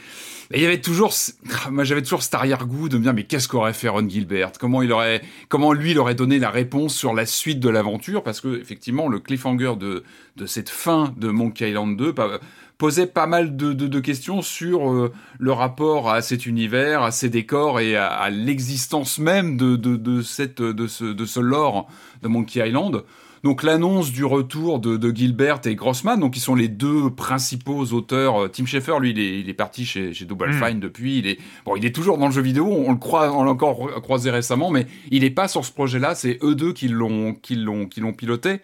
[0.52, 1.14] il y avait toujours
[1.72, 4.52] moi j'avais toujours cet arrière-goût de me dire mais qu'est-ce qu'aurait fait Ron Gilbert?
[4.60, 8.24] Comment il aurait comment lui il aurait donné la réponse sur la suite de l'aventure?
[8.24, 10.04] Parce que effectivement le cliffhanger de
[10.36, 12.40] de cette fin de Monkey Island 2 pa-
[12.80, 17.12] posait pas mal de, de, de questions sur euh, le rapport à cet univers, à
[17.12, 21.40] ces décors et à, à l'existence même de, de, de, cette, de, ce, de ce
[21.40, 21.88] lore
[22.24, 23.04] de Monkey Island.
[23.44, 27.86] Donc l'annonce du retour de, de Gilbert et Grossman, donc qui sont les deux principaux
[27.94, 28.44] auteurs.
[28.44, 30.66] Euh, Tim Schafer, lui, il est, il est parti chez, chez Double Mm.
[30.66, 31.20] Fine depuis.
[31.20, 32.66] Il est bon, il est toujours dans le jeu vidéo.
[32.66, 35.72] On le croit, on l'a encore re- croisé récemment, mais il est pas sur ce
[35.72, 36.16] projet-là.
[36.16, 38.60] C'est eux deux qui l'ont, qui l'ont, qui l'ont piloté.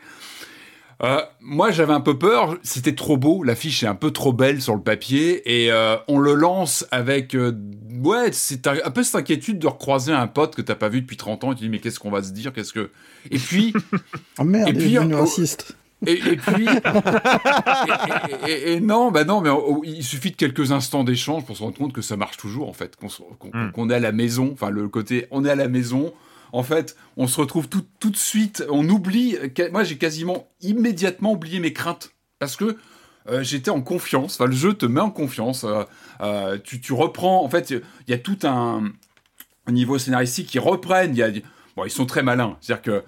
[1.03, 2.57] Euh, moi, j'avais un peu peur.
[2.63, 3.43] C'était trop beau.
[3.43, 5.63] L'affiche est un peu trop belle sur le papier.
[5.63, 7.35] Et euh, on le lance avec...
[7.35, 7.51] euh,
[8.03, 11.01] ouais, c'est un, un peu cette inquiétude de recroiser un pote que t'as pas vu
[11.01, 11.51] depuis 30 ans.
[11.51, 12.53] Et tu dis, mais qu'est-ce qu'on va se dire?
[12.53, 12.91] Qu'est-ce que...
[13.31, 13.73] Et puis...
[14.39, 15.75] Oh merde, Et il puis, est devenu oh, raciste.
[16.05, 16.65] Et, et puis,
[18.47, 19.49] et, et- et- et non, bah non, mais
[19.85, 22.73] il suffit de quelques instants d'échange pour se rendre compte que ça marche toujours en
[22.73, 23.07] fait, qu'on
[23.53, 23.71] Mm.
[23.71, 26.13] qu'on est à la maison, enfin le côté, on est à la maison.
[26.55, 29.35] En fait, on se retrouve tout, tout de suite, on oublie.
[29.73, 32.77] Moi, j'ai quasiment immédiatement oublié mes craintes parce que
[33.27, 34.39] euh, j'étais en confiance.
[34.39, 35.65] Le jeu te met en confiance.
[35.65, 35.83] euh,
[36.21, 37.43] euh, tu, tu reprends.
[37.43, 38.83] En fait, il y a tout un,
[39.69, 41.13] niveau scénaristique qui reprennent.
[41.17, 42.55] Ils sont très malins.
[42.61, 43.03] C'est-à-dire que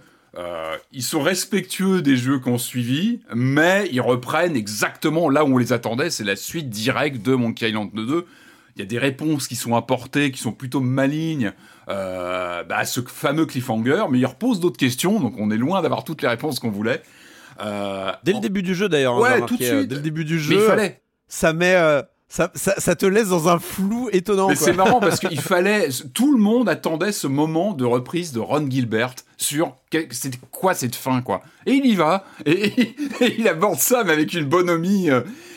[0.91, 5.71] ils sont respectueux des jeux qu'on suivi, mais ils reprennent exactement là où on les
[5.71, 6.09] attendait.
[6.09, 8.25] C'est la suite directe de Monkey Island 2.
[8.75, 11.53] Il y a des réponses qui sont apportées, qui sont plutôt malignes
[11.89, 15.81] euh, bah, à ce fameux cliffhanger, mais ils reposent d'autres questions, donc on est loin
[15.81, 17.01] d'avoir toutes les réponses qu'on voulait.
[17.61, 19.15] Euh, Dès le début du jeu d'ailleurs.
[19.15, 19.89] hein, Ouais, tout de euh, suite.
[19.89, 21.01] Dès le début du mais jeu, il fallait.
[21.27, 24.49] ça met, euh, ça, ça, ça te laisse dans un flou étonnant.
[24.49, 25.89] Mais c'est marrant parce qu'il fallait.
[26.13, 29.75] Tout le monde attendait ce moment de reprise de Ron Gilbert sur
[30.11, 31.41] c'était quoi cette fin, quoi.
[31.65, 32.25] Et il y va.
[32.45, 32.65] Et,
[33.21, 35.09] et il aborde ça, mais avec une bonhomie.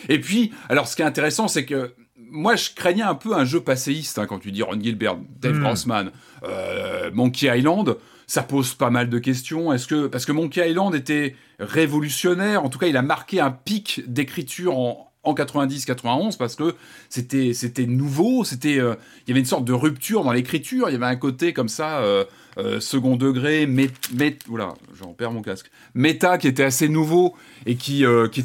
[0.09, 1.93] Et puis, alors ce qui est intéressant, c'est que.
[2.31, 5.57] Moi, je craignais un peu un jeu passéiste hein, quand tu dis Ron Gilbert, Dave
[5.57, 5.63] Mm.
[5.63, 6.11] Grossman,
[6.45, 7.97] euh, Monkey Island.
[8.27, 9.73] Ça pose pas mal de questions.
[9.73, 13.51] Est-ce que parce que Monkey Island était révolutionnaire, en tout cas, il a marqué un
[13.51, 16.75] pic d'écriture en en 90-91 parce que
[17.09, 18.95] c'était c'était nouveau, c'était euh,
[19.27, 21.69] il y avait une sorte de rupture dans l'écriture, il y avait un côté comme
[21.69, 22.25] ça euh,
[22.59, 27.35] euh, second degré, mé, mé- oula, j'en perds mon casque, méta qui était assez nouveau
[27.67, 28.45] et qui euh, qui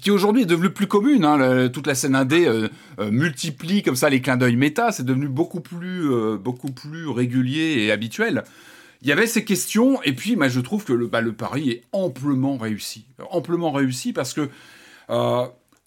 [0.00, 1.24] qui, aujourd'hui est devenu plus commune.
[1.24, 2.68] Hein, toute la scène indé euh,
[3.10, 6.08] multiplie comme ça les clins d'œil méta, c'est devenu beaucoup plus
[6.38, 8.44] beaucoup plus régulier et habituel.
[9.02, 11.70] Il y avait ces questions et puis moi je trouve que le bah, le pari
[11.70, 14.48] est amplement réussi, amplement réussi parce que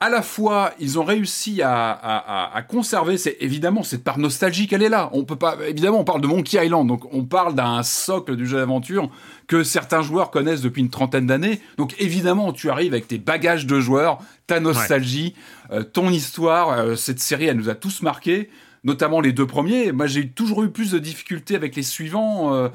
[0.02, 4.74] à la fois, ils ont réussi à, à, à conserver, c'est évidemment cette part nostalgique,
[4.74, 5.12] elle est là.
[5.14, 8.48] On peut pas, évidemment, on parle de Monkey Island, donc on parle d'un socle du
[8.48, 9.12] jeu d'aventure
[9.46, 11.62] que certains joueurs connaissent depuis une trentaine d'années.
[11.78, 15.36] Donc évidemment, tu arrives avec tes bagages de joueurs, ta nostalgie,
[15.72, 16.72] euh, ton histoire.
[16.72, 18.50] Euh, cette série, elle nous a tous marqués,
[18.84, 19.92] notamment les deux premiers.
[19.92, 22.56] Moi, j'ai toujours eu plus de difficultés avec les suivants.
[22.56, 22.70] Euh,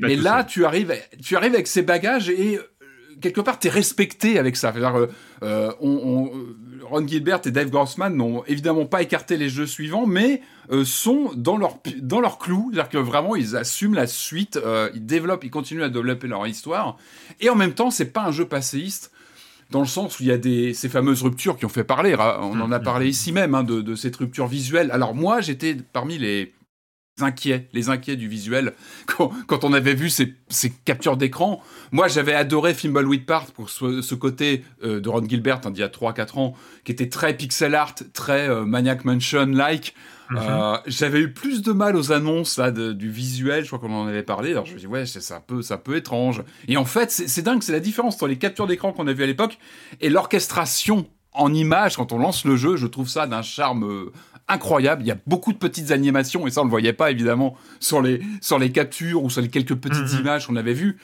[0.00, 2.58] mais là, tu arrives, tu arrives avec ces bagages et
[3.24, 4.72] quelque part, tu es respecté avec ça.
[4.76, 5.06] Euh,
[5.42, 6.30] euh, on,
[6.82, 11.30] Ron Gilbert et Dave Grossman n'ont évidemment pas écarté les jeux suivants, mais euh, sont
[11.34, 12.70] dans leur, dans leur clou.
[12.70, 14.60] C'est-à-dire que vraiment, ils assument la suite,
[14.94, 16.98] ils développent, ils continuent à développer leur histoire.
[17.40, 19.10] Et en même temps, c'est pas un jeu passéiste
[19.70, 22.14] dans le sens où il y a des, ces fameuses ruptures qui ont fait parler.
[22.14, 24.90] On en a parlé ici même hein, de, de, cette rupture visuelle.
[24.90, 26.52] Alors moi, j'étais parmi les,
[27.20, 28.74] inquiets, les inquiets du visuel,
[29.06, 30.34] quand, on avait vu ces,
[30.84, 31.62] captures d'écran.
[31.92, 35.84] Moi, j'avais adoré Thimbleweed Park pour ce, côté euh, de Ron Gilbert, hein, d'il y
[35.84, 36.54] a 3-4 ans,
[36.84, 39.94] qui était très pixel art, très euh, Maniac Mansion-like.
[40.30, 40.38] Mhm.
[40.40, 44.06] Euh, j'avais eu plus de mal aux annonces là, du visuel, je crois qu'on en
[44.06, 44.52] avait parlé.
[44.52, 46.42] Alors je me dis, ouais, c'est un peu, un peu étrange.
[46.66, 49.22] Et en fait, c'est dingue, c'est la différence entre les captures d'écran qu'on a vu
[49.22, 49.58] à l'époque
[50.00, 52.76] et l'orchestration en image quand on lance le jeu.
[52.76, 54.10] Je trouve ça d'un charme
[54.48, 55.02] incroyable.
[55.02, 58.02] Il y a beaucoup de petites animations, et ça, on le voyait pas, évidemment, sur
[58.02, 60.20] les, sur les captures ou sur les quelques petites mhm.
[60.20, 60.98] images qu'on avait vues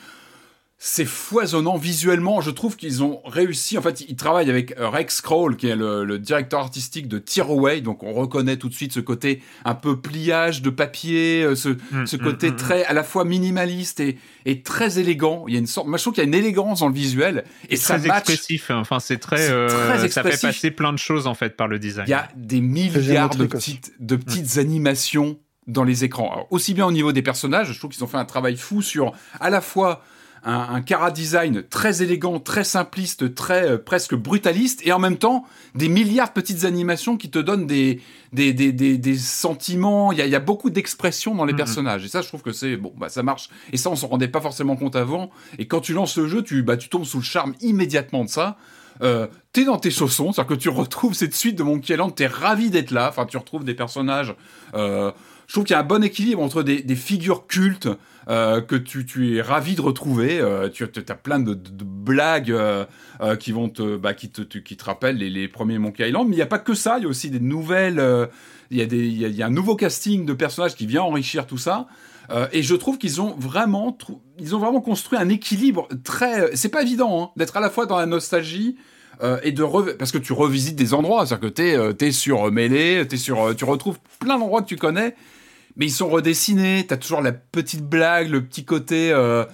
[0.83, 2.41] c'est foisonnant visuellement.
[2.41, 3.77] Je trouve qu'ils ont réussi.
[3.77, 7.83] En fait, ils travaillent avec euh, Rex Kroll, qui est le, directeur artistique de Tearaway.
[7.83, 11.69] Donc, on reconnaît tout de suite ce côté un peu pliage de papier, euh, ce,
[11.69, 14.17] mm, ce côté mm, mm, très à la fois minimaliste et,
[14.47, 15.45] et, très élégant.
[15.49, 15.87] Il y a une sorte.
[15.87, 18.71] Moi, je trouve qu'il y a une élégance dans le visuel et, ça très expressif.
[18.71, 18.79] Hein.
[18.79, 19.51] Enfin, c'est très.
[19.51, 22.07] Euh, ça fait passer plein de choses en fait par le design.
[22.09, 26.47] Il y a des milliards de petites, de petites animations dans les écrans.
[26.51, 29.13] aussi bien au niveau des personnages, je trouve qu'ils ont fait un travail fou sur
[29.41, 30.03] à la fois
[30.45, 35.17] un, un cara design très élégant, très simpliste, très euh, presque brutaliste, et en même
[35.17, 38.01] temps des milliards de petites animations qui te donnent des
[38.33, 40.13] des, des, des, des sentiments.
[40.13, 41.57] Il y a, y a, beaucoup d'expressions dans les mm-hmm.
[41.57, 43.51] personnages, et ça, je trouve que c'est bon, bah ça marche.
[43.73, 45.31] Et ça, on s'en rendait pas forcément compte avant.
[45.59, 48.31] Et quand tu lances le jeu, tu bah tu tombes sous le charme immédiatement de
[48.31, 48.57] ça.
[49.03, 52.27] Euh, t'es dans tes chaussons, c'est-à-dire que tu retrouves cette suite de Monkey Island, t'es
[52.27, 54.35] ravi d'être là, enfin tu retrouves des personnages.
[54.75, 55.11] Euh,
[55.47, 57.89] je trouve qu'il y a un bon équilibre entre des, des figures cultes
[58.29, 60.41] euh, que tu, tu, es ravi de retrouver.
[60.41, 62.85] Euh, tu as plein de, de, blagues euh,
[63.21, 66.29] euh, qui vont te, bah, qui te, qui te rappellent les, premiers Monkey Island.
[66.29, 66.99] Mais il n'y a pas que ça.
[66.99, 68.01] Il y a aussi des nouvelles.
[68.01, 68.27] Euh,
[68.71, 71.89] il y, a un nouveau casting de personnages qui vient enrichir tout ça.
[72.53, 73.99] et je trouve qu'ils ont vraiment,
[74.39, 76.55] ils ont vraiment construit un équilibre très.
[76.55, 78.77] C'est pas évident hein, d'être à la fois dans la nostalgie.
[79.43, 79.65] et de
[79.95, 83.57] parce que tu revisites des endroits, c'est-à-dire que t'es euh, es sur Mêlée, es sur,
[83.57, 85.17] tu retrouves plein d'endroits que tu connais,
[85.77, 86.87] mais ils sont redessinés.
[86.87, 89.45] T'as toujours la petite blague, le petit côté euh,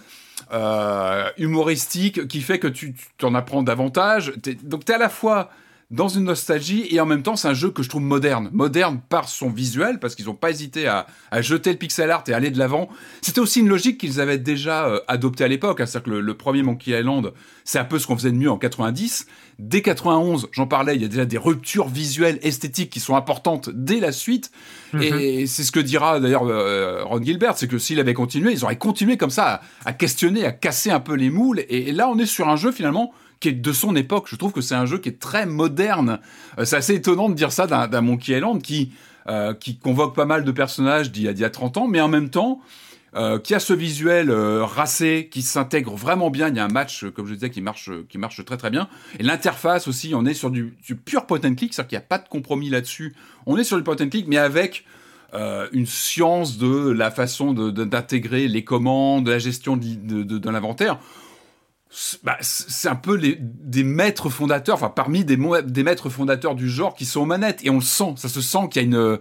[0.52, 4.32] euh, humoristique qui fait que tu t'en apprends davantage.
[4.46, 5.50] Es, donc t'es à la fois
[5.90, 8.50] dans une nostalgie et en même temps c'est un jeu que je trouve moderne.
[8.52, 12.24] Moderne par son visuel parce qu'ils n'ont pas hésité à, à, jeter le pixel art
[12.26, 12.88] et aller de l'avant.
[13.22, 15.80] C'était aussi une logique qu'ils avaient déjà euh, adoptée à l'époque.
[15.80, 15.86] Hein.
[15.86, 17.32] C'est-à-dire que le, le, premier Monkey Island,
[17.64, 19.26] c'est un peu ce qu'on faisait de mieux en 90.
[19.60, 23.70] Dès 91, j'en parlais, il y a déjà des ruptures visuelles, esthétiques qui sont importantes
[23.72, 24.50] dès la suite.
[24.92, 25.20] Mm -hmm.
[25.20, 28.64] Et c'est ce que dira d'ailleurs euh, Ron Gilbert, c'est que s'il avait continué, ils
[28.64, 31.60] auraient continué comme ça à, à, questionner, à casser un peu les moules.
[31.68, 34.26] Et, et là, on est sur un jeu finalement qui est de son époque.
[34.28, 36.20] Je trouve que c'est un jeu qui est très moderne.
[36.58, 38.92] Euh, c'est assez étonnant de dire ça d'un Monkey Island qui,
[39.28, 42.30] euh, qui convoque pas mal de personnages d'il y, a 30 ans, mais en même
[42.30, 42.60] temps,
[43.14, 46.48] euh, qui a ce visuel racé, qui s'intègre vraiment bien.
[46.48, 48.88] Il y a un match, comme je disais, qui marche, qui marche très très bien.
[49.18, 52.06] Et l'interface aussi, on est sur du, pur point and click, c'est-à-dire qu'il n'y a
[52.06, 53.14] pas de compromis là-dessus.
[53.46, 54.84] On est sur du point and click, mais avec
[55.72, 60.98] une science de la façon d'intégrer les commandes, de la gestion de l'inventaire
[62.22, 66.94] bah, c'est un peu les, des maîtres fondateurs, enfin parmi des, maîtres fondateurs du genre
[66.94, 69.18] qui sont aux manettes et on le sent, ça se sent qu'il y a une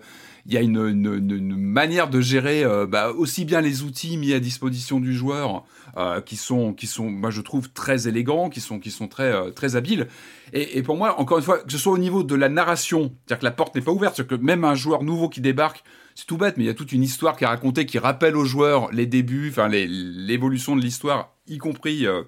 [0.47, 4.15] il y a une, une, une manière de gérer euh, bah, aussi bien les outils
[4.17, 5.63] mis à disposition du joueur
[5.97, 9.31] euh, qui sont qui sont moi je trouve très élégants, qui sont qui sont très
[9.31, 10.07] euh, très habiles.
[10.53, 13.11] Et, et, pour moi encore une fois que ce soit au niveau de la narration,
[13.25, 15.83] c'est-à-dire que la porte n'est pas ouverte, c'est que même un joueur nouveau qui débarque
[16.15, 18.37] c'est tout bête, mais il y a toute une histoire qui est racontée, qui rappelle
[18.37, 22.23] aux joueurs les débuts, enfin l'évolution de l'histoire, y compris euh,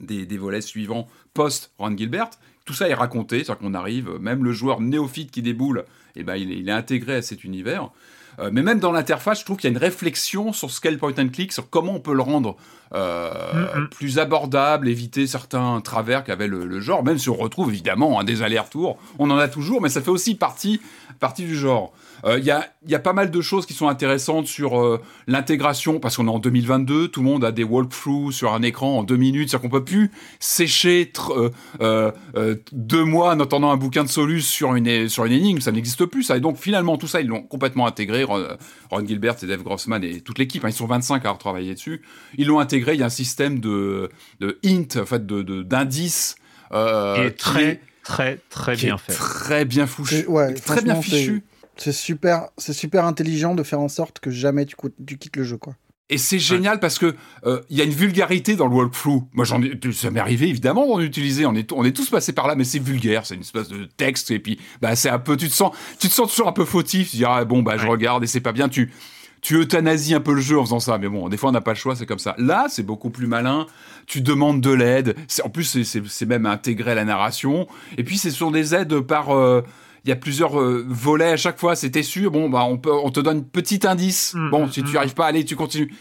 [0.00, 2.30] des, des volets suivants post Ron Gilbert.
[2.64, 5.84] Tout ça est raconté, c'est-à-dire qu'on arrive, même le joueur néophyte qui déboule,
[6.16, 7.90] eh ben, il, est, il est intégré à cet univers.
[8.38, 10.90] Euh, mais même dans l'interface, je trouve qu'il y a une réflexion sur ce qu'est
[10.90, 12.56] le point and click, sur comment on peut le rendre
[12.94, 13.30] euh,
[13.74, 18.20] Mm, plus abordable, éviter certains travers qu'avait le, le genre, même si on retrouve évidemment
[18.20, 20.80] hein, des allers-retours, on en a toujours, mais ça fait aussi partie,
[21.20, 21.92] partie du genre.
[22.24, 24.80] Euh, Il y, a, il y a pas mal de choses qui sont intéressantes sur
[24.80, 28.62] euh, l'intégration, parce qu'on est en 2022, tout le monde a des walkthroughs sur un
[28.62, 30.10] écran en deux minutes, c'est-à-dire qu'on peut plus
[30.40, 35.08] sécher tr- euh, euh, euh, deux mois en attendant un bouquin de Solus sur une,
[35.08, 36.36] sur une énigme, ça n'existe plus ça.
[36.36, 38.46] Et donc finalement tout ça, ils l'ont complètement intégré, Ron,
[38.90, 41.74] Ron Gilbert et Dave Grossman et toute l'équipe, hein, ils sont 25 à avoir travaillé
[41.74, 42.02] dessus,
[42.38, 44.10] ils l'ont intégré, il y a un système de,
[44.40, 46.36] de hint, en fait, de- de- d'indices.
[46.72, 49.12] euh, Et qui très, est- très, très bien fait.
[49.12, 49.86] Très bien.
[49.86, 51.42] C'est- ouais, très bien fichu.
[51.76, 54.76] C'est super, c'est super intelligent de faire en sorte que jamais tu,
[55.18, 55.74] quittes le jeu, quoi.
[56.10, 59.22] Et c'est génial parce que euh, il y a une vulgarité dans le walkthrough.
[59.32, 61.46] Moi, j'en ai, ça m'est arrivé évidemment d'en utiliser.
[61.46, 63.24] On est, on est tous passés par là, mais c'est vulgaire.
[63.24, 66.08] C'est une espèce de texte et puis bah c'est un peu, tu te sens, tu
[66.08, 67.10] te sens toujours un peu fautif.
[67.10, 67.88] Tu dis ah bon bah je Ouais.
[67.88, 68.68] regarde et c'est pas bien.
[68.68, 68.92] Tu
[69.40, 71.60] tu euthanasies un peu le jeu en faisant ça, mais bon, des fois on n'a
[71.62, 72.34] pas le choix, c'est comme ça.
[72.38, 73.66] Là, c'est beaucoup plus malin.
[74.06, 75.16] Tu demandes de l'aide.
[75.28, 77.66] C'est- En plus, c'est- c'est c'est même intégré à la narration.
[77.98, 79.30] Et puis, ce sont des aides par.
[79.34, 79.62] euh,
[80.04, 81.76] il y a plusieurs euh, volets à chaque fois.
[81.76, 82.30] C'était sûr.
[82.30, 84.34] Bon, bah, on, peut, on te donne petit indice.
[84.34, 84.90] Mm, bon, mm, si tu mm.
[84.90, 85.94] n'y arrives pas, allez, tu continues.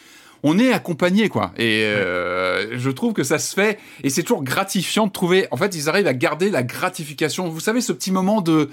[0.44, 1.54] On est accompagné, quoi.
[1.58, 3.80] Et euh, je trouve que ça se fait.
[4.04, 5.48] Et c'est toujours gratifiant de trouver.
[5.52, 7.48] En fait, ils arrivent à garder la gratification.
[7.48, 8.70] Vous savez, ce petit moment de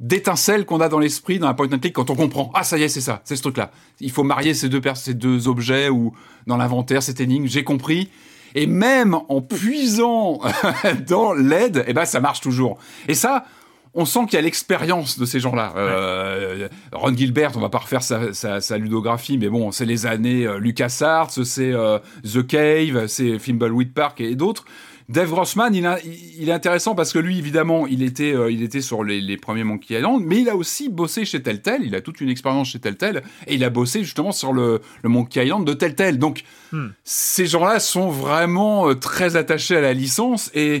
[0.00, 2.78] d'étincelle qu'on a dans l'esprit dans un point and click quand on comprend ah ça
[2.78, 5.48] y est c'est ça c'est ce truc là il faut marier ces deux ces deux
[5.48, 6.12] objets ou
[6.46, 8.08] dans l'inventaire cette énigme j'ai compris
[8.54, 10.38] et même en puisant
[11.08, 12.78] dans l'aide eh ben ça marche toujours
[13.08, 13.44] et ça
[13.94, 15.72] on sent qu'il y a l'expérience de ces gens-là.
[15.76, 20.06] Euh, Ron Gilbert, on va pas refaire sa, sa, sa ludographie, mais bon, c'est les
[20.06, 24.64] années euh, LucasArts, c'est euh, The Cave, c'est Thimbleweed Park et d'autres.
[25.08, 28.50] Dave Grossman, il, a- il- il est intéressant parce que lui, évidemment, il était, euh,
[28.52, 31.80] il était sur les, les premiers Monkey Island, mais il a aussi bossé chez Telltale,
[31.82, 35.08] il a toute une expérience chez Telltale, et il a bossé justement sur le, le
[35.08, 36.18] Monkey Island de Telltale.
[36.18, 36.88] Donc, Hmm.
[37.02, 40.80] ces gens-là sont vraiment euh, très attachés à la licence, et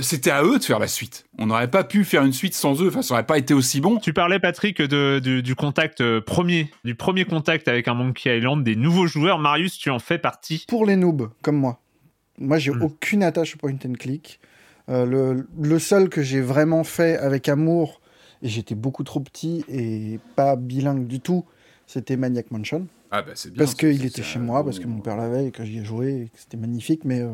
[0.00, 1.24] c'était à eux de faire la suite.
[1.38, 3.80] On n'aurait pas pu faire une suite sans eux, enfin, ça n'aurait pas été aussi
[3.80, 3.98] bon.
[3.98, 8.38] Tu parlais, Patrick, de, du, du contact euh, premier, du premier contact avec un Monkey
[8.38, 9.38] Island, des nouveaux joueurs.
[9.38, 10.64] Marius, tu en fais partie.
[10.68, 11.80] Pour les noobs, comme moi.
[12.38, 12.82] Moi, j'ai Hmm.
[12.82, 14.40] aucune attache au point and click.
[14.88, 18.00] Euh, le, le seul que j'ai vraiment fait avec amour,
[18.42, 21.44] et j'étais beaucoup trop petit et pas bilingue du tout,
[21.86, 22.86] c'était Maniac Mansion.
[23.10, 23.58] Ah bah c'est bien.
[23.64, 26.22] Parce qu'il était chez moi, parce que mon père l'avait et que j'y ai joué,
[26.22, 27.28] et que c'était magnifique, mais euh,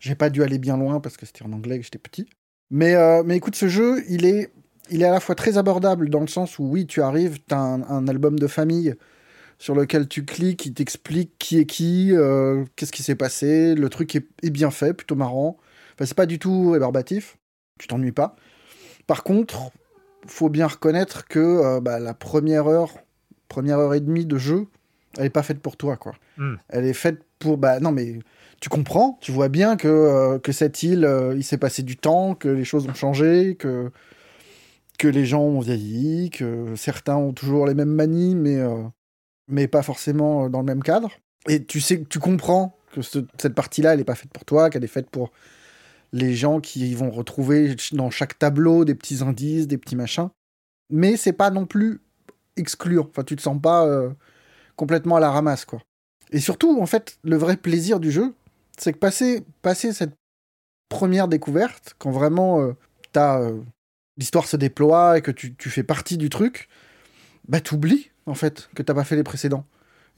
[0.00, 2.28] j'ai pas dû aller bien loin parce que c'était en anglais et que j'étais petit.
[2.70, 4.52] Mais, euh, mais écoute, ce jeu, il est,
[4.90, 7.54] il est à la fois très abordable dans le sens où, oui, tu arrives, tu
[7.54, 8.94] as un, un album de famille
[9.58, 13.88] sur lequel tu cliques, il t'explique qui est qui, euh, qu'est-ce qui s'est passé, le
[13.88, 15.56] truc est, est bien fait, plutôt marrant.
[15.94, 17.38] Enfin, c'est pas du tout rébarbatif,
[17.78, 18.36] tu t'ennuies pas.
[19.06, 19.70] Par contre,
[20.26, 22.92] faut bien reconnaître que euh, bah, la première heure,
[23.48, 24.66] première heure et demie de jeu,
[25.16, 26.14] elle est pas faite pour toi, quoi.
[26.36, 26.56] Hmm.
[26.68, 28.18] Elle est faite pour, bah non mais
[28.60, 31.96] tu comprends, tu vois bien que, euh, que cette île, euh, il s'est passé du
[31.96, 33.90] temps, que les choses ont changé, que,
[34.98, 38.82] que les gens ont vieilli, que certains ont toujours les mêmes manies, mais, euh,
[39.48, 41.10] mais pas forcément dans le même cadre.
[41.48, 44.70] Et tu sais, tu comprends que ce- cette partie-là, elle n'est pas faite pour toi,
[44.70, 45.32] qu'elle est faite pour
[46.12, 50.30] les gens qui vont retrouver dans chaque tableau des petits indices, des petits machins.
[50.90, 52.00] Mais c'est pas non plus
[52.56, 53.06] excluant.
[53.10, 53.86] Enfin, tu te sens pas
[54.76, 55.80] complètement à la ramasse, quoi.
[56.32, 58.34] Et surtout, en fait, le vrai plaisir du jeu,
[58.78, 60.14] c'est que passer, passer cette
[60.88, 62.72] première découverte, quand vraiment euh,
[63.12, 63.60] t'as, euh,
[64.16, 66.68] l'histoire se déploie et que tu, tu fais partie du truc,
[67.48, 69.64] bah t'oublies, en fait, que t'as pas fait les précédents.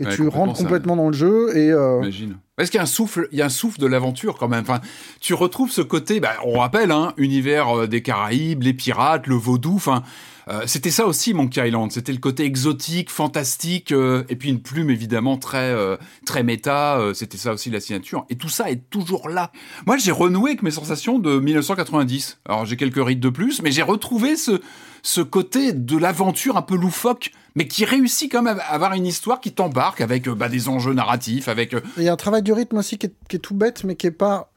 [0.00, 1.72] Et Ouais, tu complètement, rentres ça- complètement dans le jeu et...
[1.72, 2.38] euh, Imagine.
[2.56, 4.62] Est-ce qu'il y a un souffle, il y a un souffle de l'aventure quand même?
[4.62, 4.80] Enfin,
[5.20, 9.34] tu retrouves ce côté, bah, on rappelle, hein, univers euh, des Caraïbes, les pirates, le
[9.34, 9.74] vaudou.
[9.74, 10.02] Enfin,
[10.50, 11.92] euh, c'était ça aussi Monkey Island.
[11.92, 16.98] C'était le côté exotique, fantastique, euh, et puis une plume évidemment très euh, très méta.
[16.98, 18.24] euh, c'était ça aussi la signature.
[18.30, 19.52] Et tout ça est toujours là.
[19.86, 22.38] Moi, j'ai renoué avec mes sensations de 1990.
[22.46, 24.60] Alors j'ai quelques rides de plus, mais j'ai retrouvé ce
[25.02, 29.06] ce côté de l'aventure un peu loufoque, mais qui réussit quand même à avoir une
[29.06, 32.52] histoire qui t'embarque avec bah, des enjeux narratifs, avec Il y a un travail du
[32.52, 34.50] rythme aussi qui est, qui est tout bête, mais qui est pas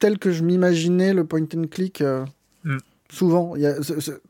[0.00, 2.24] tel que je m'imaginais le point and click euh,
[2.64, 2.78] Mm.
[3.12, 3.56] souvent.
[3.56, 4.20] Il y a ce- ce-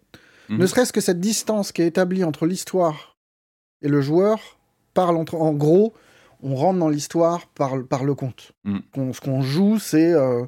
[0.48, 0.58] Mhm.
[0.58, 3.16] Ne serait-ce que cette distance qui est établie entre l'histoire
[3.82, 4.58] et le joueur
[4.92, 5.34] parle entre.
[5.36, 5.94] En gros,
[6.42, 8.52] on rentre dans l'histoire par, par le conte.
[8.92, 10.44] Qu'on- ce qu'on joue, c'est euh,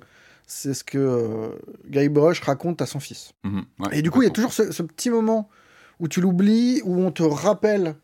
[0.47, 1.49] c'est ce que euh,
[1.89, 3.33] Guybrush raconte à son fils.
[3.45, 5.49] Mhm, ouais, Et du coup, il y a toujours ce, ce petit moment
[5.99, 7.97] où tu l'oublies, où on te rappelle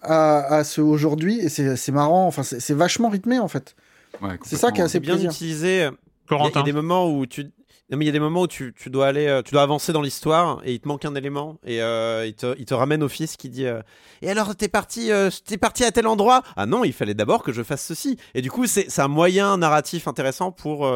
[0.00, 3.74] à, à ce aujourd'hui, et c'est marrant, enfin, c'est vachement rythmé en fait.
[4.22, 5.30] Ouais, C'est ça qui est assez bien plaisir.
[5.30, 5.90] utilisé.
[6.30, 7.50] Il y a des moments où tu.
[7.90, 9.62] Non, mais il y a des moments où tu, tu dois aller, euh, tu dois
[9.62, 12.74] avancer dans l'histoire et il te manque un élément et euh, il, te, il te
[12.74, 13.80] ramène au fils qui dit euh,
[14.20, 16.42] Et alors, t'es parti, euh, t'es parti à tel endroit?
[16.56, 18.18] Ah non, il fallait d'abord que je fasse ceci.
[18.34, 20.86] Et du coup, c'est un moyen narratif intéressant pour,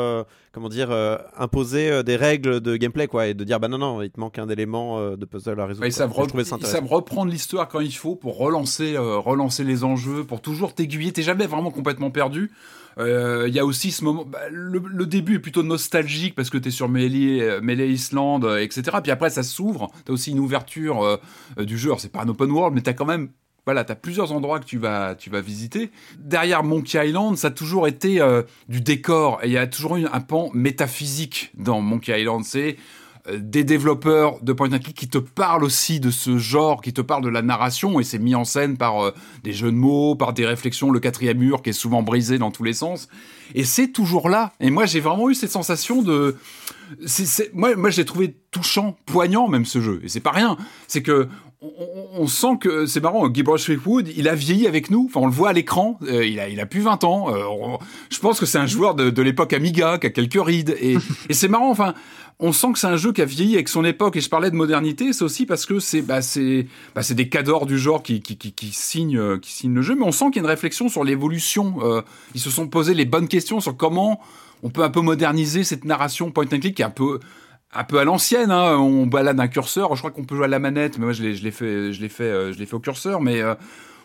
[0.52, 0.90] comment dire,
[1.38, 4.38] imposer des règles de gameplay, quoi, et de dire Bah non, non, il te manque
[4.38, 5.86] un élément de puzzle à résoudre.
[5.86, 6.16] Ils savent, re-
[6.58, 11.12] ils savent reprendre l'histoire quand il faut pour relancer, relancer les enjeux, pour toujours t'aiguiller.
[11.12, 12.50] T'es jamais vraiment complètement perdu.
[12.98, 14.24] Euh, Il y a aussi ce moment.
[14.24, 18.58] bah, le, début est plutôt nostalgique parce que t'es sur Melee, euh, Melee Island, euh,
[18.58, 18.98] etc.
[19.02, 19.90] Puis après, ça s'ouvre.
[20.04, 21.20] T'as aussi une ouverture
[21.58, 21.90] du jeu.
[21.90, 23.30] Alors, C'est pas un open world, mais t'as quand même.
[23.64, 25.92] Voilà, t'as plusieurs endroits que tu vas, tu vas visiter.
[26.18, 28.20] Derrière Monkey Island, ça a toujours été
[28.68, 29.38] du décor.
[29.44, 32.44] Et il y a toujours eu un pan métaphysique dans Monkey Island.
[32.44, 32.76] C'est
[33.30, 37.00] des développeurs de point and click qui te parlent aussi de ce genre, qui te
[37.00, 40.16] parlent de la narration, et c'est mis en scène par euh, des jeux de mots,
[40.16, 43.08] par des réflexions, le quatrième mur qui est souvent brisé dans tous les sens.
[43.54, 44.52] Et c'est toujours là.
[44.60, 46.36] Et moi, j'ai vraiment eu cette sensation de...
[47.54, 50.00] Moi, moi je l'ai trouvé touchant, poignant même ce jeu.
[50.04, 50.56] Et c'est pas rien.
[50.88, 51.28] C'est que
[52.18, 53.28] on, sent que c'est marrant.
[53.28, 55.06] Guybrush Threepwood, il a vieilli avec nous.
[55.08, 55.98] Enfin, on le voit à l'écran.
[56.02, 57.32] Euh, il a, il a plus 20 ans.
[57.34, 57.78] Euh, on-
[58.10, 60.76] je pense que c'est un joueur de, de l'époque Amiga qui a quelques rides.
[60.80, 60.96] Et,
[61.28, 61.70] et c'est marrant.
[61.70, 61.94] Enfin,
[62.40, 64.16] on sent que c'est un jeu qui a vieilli avec son époque.
[64.16, 67.28] Et je parlais de modernité, c'est aussi parce que c'est bah, c'est bah, c'est des
[67.28, 69.94] cadors du genre qui, qui, qui, qui signent euh, qui signent le jeu.
[69.94, 71.76] Mais on sent qu'il y a une réflexion sur l'évolution.
[71.82, 72.02] Euh,
[72.34, 74.20] ils se sont posé les bonnes questions sur comment
[74.64, 77.20] on peut un peu moderniser cette narration point and click qui est un peu
[77.72, 78.76] un peu à l'ancienne, hein.
[78.76, 79.94] on balade un curseur.
[79.94, 81.92] Je crois qu'on peut jouer à la manette, mais moi je l'ai, je l'ai fait,
[81.92, 83.20] je l'ai fait, euh, je l'ai fait au curseur.
[83.20, 83.54] Mais euh,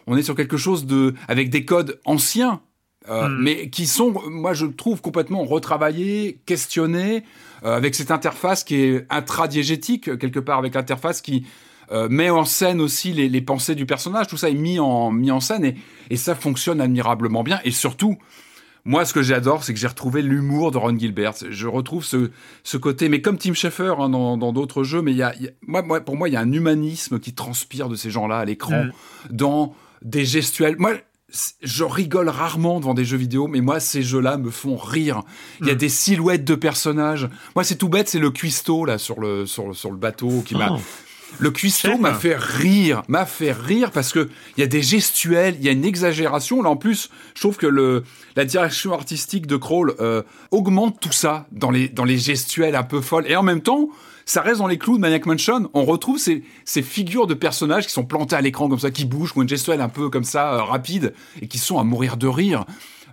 [0.08, 2.62] on est sur quelque chose de, avec des codes anciens,
[3.10, 3.38] euh, Mm.
[3.42, 7.24] mais qui sont, moi je trouve complètement retravaillés, questionnés,
[7.64, 11.46] euh, avec cette interface qui est intradiégétique euh, quelque part, avec l'interface qui
[11.92, 14.28] euh, met en scène aussi les, les pensées du personnage.
[14.28, 15.76] Tout ça est mis en, mis en scène et,
[16.10, 17.60] et ça fonctionne admirablement bien.
[17.64, 18.18] Et surtout,
[18.88, 21.34] moi, ce que j'adore, c'est que j'ai retrouvé l'humour de Ron Gilbert.
[21.50, 22.32] Je retrouve ce,
[22.64, 25.44] ce côté, mais comme Tim Schafer hein, dans d'autres jeux, mais il y a, il
[25.44, 28.10] y a- moi, moi, pour moi, il y a un humanisme qui transpire de ces
[28.10, 28.92] gens-là à l'écran, Mm.
[29.32, 30.76] dans des gestuels.
[30.80, 30.94] Moi,
[31.62, 35.24] je rigole rarement devant des jeux vidéo, mais moi, ces jeux-là me font rire.
[35.60, 35.78] Il y a Mm.
[35.78, 37.28] des silhouettes de personnages.
[37.56, 40.56] Moi, c'est tout bête, c'est le cuistot là sur le sur sur le bateau qui
[40.56, 40.70] m'a.
[40.72, 40.80] Oh.
[41.40, 45.56] Le cuistot m'a fait rire, m'a fait rire parce que il y a des gestuels,
[45.60, 46.62] il y a une exagération.
[46.62, 48.04] Là, en plus, je trouve que le
[48.36, 52.84] la direction artistique de Crawl euh, augmente tout ça dans les dans les gestuels un
[52.84, 53.26] peu folles.
[53.28, 53.90] Et en même temps,
[54.26, 55.70] ça reste dans les clous de Maniac Mansion.
[55.74, 59.06] On retrouve ces ces figures de personnages qui sont plantés à l'écran comme ça, qui
[59.06, 61.84] bougent, qui ont une gestuelle un peu comme ça euh, rapide et qui sont à
[61.84, 62.66] mourir de rire.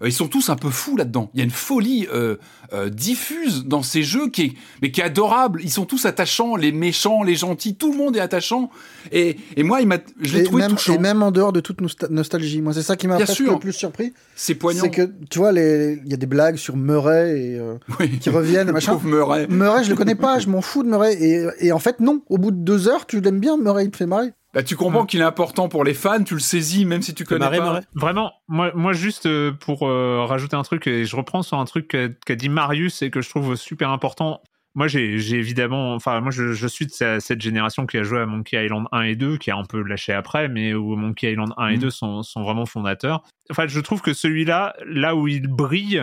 [0.02, 1.30] Euh, Ils sont tous un peu fous là-dedans.
[1.34, 2.36] Il y a une folie euh,
[2.72, 4.52] euh, diffuse dans ces jeux qui est,
[4.82, 5.60] mais qui est adorable.
[5.62, 8.70] Ils sont tous attachants, les méchants, les gentils, tout le monde est attachant.
[9.12, 10.94] Et, et moi, il m'a, je l'ai trouvé même, touchant.
[10.94, 12.60] et même en dehors de toute nostal- nostalgie.
[12.60, 14.12] Moi, c'est ça qui m'a le plus surpris.
[14.34, 14.82] C'est poignant.
[14.82, 18.18] C'est que, tu vois, il y a des blagues sur Murray et, euh, Oui.
[18.18, 18.98] qui reviennent, machin.
[19.04, 19.46] Murray.
[19.48, 21.14] Murray, je le connais pas, je m'en fous de Murray.
[21.22, 22.22] Et, et en fait, non.
[22.28, 24.32] Au bout de deux heures, tu l'aimes bien, Murray, il te fait marrer.
[24.54, 27.24] Bah, tu comprends qu'il est important pour les fans, tu le saisis même si tu
[27.24, 27.80] connais marré, pas.
[27.94, 31.64] Vraiment, moi, moi juste euh, pour euh, rajouter un truc, et je reprends sur un
[31.64, 34.40] truc qu'a dit Marius et que je trouve super important.
[34.76, 38.02] Moi, j'ai j'ai évidemment, enfin, moi, je, je suis de sa- cette génération qui a
[38.02, 40.96] joué à Monkey Island 1 et 2, qui a un peu lâché après, mais où
[40.96, 41.78] Monkey Island 1 et Mhm.
[41.80, 43.22] 2 sont, sont vraiment fondateurs.
[43.50, 46.02] Enfin, je trouve que celui-là, là où il brille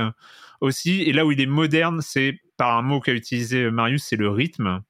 [0.61, 4.15] aussi, et là où il est moderne, c'est par un mot qu'a utilisé Marius, c'est
[4.15, 4.81] le rythme.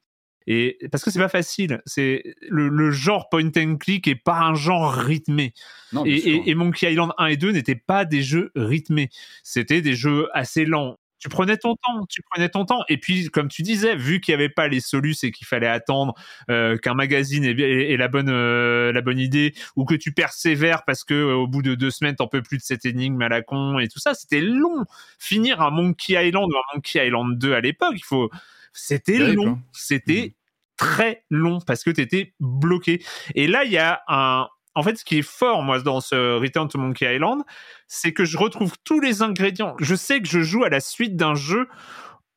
[0.47, 4.39] Et parce que c'est pas facile, c'est le, le genre point and click est pas
[4.39, 5.53] un genre rythmé.
[5.93, 6.31] Non, Et, sûr.
[6.31, 9.09] et- et Monkey Island 1 et 2 n'étaient pas des jeux rythmés.
[9.43, 10.97] C'était des jeux assez lents.
[11.19, 12.83] Tu prenais ton temps, tu prenais ton temps.
[12.89, 15.67] Et puis, comme tu disais, vu qu'il n'y avait pas les solus et qu'il fallait
[15.67, 16.15] attendre
[16.49, 20.13] euh, qu'un magazine ait, ait- ait la bonne euh, la bonne idée, ou que tu
[20.13, 23.21] persévères parce que euh, au bout de deux semaines t'en peux plus de cette énigme
[23.21, 24.83] à la con et tout ça, c'était long.
[25.19, 28.31] Finir un Monkey Island ou un Monkey Island 2 à l'époque, il faut,
[28.73, 29.59] c'était long, hein.
[29.73, 30.35] c'était
[30.77, 33.03] très long parce que t'étais bloqué.
[33.35, 34.47] Et là, il y a un.
[34.73, 37.41] En fait, ce qui est fort, moi, dans ce Return to Monkey Island,
[37.87, 39.75] c'est que je retrouve tous les ingrédients.
[39.79, 41.67] Je sais que je joue à la suite d'un jeu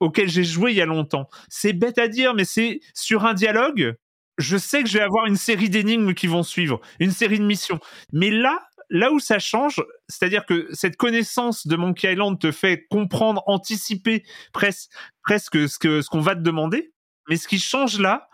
[0.01, 1.28] auquel j'ai joué il y a longtemps.
[1.48, 3.94] C'est bête à dire, mais c'est sur un dialogue.
[4.36, 7.44] Je sais que je vais avoir une série d'énigmes qui vont suivre, une série de
[7.44, 7.78] missions.
[8.12, 12.86] Mais là, là où ça change, c'est-à-dire que cette connaissance de Monkey Island te fait
[12.90, 14.90] comprendre, anticiper presque,
[15.28, 16.93] ce que ce qu'on va te demander.
[17.28, 18.28] Mais ce qui change là,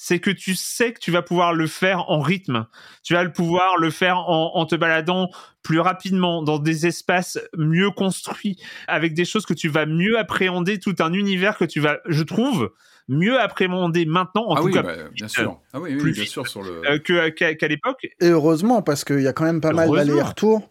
[0.00, 2.66] c'est que tu sais que tu vas pouvoir le faire en rythme.
[3.02, 5.28] Tu vas le pouvoir le faire en, en te baladant
[5.62, 10.78] plus rapidement dans des espaces mieux construits, avec des choses que tu vas mieux appréhender,
[10.78, 12.70] tout un univers que tu vas, je trouve,
[13.08, 15.58] mieux appréhender maintenant, en ah tout oui, cas, bah, bien sûr.
[15.72, 16.30] Ah oui, oui, plus bien vite.
[16.30, 16.82] sûr sur le.
[16.88, 18.06] euh, que- qu'à qu'à l'époque.
[18.20, 20.68] Et heureusement, parce qu'il y a quand même pas mal d'allers-retours.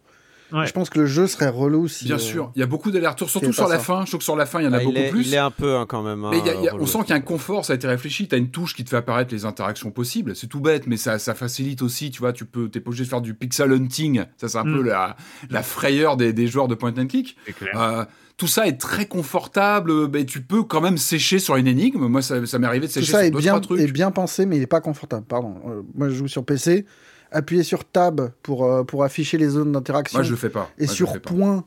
[0.52, 0.66] Ouais.
[0.66, 2.06] Je pense que le jeu serait relou si.
[2.06, 3.84] Bien euh, sûr, il y a beaucoup d'allers-retours, surtout sur la ça.
[3.84, 4.04] fin.
[4.04, 5.26] Je trouve que sur la fin, il y en a Ah, il, beaucoup est, plus.
[5.26, 6.24] il est un peu hein, quand même.
[6.24, 7.64] hein, Mais il y a- il y a- on sent qu'il y a un confort,
[7.64, 8.26] ça a été réfléchi.
[8.28, 10.34] Tu as une touche qui te fait apparaître les interactions possibles.
[10.34, 12.10] C'est tout bête, mais ça, ça facilite aussi.
[12.10, 14.24] Tu vois, tu peux, t'es pas obligé de faire du pixel hunting.
[14.38, 14.76] Ça, c'est un Mm.
[14.76, 15.16] peu la,
[15.50, 17.36] la frayeur des, des joueurs de point and click.
[17.58, 17.80] Clair.
[17.80, 18.04] Euh,
[18.38, 20.06] tout ça est très confortable.
[20.08, 22.06] Ben, tu peux quand même sécher sur une énigme.
[22.06, 23.80] Moi, ça, ça m'est arrivé de Tout sécher ça sur est deux, bien, trois trucs.
[23.80, 25.26] est bien pensé, mais il n'est pas confortable.
[25.28, 25.56] Pardon.
[25.68, 26.86] Euh, moi, je joue sur PC.
[27.30, 30.18] Appuyer sur Tab pour, euh, pour afficher les zones d'interaction.
[30.18, 30.70] Moi, je le fais pas.
[30.78, 31.64] et Moi, sur point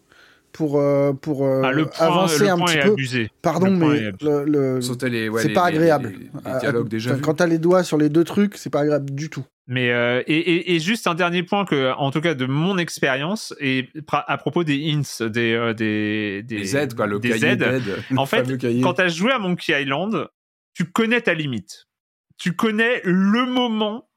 [0.51, 2.91] pour, euh, pour euh, Ah, le point, avancer le un point petit est peu.
[2.91, 3.29] abusé.
[3.41, 4.31] Pardon, Le point est mais abusé.
[4.31, 6.09] le, le- Sauter les, ouais, c'est les- pas les- agréable.
[6.09, 7.15] les- les Ah, dialogues déjà.
[7.19, 9.45] Quand t'as les doigts sur les deux trucs, c'est pas agréable du tout.
[9.67, 12.77] Mais euh, et, et, et juste un dernier point que, en tout cas de mon
[12.77, 17.29] expérience, et à propos des hints, des euh, des, des Les aides, quoi, le des
[17.29, 17.55] cahier
[18.11, 18.45] le En fait,
[18.81, 20.27] quand tu as joué à Monkey Island,
[20.73, 21.85] tu connais ta limite.
[22.37, 24.09] Tu connais le moment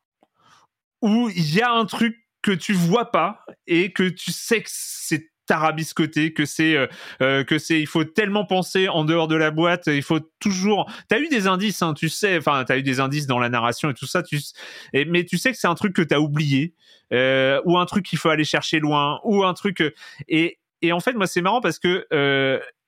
[1.04, 4.70] où il y a un truc que tu vois pas et que tu sais que
[4.72, 6.86] c'est tarabiscoté, que c'est euh,
[7.20, 10.90] euh, que c'est il faut tellement penser en dehors de la boîte, il faut toujours
[11.08, 13.90] T'as eu des indices hein, tu sais, enfin t'as eu des indices dans la narration
[13.90, 14.40] et tout ça, tu
[14.94, 16.72] mais tu sais que c'est un truc que t'as oublié
[17.12, 19.82] euh, ou un truc qu'il faut aller chercher loin ou un truc
[20.26, 22.06] et et en fait moi c'est marrant parce que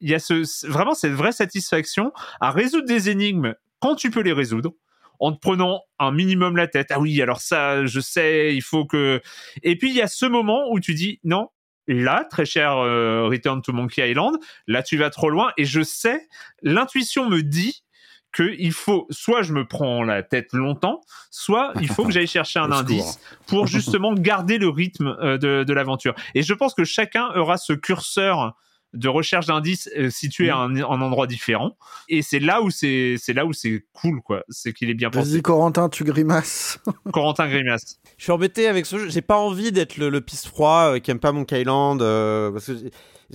[0.01, 4.23] il y a ce vraiment cette vraie satisfaction à résoudre des énigmes quand tu peux
[4.23, 4.73] les résoudre
[5.21, 6.89] en te prenant un minimum la tête.
[6.91, 9.21] Ah oui, alors ça, je sais, il faut que.
[9.63, 11.49] Et puis il y a ce moment où tu dis non.
[11.89, 14.37] Là, très cher euh, Return to Monkey Island,
[14.67, 16.27] là tu vas trop loin et je sais,
[16.63, 17.85] l'intuition me dit
[18.33, 22.27] que il faut soit je me prends la tête longtemps, soit il faut que j'aille
[22.27, 26.17] chercher un indice pour justement garder le rythme euh, de, de l'aventure.
[26.35, 28.57] Et je pense que chacun aura ce curseur
[28.95, 31.77] de recherche d'indices euh, situé à un, un endroit différent.
[32.09, 34.43] Et c'est là où c'est c'est là où c'est cool quoi.
[34.49, 35.43] C'est qu'il est bien Vas-y, pensé.
[35.43, 36.79] Corentin, tu grimaces.
[37.13, 37.99] Corentin Grimace.
[38.17, 39.09] Je suis embêté avec ce jeu.
[39.11, 42.01] J'ai pas envie d'être le, le pisse froid euh, qui aime pas Monkey Island.
[42.01, 42.73] euh, parce que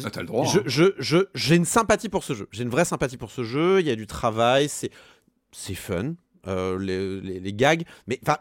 [0.03, 0.45] Ah, t'as le droit.
[0.45, 0.63] je, hein.
[0.65, 2.47] je, je, j'ai une sympathie pour ce jeu.
[2.51, 3.79] J'ai une vraie sympathie pour ce jeu.
[3.81, 4.89] Il y a du travail, c'est,
[5.51, 6.13] c'est fun,
[6.47, 7.83] euh, les, les, les gags.
[8.07, 8.37] Mais enfin,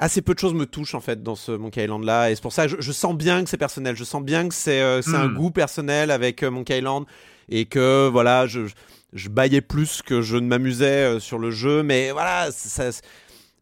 [0.00, 2.30] assez peu de choses me touchent en fait dans ce Monkey Island là.
[2.30, 3.94] Et c'est pour ça que je, je sens bien que c'est personnel.
[3.96, 5.34] Je sens bien que c'est, euh, c'est un Hmm.
[5.36, 7.04] goût personnel avec euh, Monkey Island
[7.48, 8.74] et que voilà, je, je,
[9.12, 11.82] je baillais plus que je ne m'amusais euh, sur le jeu.
[11.82, 12.90] Mais voilà, ça.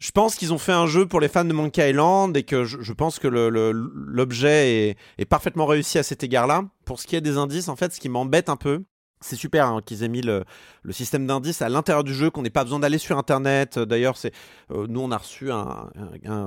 [0.00, 2.62] Je pense qu'ils ont fait un jeu pour les fans de Monkey Island et que
[2.64, 6.62] je, pense que l'objet est, est parfaitement réussi à cet égard-là.
[6.84, 8.84] Pour ce qui est des indices, en fait, ce qui m'embête un peu,
[9.20, 10.44] c'est super hein, qu'ils aient mis le,
[10.90, 13.76] système d'indices à l'intérieur du jeu, qu'on n'ait pas besoin d'aller sur Internet.
[13.76, 14.32] Euh, D'ailleurs, c'est
[14.70, 15.90] euh, nous, on a reçu un,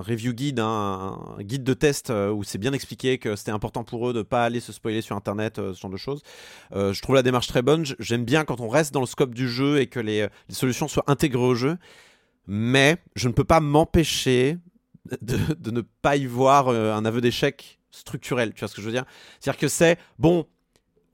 [0.01, 3.83] review guide, hein, un guide de test euh, où c'est bien expliqué que c'était important
[3.83, 6.21] pour eux de pas aller se spoiler sur Internet, ce genre de choses.
[6.73, 7.85] Je trouve la démarche très bonne.
[7.99, 11.03] J'aime bien quand on reste dans le scope du jeu et que les, solutions soient
[11.07, 11.77] intégrées au jeu.
[12.47, 14.57] Mais je ne peux pas m'empêcher
[15.21, 18.53] de, de ne pas y voir un aveu d'échec structurel.
[18.53, 19.05] Tu vois ce que je veux dire?
[19.39, 20.45] C'est-à-dire que c'est bon.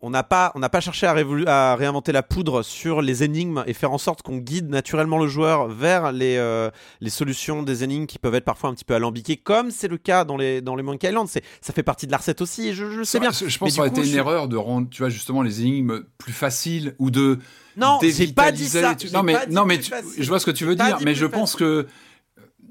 [0.03, 3.63] On n'a pas, on pas cherché à, révolu- à réinventer la poudre sur les énigmes
[3.65, 6.69] et faire en sorte qu'on guide naturellement le joueur vers les, euh,
[7.01, 9.97] les solutions des énigmes qui peuvent être parfois un petit peu alambiquées, comme c'est le
[9.97, 11.27] cas dans les, dans les Monkey Island.
[11.27, 13.31] C'est, ça fait partie de la recette aussi, je, je le sais bien.
[13.31, 15.61] Je, pense que ça aurait été une je- erreur de rendre, tu vois, justement les
[15.61, 17.39] énigmes plus faciles ou de.
[17.75, 18.95] Non, j'ai pas dit ça.
[19.13, 21.53] Non, mais, non, mais tu- je vois ce que tu veux dire, mais je pense
[21.53, 21.65] facile.
[21.65, 21.87] que.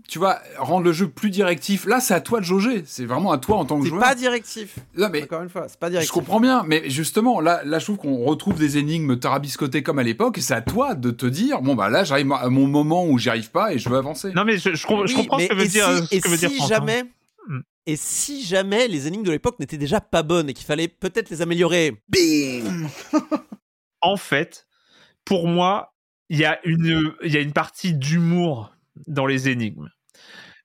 [0.09, 2.85] Tu vois, rendre le jeu plus directif, là, c'est à toi de jauger.
[2.87, 4.03] C'est vraiment à toi en tant que C'est joueur.
[4.03, 4.77] pas directif.
[4.97, 6.13] Non, mais Encore une fois, c'est pas je directif.
[6.13, 10.05] comprends bien, mais justement, là, là, je trouve qu'on retrouve des énigmes tarabiscotées comme à
[10.05, 13.05] l'époque, et c'est à toi de te dire, bon, bah là, j'arrive à mon moment
[13.07, 14.31] où j'y arrive pas et je veux avancer.
[14.33, 15.87] Non mais je, je, je Oui, comprends ce que veut et dire.
[16.07, 17.03] ce et que veut dire si jamais,
[17.49, 17.61] Hmm.
[17.87, 21.31] et si jamais les énigmes de l'époque n'étaient déjà pas bonnes et qu'il fallait peut-être
[21.31, 22.89] les améliorer, bim
[24.03, 24.67] En fait,
[25.25, 25.95] pour moi,
[26.29, 28.73] il y a une il y a une partie d'humour
[29.07, 29.89] dans les énigmes.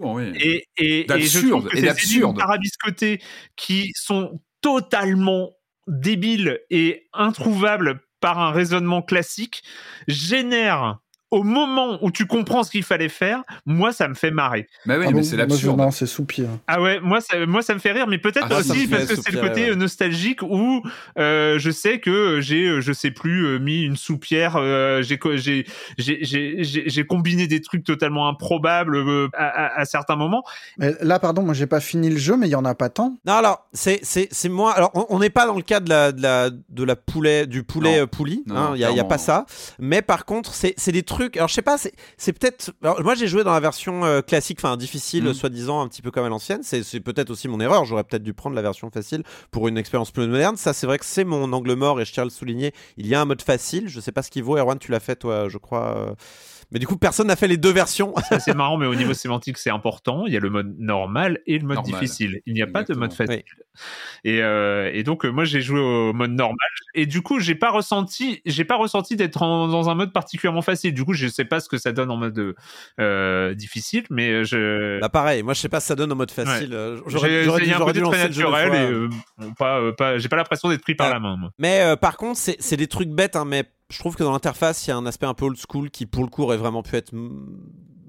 [0.01, 0.31] Oui.
[0.35, 2.23] Et, et, et je trouve que et ces d'absurde.
[2.23, 3.21] énigmes tarabiscotées
[3.55, 5.51] qui sont totalement
[5.87, 9.63] débiles et introuvables par un raisonnement classique
[10.07, 10.99] génèrent
[11.31, 14.67] au moment où tu comprends ce qu'il fallait faire, moi ça me fait marrer.
[14.85, 15.77] Bah oui, Ah mais bon c'est l'absurde.
[15.79, 16.47] Non, c'est soupir.
[16.67, 19.15] Ah ouais, moi ça, moi ça me fait rire, mais peut-être Ah, aussi parce que
[19.15, 19.69] c'est le côté ouais.
[19.71, 20.83] euh, nostalgique où
[21.17, 25.17] euh, je sais que j'ai, euh, je sais plus, euh, mis une soupière, euh, j'ai,
[25.17, 25.65] co- j'ai,
[25.97, 30.43] j'ai, j'ai, j'ai j'ai combiné des trucs totalement improbables euh, à, à- à certains moments.
[30.77, 32.89] Mais là, pardon, moi, j'ai pas fini le jeu, mais il y en a pas
[32.89, 33.15] tant.
[33.25, 34.73] Non, alors, c'est, c'est, c'est moi.
[34.73, 37.63] Alors, on- n'est pas dans le cas de la, de la, de la poulet, du
[37.63, 38.03] poulet Non.
[38.03, 38.43] euh, pouli.
[38.47, 39.45] Non, hein, Il n'y a, y a pas ça.
[39.79, 41.20] Mais par contre, c'est, c'est des trucs.
[41.35, 42.71] Alors, je sais pas, c'est, peut-être.
[43.03, 45.33] moi, j'ai joué dans la version euh, classique, enfin difficile, Mhm.
[45.33, 46.61] soi-disant, un petit peu comme à l'ancienne.
[46.63, 47.85] C'est, c'est peut-être aussi mon erreur.
[47.85, 50.57] J'aurais peut-être dû prendre la version facile pour une expérience plus moderne.
[50.57, 52.73] Ça, c'est vrai que c'est mon angle mort et je tiens à le souligner.
[52.97, 53.87] Il y a un mode facile.
[53.89, 54.57] Je sais pas ce qu'il vaut.
[54.57, 55.95] Erwan, tu l'as fait, toi, je crois.
[55.97, 56.13] euh,
[56.71, 58.13] Mais du coup, personne n'a fait les deux versions.
[58.39, 60.25] C'est marrant, mais au niveau sémantique, c'est important.
[60.25, 61.93] Il y a le mode normal et le mode Normal.
[61.99, 62.41] difficile.
[62.45, 63.43] Il n'y a pas de mode facile.
[64.23, 66.57] Et, euh, et donc, euh, moi, j'ai joué au mode normal.
[66.95, 70.93] Et du coup, j'ai pas ressenti, j'ai pas ressenti d'être dans un mode particulièrement facile.
[70.93, 72.55] Du coup, je sais pas ce que ça donne en mode
[72.99, 74.99] euh, difficile, mais je.
[74.99, 76.69] Bah pareil, moi je sais pas si ça donne en mode facile.
[77.07, 79.53] J'ai- J'aurais dû, un côté dû très lancer le jeu deux naturel et euh, bon,
[79.53, 81.13] pas, euh, pas, j'ai pas l'impression d'être pris par Ah.
[81.13, 81.35] la main.
[81.37, 81.51] Moi.
[81.59, 84.31] Mais euh, par contre, c'est c'est des trucs bêtes, hein, mais je trouve que dans
[84.31, 86.57] l'interface, il y a un aspect un peu old school qui, pour le coup, aurait
[86.57, 87.11] vraiment pu être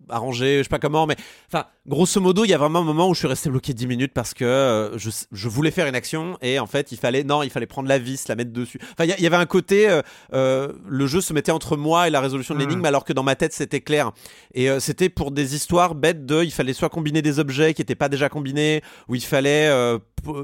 [0.09, 1.16] arrangé, je sais pas comment, mais
[1.49, 3.87] enfin, grosso modo, il y a vraiment un moment où je suis resté bloqué 10
[3.87, 7.24] minutes parce que euh, je, je voulais faire une action et en fait, il fallait,
[7.24, 8.79] non, il fallait prendre la vis, la mettre dessus.
[8.93, 10.03] Enfin, il y avait un côté, euh,
[10.33, 13.23] euh, le jeu se mettait entre moi et la résolution de l'énigme, alors que dans
[13.23, 14.12] ma tête, c'était clair.
[14.55, 17.95] Et c'était pour des histoires bêtes de, il fallait soit combiner des objets qui n'étaient
[17.95, 19.70] pas déjà combinés, ou il fallait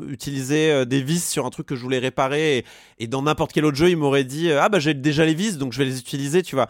[0.08, 2.58] utiliser des vis sur un truc que je voulais réparer.
[2.58, 2.64] Et,
[2.98, 5.58] et dans n'importe quel autre jeu, il m'aurait dit, ah bah j'ai déjà les vis,
[5.58, 6.68] donc je vais les utiliser, tu vois.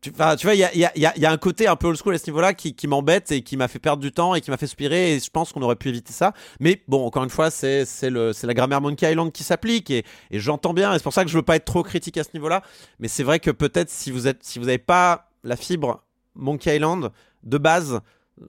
[0.00, 2.54] Tu, tu vois, il y a, un côté un peu old school à ce niveau-là
[2.54, 5.14] qui, m'embête et qui m'a fait perdre du temps et qui m'a fait soupirer.
[5.14, 6.32] Et je pense qu'on aurait pu éviter ça.
[6.58, 10.94] Mais bon, encore une fois, c'est la grammaire Monkey Island qui s'applique et, j'entends bien.
[10.94, 12.62] Et c'est pour ça que je veux pas être trop critique à ce niveau-là.
[12.98, 16.02] Mais c'est vrai que peut-être si vous n'avez pas la fibre
[16.34, 17.10] Monkey Island
[17.42, 18.00] de base,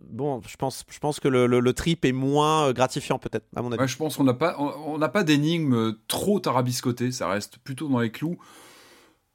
[0.10, 0.56] bon, je
[1.00, 3.88] pense, que le, trip est moins euh, gratifiant peut-être à mon avis.
[3.88, 8.00] Je pense qu'on n'a pas, on n'a pas d'énigmes trop tarabiscotées, ça reste plutôt dans
[8.00, 8.38] les clous.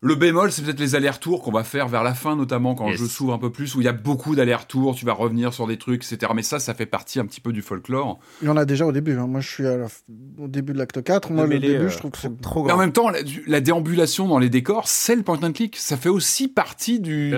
[0.03, 2.99] Le bémol, c'est peut-être les allers-retours qu'on va faire vers la fin, notamment quand Yes.
[3.01, 5.67] jeu s'ouvre un peu plus, où il y a beaucoup d'allers-retours, tu vas revenir sur
[5.67, 6.33] des trucs, etc.
[6.35, 8.19] Mais ça, ça fait partie un petit peu du folklore.
[8.43, 9.17] Il y en a déjà au début.
[9.19, 9.27] hein.
[9.27, 10.03] Moi, je suis à la f-
[10.39, 11.33] au début de l'acte 4.
[11.33, 12.83] Moi, Le début, euh, je trouve que c'est trop Mais en grand.
[12.85, 13.09] même temps,
[13.47, 15.77] la, déambulation dans les décors, c'est le point and click.
[15.77, 17.35] Ça fait aussi partie du,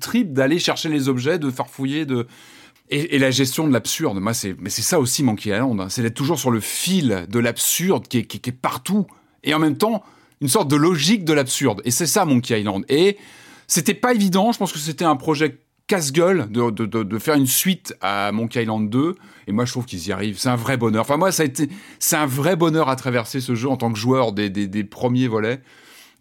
[0.00, 2.26] trip d'aller chercher les objets, de farfouiller, de.
[2.90, 5.80] Et, et la gestion de l'absurde, moi, c'est, mais c'est ça aussi Monkey Island.
[5.80, 5.86] hein.
[5.88, 9.06] C'est d'être toujours sur le fil de l'absurde qui est, qui, qui est partout.
[9.44, 10.02] Et en même temps,
[10.40, 11.80] une sorte de logique de l'absurde.
[11.84, 12.84] Et c'est ça Monkey Island.
[12.88, 13.16] Et
[13.66, 14.52] c'était pas évident.
[14.52, 18.62] Je pense que c'était un projet casse-gueule de, de, de, faire une suite à Monkey
[18.62, 19.16] Island 2.
[19.46, 20.38] Et moi, je trouve qu'ils y arrivent.
[20.38, 21.02] C'est un vrai bonheur.
[21.02, 23.92] Enfin, moi, ça a été, c'est un vrai bonheur à traverser ce jeu en tant
[23.92, 25.60] que joueur des, des premiers volets.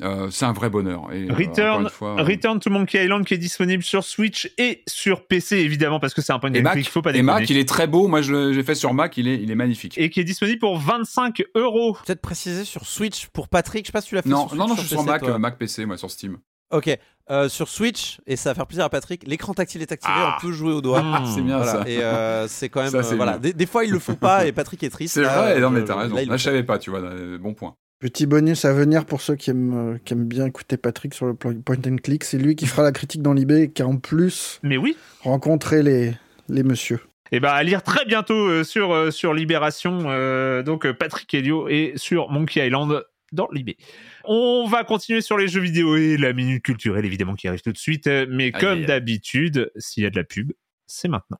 [0.04, 1.08] Euh, c'est un vrai bonheur.
[1.14, 4.84] Et, euh, Return, fois, euh, Return to Monkey Island qui est disponible sur Switch et
[4.88, 7.14] sur PC évidemment parce que c'est un point Et and Mac, click, faut pas et
[7.14, 7.32] déconner.
[7.40, 8.08] Mac, il est très beau.
[8.08, 9.98] Moi, je l'ai- j'ai fait sur Mac, il est, il est magnifique.
[9.98, 11.98] Et qui est disponible pour 25 euros.
[12.06, 13.86] Peut-être préciser sur Switch pour Patrick.
[13.86, 14.90] Je sais pas si tu l'as fait non, sur Switch non, non, ou je suis
[14.90, 15.32] sur Mac, toi.
[15.32, 16.38] euh, Mac PC, moi, sur Steam.
[16.72, 16.90] Ok,
[17.30, 20.36] euh, sur Switch, et ça va faire plaisir à Patrick, l'écran tactile est activé, Ah.
[20.38, 21.04] on peut jouer au doigt.
[21.04, 21.26] Mmh.
[21.36, 21.84] c'est bien Voilà, ça.
[21.88, 22.90] Et euh, c'est quand même.
[22.90, 23.38] Ça, euh, voilà.
[23.38, 25.14] Des, des fois, ils le font pas et Patrick est triste.
[25.14, 26.16] C'est là, vrai, non, mais t'as raison.
[26.16, 27.02] là, il le je savais pas, tu vois,
[27.40, 27.76] bon point.
[28.04, 31.26] Petit bonus à venir pour ceux qui aiment, euh, qui aiment bien écouter Patrick sur
[31.26, 31.54] le point
[31.88, 32.26] and click.
[32.26, 34.98] C'est lui qui fera la critique dans l'IB et qui a en plus Mais oui.
[35.22, 36.12] rencontré les,
[36.50, 37.00] les messieurs.
[37.32, 40.00] Et bah à lire très bientôt euh, sur euh, sur Libération.
[40.08, 43.70] euh, donc Patrick Helio et sur Monkey Island dans l'IB.
[44.26, 47.72] On va continuer sur les jeux vidéo et la minute culturelle évidemment qui arrive tout
[47.72, 48.10] de suite.
[48.28, 50.52] Mais comme d'habitude, s'il y a de la pub,
[50.88, 51.40] c'est maintenant.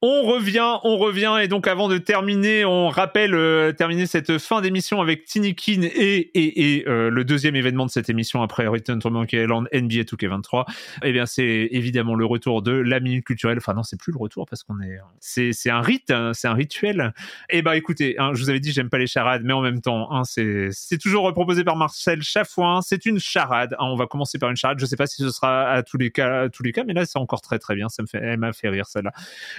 [0.00, 4.60] On revient, on revient et donc avant de terminer, on rappelle euh, terminer cette fin
[4.60, 9.10] d'émission avec Tinikin et et, euh, le deuxième événement de cette émission après Return to
[9.10, 10.66] Monkey Island NBA 2K23.
[11.02, 13.58] Eh bien, c'est évidemment le retour de la minute culturelle.
[13.58, 16.46] Enfin non, c'est plus le retour parce qu'on est c'est c'est un rite, hein, c'est
[16.46, 17.12] un rituel.
[17.50, 19.80] Et bah écoutez, hein, je vous avais dit j'aime pas les charades, mais en même
[19.80, 22.82] temps, hein, c'est c'est toujours proposé par Marcel Chafouin.
[22.82, 23.74] C'est une charade.
[23.80, 24.78] on va commencer par une charade.
[24.78, 27.04] Je sais pas si ce sera à tous les cas, tous les cas, mais là
[27.04, 27.88] c'est encore très très bien.
[27.88, 29.10] Ça me fait, elle m'a fait rire celle-là.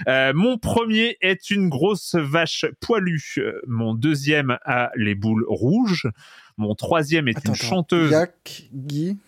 [0.08, 3.34] Euh, mon premier est une grosse vache poilue.
[3.38, 6.08] Euh, Mon deuxième a les boules rouges.
[6.56, 7.66] Mon troisième est Attends, une attends.
[7.66, 8.10] chanteuse.
[8.10, 9.18] Yak, Guy.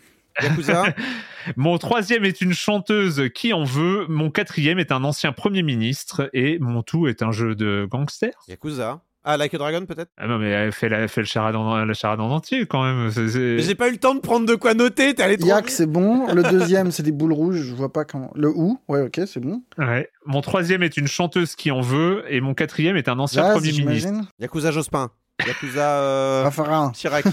[0.43, 0.85] Yakuza
[1.57, 4.07] Mon troisième est une chanteuse qui en veut.
[4.09, 6.31] Mon quatrième est un ancien premier ministre.
[6.33, 8.33] Et mon tout est un jeu de gangster.
[8.49, 9.03] Yakuza.
[9.25, 11.55] Ah, Like a Dragon peut-être Ah non, mais elle fait la, elle fait le charade
[11.55, 13.11] en, la charade en entier quand même.
[13.11, 15.37] C'est- c'est- Mais J'ai pas eu le temps de prendre de quoi noter, t'es allé
[15.39, 16.27] trop Yak, c'est bon.
[16.35, 17.63] Le deuxième, c'est des boules rouges.
[17.63, 18.33] Je vois pas comment.
[18.35, 19.63] Le ou, ouais, ok, c'est bon.
[19.79, 20.09] Ouais.
[20.27, 22.25] Mon troisième est une chanteuse qui en veut.
[22.29, 24.11] Et mon quatrième est un ancien Jazz, premier ministre.
[24.41, 25.11] Yakuza Jospin.
[25.47, 26.91] Yakuza euh, Raffarin.
[26.93, 27.25] Chirac.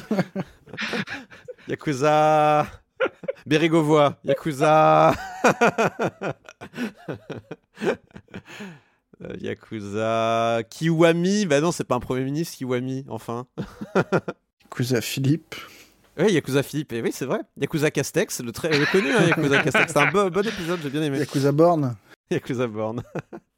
[1.67, 2.67] Yakuza
[3.47, 4.15] Bérégovois.
[4.25, 5.13] Yakuza
[9.21, 11.45] Euh, Yakuza Kiwami.
[11.45, 13.47] Bah non, c'est pas un premier ministre, Kiwami, enfin.
[14.63, 15.55] Yakuza Philippe.
[16.17, 17.39] Oui, Yakuza Philippe, et oui, c'est vrai.
[17.59, 19.93] Yakuza Castex, le très connu, hein, Yakuza Castex.
[19.93, 21.19] C'est un bon, bon épisode, j'ai bien aimé.
[21.19, 21.95] Yakuza Born.
[22.31, 23.01] Yakuza Born.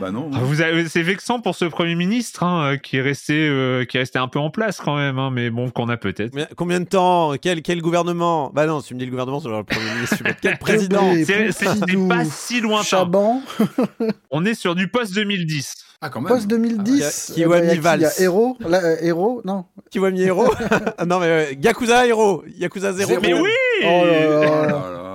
[0.00, 0.30] Bah non.
[0.34, 3.84] Ah, Vous avez- c'est vexant pour ce premier ministre hein, euh, qui est resté, euh,
[3.84, 6.34] qui est resté un peu en place quand même, hein, mais bon, qu'on a peut-être.
[6.34, 7.34] Mais combien de temps?
[7.40, 8.50] Quel, quel gouvernement?
[8.54, 10.16] Bah non, si tu me dis le gouvernement, c'est le Premier ministre.
[10.40, 11.12] Quel président?
[11.14, 12.84] C'est c'est- c'est Pompidou, pas si lointain.
[12.84, 13.42] Chaban?
[14.30, 15.74] On est sur du post 2010.
[16.00, 16.28] Ah, quand même.
[16.32, 17.26] Post 2010.
[17.26, 18.00] Qui- qui qui Valls.
[18.00, 18.56] Il y a Héros?
[18.60, 19.64] Là, euh, Héros, non.
[19.90, 20.44] Kiwami Hero
[20.98, 23.08] Ah Non, mais euh, Yakuza Hero Yakuza 0.
[23.08, 23.22] Zéro.
[23.22, 23.50] Mais oui
[23.82, 24.40] Oh là Oh là.
[24.40, 25.05] là là là là.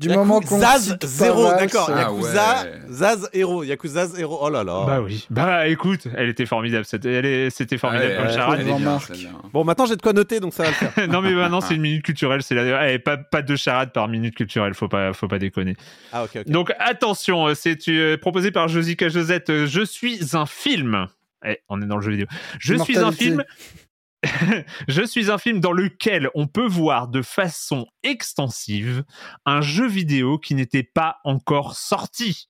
[0.00, 1.90] Du moment qu'on Zaz pas 0, Valls, d'accord.
[1.94, 2.80] Ah Yakuza ouais.
[2.90, 3.62] Zaz Hero.
[3.62, 4.38] Yakuza Hero.
[4.40, 4.84] Oh là là.
[4.86, 5.26] Bah oui.
[5.30, 6.84] Bah écoute, elle était formidable.
[6.86, 8.66] C'était, elle est- c'était formidable comme charade.
[9.52, 10.92] Bon, maintenant j'ai de quoi noter, donc ça va le faire.
[11.08, 12.92] non mais maintenant c'est une minute culturelle, c'est la...
[12.92, 15.76] eh, pas pas deux charades par minute culturelle, faut pas faut pas déconner.
[16.12, 16.48] Ah, ok, ok.
[16.48, 19.50] Donc attention, euh, c'est euh, proposé par Josica Josette.
[19.50, 21.06] euh, Je suis un film.
[21.46, 22.26] Eh, on est dans le jeu vidéo.
[22.58, 23.44] Je suis un film.
[24.88, 29.04] Je suis un film dans lequel on peut voir de façon extensive
[29.46, 32.48] un jeu vidéo qui n'était pas encore sorti.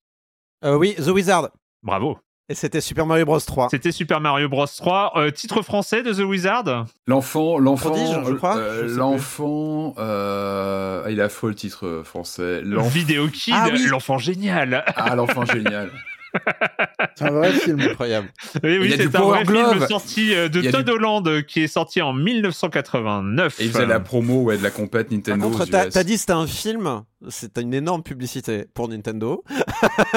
[0.65, 1.51] Euh, oui, The Wizard.
[1.83, 2.19] Bravo.
[2.49, 3.69] Et c'était Super Mario Bros 3.
[3.71, 5.13] C'était Super Mario Bros 3.
[5.17, 6.87] Euh, titre français de The Wizard?
[7.07, 12.61] L'enfant, l'enfant, Prodige, je crois, euh, l'enfant, euh, il a faux le titre français.
[12.63, 13.87] L'enfant, Vidéo Kid, Ah oui.
[13.87, 14.85] l'enfant génial.
[14.97, 15.93] ah l'enfant génial.
[17.17, 17.81] C'est un vrai film.
[17.81, 18.29] Incroyable.
[18.63, 19.89] Oui, Il oui, y a du c'est un Power vrai film Glove.
[19.89, 23.61] sorti euh, de Todd du- Holland euh, qui est sorti en 1989.
[23.61, 25.51] Et il faisait la promo ouais, de la compète Par Nintendo.
[25.51, 27.03] contre, t'as dit c'était un film.
[27.29, 29.45] C'était une énorme publicité pour Nintendo.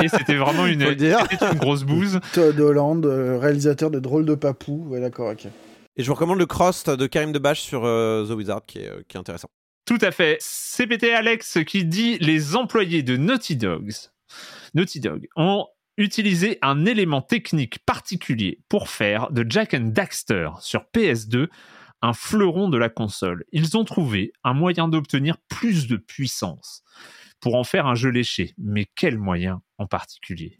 [0.02, 0.86] Et c'était vraiment une,
[1.56, 2.20] grosse bouse.
[2.34, 4.86] Todd Holland, euh, réalisateur de Drôle de Papou.
[4.88, 5.46] Ouais, d'accord, ok.
[5.96, 8.90] Et je vous recommande le cross de Karim Debache sur euh, The Wizard qui est,
[8.90, 9.50] euh, qui est intéressant.
[9.86, 10.38] Tout à fait.
[10.40, 13.92] CPT Alex qui dit les employés de Naughty Dogs,
[14.74, 15.66] Naughty Dog ont
[15.98, 21.48] utilisé un élément technique particulier pour faire de Jack and Daxter sur PS2
[22.02, 23.46] un fleuron de la console.
[23.52, 26.84] Ils ont trouvé un moyen d'obtenir plus de puissance
[27.40, 28.54] pour en faire un jeu léché.
[28.58, 30.60] Mais quel moyen en particulier?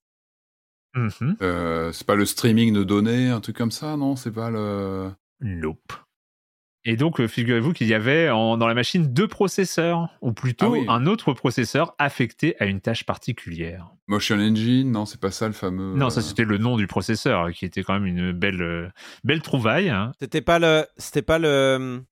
[1.42, 4.16] Euh, c'est pas le streaming de données, un truc comme ça, non?
[4.16, 5.12] C'est pas le.
[5.42, 5.94] Nope.
[6.86, 10.66] Et donc, euh, figurez-vous qu'il y avait en- dans la machine deux processeurs, ou plutôt
[10.66, 10.86] Ah oui.
[10.90, 13.88] un autre processeur affecté à une tâche particulière.
[14.08, 15.96] Motion Engine, non, c'est pas ça le fameux.
[15.96, 18.90] Non, ça euh, c'était le nom du processeur, qui était quand même une belle, euh,
[19.24, 19.90] belle trouvaille.
[19.90, 20.12] hein.
[20.20, 20.86] C'était pas le.
[20.98, 22.04] C'était pas le.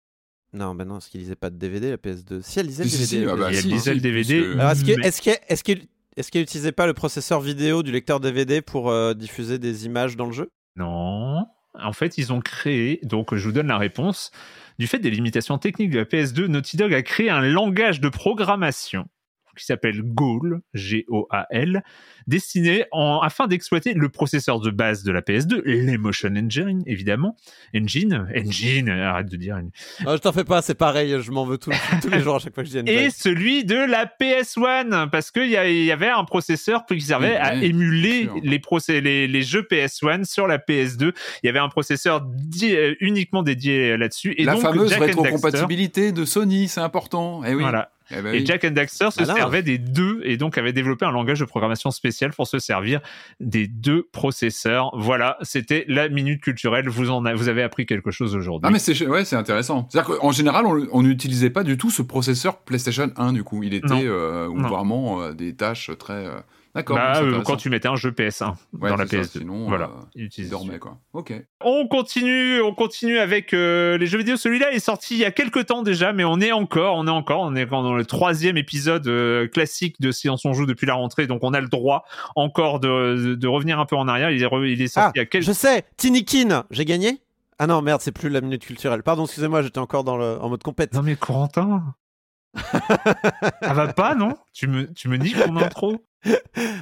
[0.54, 2.42] Non, ben non, parce qu'il lisait pas de DVD, la PS2.
[2.42, 3.06] Si, elle lisait le DVD.
[3.06, 3.62] si, ah bah, elle PS2.
[3.62, 4.42] si, lisait si, le DVD.
[4.42, 5.88] puisque- Alors, est-ce mais- est-ce que- est-ce qu'il
[6.18, 10.18] est-ce qu'il utilisait pas le processeur vidéo du lecteur DVD pour euh, diffuser des images
[10.18, 10.50] dans le jeu?
[10.76, 11.46] Non.
[11.74, 14.32] En fait, ils ont créé, donc je vous donne la réponse,
[14.80, 18.10] du fait des limitations techniques de la PS2, Naughty Dog a créé un langage de
[18.10, 19.08] programmation
[19.58, 21.84] qui s'appelle Goal, G-O-A-L,
[22.28, 27.36] destiné en, afin d'exploiter le processeur de base de la PS2, l'Emotion Engine, évidemment.
[27.76, 29.58] Engine, Engine, arrête de dire.
[30.06, 31.72] Non, je t'en fais pas, c'est pareil, je m'en veux tout-
[32.02, 35.10] tous les jours à chaque fois que je dis une Et celui de la PS1,
[35.10, 35.52] parce qu'il y,
[35.86, 39.68] y avait un processeur qui servait Oui, à oui, émuler les, procé- les, les jeux
[39.70, 41.12] PS1 sur la PS2.
[41.44, 42.26] Il y avait un processeur
[42.64, 44.34] euh, uniquement dédié là-dessus.
[44.38, 47.42] Et la donc, fameuse rétrocompatibilité de Sony, c'est important.
[47.46, 47.62] Eh oui.
[47.62, 47.92] Voilà.
[48.18, 48.46] Eh ben Et oui.
[48.46, 49.36] Jack and Daxter se Malin.
[49.36, 53.00] servait des deux et donc avait développé un langage de programmation spécial pour se servir
[53.40, 54.92] des deux processeurs.
[54.98, 56.88] Voilà, c'était la minute culturelle.
[56.90, 58.68] Vous en a- vous avez appris quelque chose aujourd'hui.
[58.68, 59.88] Ah mais c'est ouais, c'est intéressant.
[59.90, 63.64] C'est-à-dire qu'en général, on n'utilisait pas du tout ce processeur PlayStation 1 du coup.
[63.64, 66.26] Il était euh, vraiment euh, des tâches très.
[66.26, 66.40] euh,
[66.74, 66.96] D'accord.
[66.96, 69.24] Bah, euh, quand tu mettais un jeu PS1 Ouais, dans la c'est PS2.
[69.24, 69.86] ça, sinon, voilà.
[69.88, 70.98] euh, il il utilisait dormait quoi.
[71.12, 71.34] Ok.
[71.60, 74.38] On continue, on continue avec euh, les jeux vidéo.
[74.38, 77.12] Celui-là est sorti il y a quelques temps déjà, mais on est encore, on est
[77.12, 80.88] encore, on est encore dans le troisième épisode euh, classique de Silence on joue depuis
[80.88, 82.06] la rentrée, donc on a le droit
[82.38, 84.32] encore de, de, de revenir un peu en arrière.
[84.32, 86.86] Il est, re- il est sorti Ah, il y a quelques je sais, Tinikin, j'ai
[86.86, 87.22] gagné?
[87.60, 89.04] Ah non, merde, c'est plus la minute culturelle.
[89.04, 90.94] Pardon, excusez-moi, j'étais encore dans le, en mode compète.
[90.96, 91.84] Non mais Corentin,
[92.56, 94.36] ça va pas non?
[94.54, 96.04] Tu me, tu me dis a trop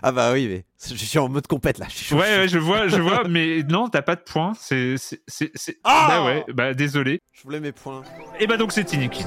[0.01, 1.85] Ah bah oui, mais je suis en mode compète là.
[1.89, 4.53] Je suis Ouais, ouais, je vois, je vois, mais non, t'as pas de points.
[4.59, 4.95] C'est,
[5.83, 7.19] Ah bah ouais, bah désolé.
[7.31, 8.03] Je voulais mes points.
[8.39, 9.25] Et bah donc c'est Tinikin.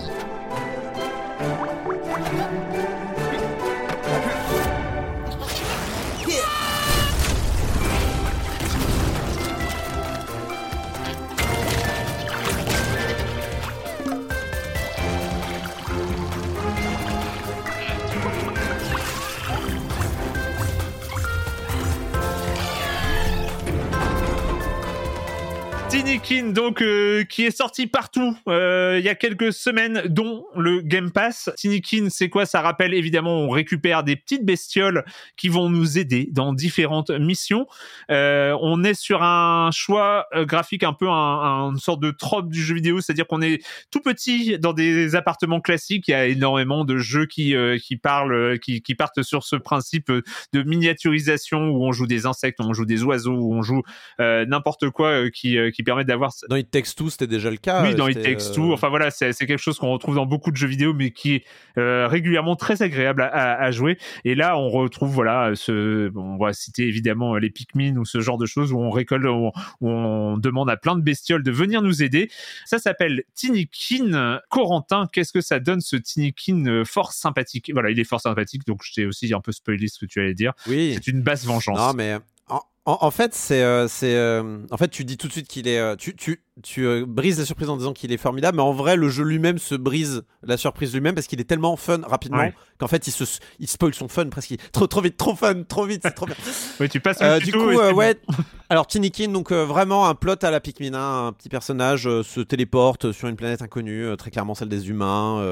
[26.05, 30.81] Tinikin, donc euh, qui est sorti partout euh, il y a quelques semaines, dont le
[30.81, 31.49] Game Pass.
[31.57, 32.45] Tinikin, c'est quoi?
[32.45, 35.05] Ça rappelle évidemment, on récupère des petites bestioles
[35.37, 37.69] qui vont nous aider dans différentes missions.
[38.11, 42.11] Euh, on est sur un choix euh, graphique un peu un, un- une sorte de
[42.11, 43.63] trope du jeu vidéo, c'est-à-dire qu'on est
[43.93, 46.09] tout petit dans des appartements classiques.
[46.09, 49.45] Il y a énormément de jeux qui euh, qui parlent, euh, qui, qui partent sur
[49.45, 53.83] ce principe de miniaturisation où on joue des insectes, on joue des oiseaux, on joue
[54.19, 57.83] n'importe quoi qui qui permet d'avoir Dans It Takes Two, c'était déjà le cas.
[57.83, 58.73] oui, dans It Takes euh, Two.
[58.73, 61.45] Enfin voilà, c'est quelque chose qu'on retrouve dans beaucoup de jeux vidéo, mais qui est
[61.79, 63.99] euh, régulièrement très agréable à, à- à jouer.
[64.25, 68.21] Et là, on retrouve voilà, ce, on va citer évidemment euh, les Pikmin ou ce
[68.21, 71.43] genre de choses où on récolte, où on, où on demande à plein de bestioles
[71.43, 72.31] de venir nous aider.
[72.65, 74.41] Ça s'appelle Tinikin.
[74.49, 77.71] Corentin, qu'est-ce que ça donne ce Tinikin euh, fort sympathique?
[77.73, 80.21] Voilà, il est fort sympathique, donc je t'ai aussi un peu spoilé ce que tu
[80.21, 80.53] allais dire.
[80.67, 80.93] Oui.
[80.95, 81.79] C'est une basse vengeance.
[81.79, 82.17] Non, mais
[82.49, 85.47] en, en- en fait, c'est, euh, c'est, euh, en fait, tu dis tout de suite
[85.49, 88.63] qu'il est, euh, tu, tu, tu brises la surprise en disant qu'il est formidable, mais
[88.63, 92.01] en vrai, le jeu lui-même se brise la surprise lui-même parce qu'il est tellement fun
[92.05, 92.53] rapidement Ouais.
[92.79, 93.25] qu'en fait, il se,
[93.61, 94.55] il spoil son fun presque.
[94.73, 96.35] Trop, trop vite, trop fun, trop vite, c'est trop bien.
[96.81, 98.17] Oui, tu passes le du coup, ouais.
[98.69, 103.13] Alors Tinikin, donc vraiment un plot à la Pikmin, hein, un petit personnage se téléporte
[103.13, 105.43] sur une planète inconnue, très clairement celle des humains,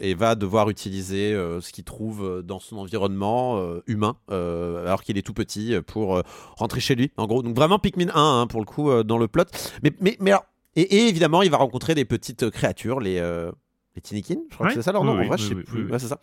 [0.00, 5.34] et va devoir utiliser ce qu'il trouve dans son environnement humain, alors qu'il est tout
[5.34, 6.21] petit, pour
[6.56, 7.10] rentrer chez lui.
[7.16, 9.44] En gros, donc vraiment Pikmin 1 hein, pour le coup euh, dans le plot.
[9.82, 10.44] Mais mais mais alors,
[10.76, 13.50] et, et évidemment, il va rencontrer des petites créatures, les euh,
[13.94, 14.72] les Tinikin, je crois Ouais.
[14.74, 15.14] que c'est ça leur Oui, nom.
[15.14, 15.90] en oui, vrai, je sais oui, plus.
[15.90, 16.18] Ouais, c'est ça.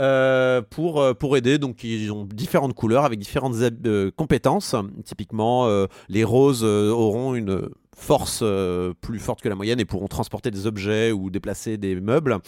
[0.00, 1.58] Euh, pour, euh, pour aider.
[1.58, 4.74] Donc, ils ont différentes couleurs avec différentes euh, compétences.
[5.04, 7.68] Typiquement, euh, les roses euh, auront une
[8.02, 11.94] force euh, plus forte que la moyenne et pourront transporter des objets ou déplacer des
[11.94, 12.38] meubles.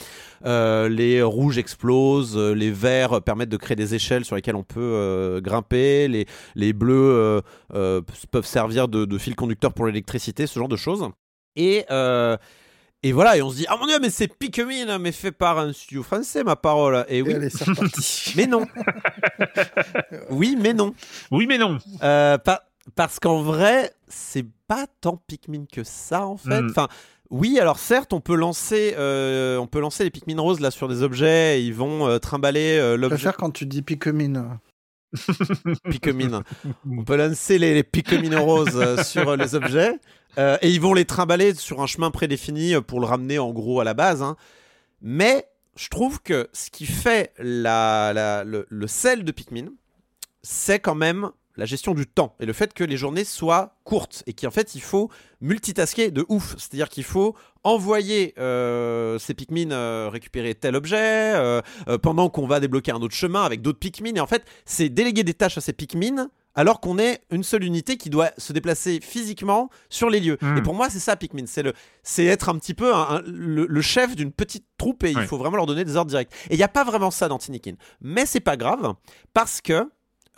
[0.44, 4.64] Euh, les rouges explosent, euh, les verts permettent de créer des échelles sur lesquelles on
[4.64, 6.26] peut euh, grimper, les,
[6.56, 7.40] les bleus euh,
[7.74, 8.00] euh,
[8.30, 11.08] peuvent servir de, de fil conducteur pour l'électricité, ce genre de choses.
[11.56, 12.36] Et, euh,
[13.04, 15.58] et voilà, et on se dit, ah mon dieu, mais c'est Pikmin, mais fait par
[15.58, 17.04] un studio français, ma parole.
[17.08, 17.48] Et oui, Et allez,
[18.34, 18.66] mais non.
[20.30, 20.94] oui, mais non.
[21.30, 21.78] Oui, mais non.
[22.02, 22.64] Euh, pa-
[22.96, 26.62] parce qu'en vrai, c'est pas tant Pikmin que ça, en fait.
[26.62, 26.70] Mm.
[26.70, 26.88] Enfin,
[27.30, 30.88] oui, alors certes, on peut lancer, euh, on peut lancer les Pikmin roses là sur
[30.88, 31.60] des objets.
[31.60, 34.60] Et ils vont euh, trimballer euh, Je l'objet préfère quand tu dis Pikmin.
[35.90, 36.42] Pikmin.
[36.90, 39.98] on peut lancer les, les Pikmin roses euh, sur euh, les objets.
[40.38, 43.80] Euh, et ils vont les trimballer sur un chemin prédéfini pour le ramener en gros
[43.80, 44.22] à la base.
[44.22, 44.36] hein.
[45.00, 45.46] Mais
[45.76, 49.66] je trouve que ce qui fait la, la- le, le sel de Pikmin,
[50.42, 54.22] c'est quand même la gestion du temps et le fait que les journées soient courtes
[54.26, 55.10] et qu'en fait il faut
[55.40, 56.54] multitasker de ouf.
[56.58, 60.96] C'est-à-dire qu'il faut envoyer euh, ces Pikmin euh, récupérer tel objet
[61.34, 64.14] euh, euh, pendant qu'on va débloquer un autre chemin avec d'autres Pikmin.
[64.16, 67.64] Et en fait, c'est déléguer des tâches à ces Pikmin alors qu'on est une seule
[67.64, 70.38] unité qui doit se déplacer physiquement sur les lieux.
[70.40, 70.58] Mm.
[70.58, 71.46] Et pour moi, c'est ça Pikmin.
[71.46, 71.72] C'est le,
[72.02, 75.22] c'est être un petit peu un- un- le, le chef d'une petite troupe et il
[75.26, 76.30] faut vraiment leur donner des ordres directs.
[76.50, 77.74] Et il n'y a pas vraiment ça dans Tinikin.
[78.00, 78.94] Mais c'est pas grave
[79.32, 79.88] parce que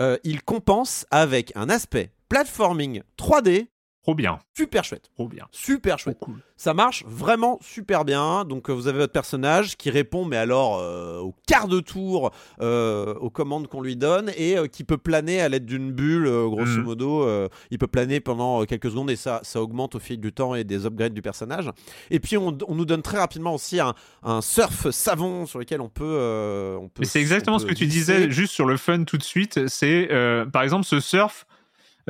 [0.01, 3.69] euh, il compense avec un aspect platforming 3D
[4.07, 4.39] Trop bien.
[4.57, 5.11] super chouette.
[5.17, 5.47] Trop bien.
[5.51, 6.19] Super chouette.
[6.57, 8.45] Ça marche vraiment super bien.
[8.45, 12.31] Donc euh, vous avez votre personnage qui répond, mais alors euh, au quart de tour
[12.61, 16.29] euh, aux commandes qu'on lui donne et euh, qui peut planer à l'aide d'une bulle,
[16.29, 16.83] euh, grosso Mhm.
[16.85, 17.23] modo.
[17.25, 20.55] euh, il peut planer pendant quelques secondes et ça, ça augmente au fil du temps
[20.55, 21.69] et des upgrades du personnage.
[22.11, 23.93] Et puis on, on nous donne très rapidement aussi un,
[24.23, 26.05] un surf savon sur lequel on peut.
[26.05, 28.77] euh, on peut Mais c'est on exactement peut ce que tu disais, juste sur le
[28.77, 29.67] fun tout de suite.
[29.67, 31.56] C'est, euh, par exemple, ce surf, euh,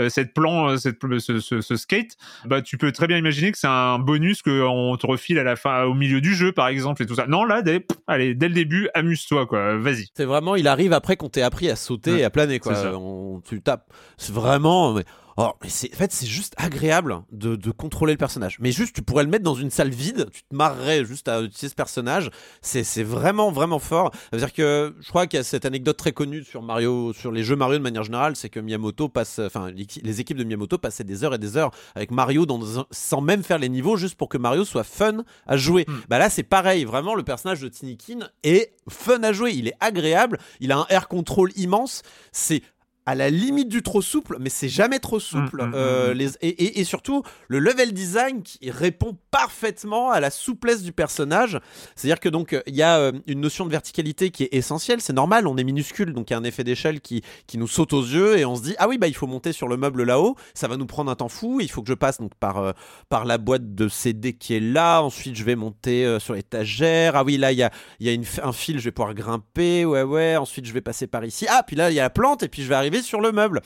[0.09, 3.59] cette plan, euh, cette, ce, ce- ce skate, bah, tu peux très bien imaginer que
[3.59, 7.03] c'est un bonus qu'on te refile à la fin, au milieu du jeu, par exemple,
[7.03, 7.27] et tout ça.
[7.27, 9.77] Non, là, dès, pff, allez, dès le début, amuse-toi, quoi.
[9.77, 10.09] Vas-y.
[10.15, 12.73] C'est vraiment, il arrive après qu'on t'ait appris à sauter Ouais, et à planer, quoi.
[12.97, 13.93] On, tu tapes.
[14.17, 14.93] C'est vraiment.
[14.95, 15.05] Mais,
[15.37, 18.59] oh, mais c'est, en fait, c'est juste agréable de, de contrôler le personnage.
[18.61, 21.41] Mais juste, tu pourrais le mettre dans une salle vide, tu te marrerais juste à
[21.41, 22.31] utiliser ce personnage.
[22.63, 24.11] C'est, c'est vraiment, vraiment fort.
[24.15, 27.13] Ça veut dire que je crois qu'il y a cette anecdote très connue sur Mario,
[27.13, 30.45] sur les jeux Mario de manière générale, c'est que Miyamoto passe, enfin, les équipes de
[30.45, 32.61] Miyamoto passaient des heures et des heures avec Mario dans,
[32.91, 35.85] sans même faire les niveaux, juste pour que Mario soit fun à jouer.
[35.89, 36.01] Hmm.
[36.09, 36.85] Bah là, c'est pareil.
[36.85, 39.53] Vraiment, le personnage de Tinikin est fun à jouer.
[39.53, 40.39] Il est agréable.
[40.61, 42.03] Il a un air control immense.
[42.33, 42.63] C'est
[43.07, 45.63] à la limite du trop souple, mais c'est jamais trop souple.
[45.63, 46.17] Mm, mm, Euh, mm.
[46.19, 50.93] les- et, et- et surtout, le level design qui répond parfaitement à la souplesse du
[50.93, 51.61] personnage.
[51.95, 55.01] C'est-à-dire que donc il y a euh, une notion de verticalité qui est essentielle.
[55.01, 57.69] C'est normal, on est minuscule, donc il y a un effet d'échelle qui, qui nous
[57.69, 59.77] saute aux yeux et on se dit ah oui bah il faut monter sur le
[59.77, 60.35] meuble là-haut.
[60.55, 61.61] Ça va nous prendre un temps fou.
[61.61, 62.73] Il faut que je passe donc par euh,
[63.09, 65.01] par la boîte de CD qui est là.
[65.03, 67.15] Ensuite je vais monter euh, sur l'étagère.
[67.15, 67.71] Ah oui là il y a
[68.01, 69.85] il y a une, un fil, je vais pouvoir grimper.
[69.85, 70.37] Ouais ouais.
[70.37, 71.47] Ensuite je vais passer par ici.
[71.49, 73.33] Ah puis là il y a la plante et puis je vais arriver sur le
[73.33, 73.63] meuble.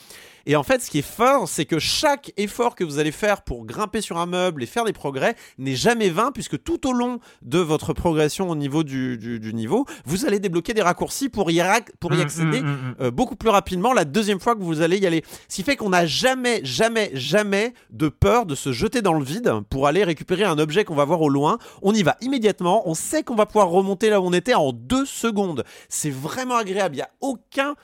[0.47, 3.43] Et en fait, ce qui est fort, c'est que chaque effort que vous allez faire
[3.43, 6.93] pour grimper sur un meuble et faire des progrès n'est jamais vain, puisque tout au
[6.93, 11.51] long de votre progression au niveau du, du, niveau, vous allez débloquer des raccourcis pour
[11.51, 11.63] y,
[11.99, 12.95] pour y Mmh, accéder mmh, mmh.
[13.01, 15.25] euh, beaucoup plus rapidement la deuxième fois que vous allez y aller.
[15.49, 19.25] Ce qui fait qu'on n'a jamais, jamais, jamais de peur de se jeter dans le
[19.25, 21.59] vide pour aller récupérer un objet qu'on va voir au loin.
[21.83, 24.73] On y va immédiatement, on sait qu'on va pouvoir remonter là où on était en
[24.73, 25.65] deux secondes.
[25.89, 27.75] C'est vraiment agréable, il n'y a aucun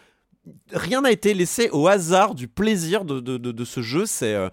[0.73, 4.07] rien n'a été laissé au hasard du plaisir de, de, de, de ce jeu.
[4.07, 4.49] C'est euh,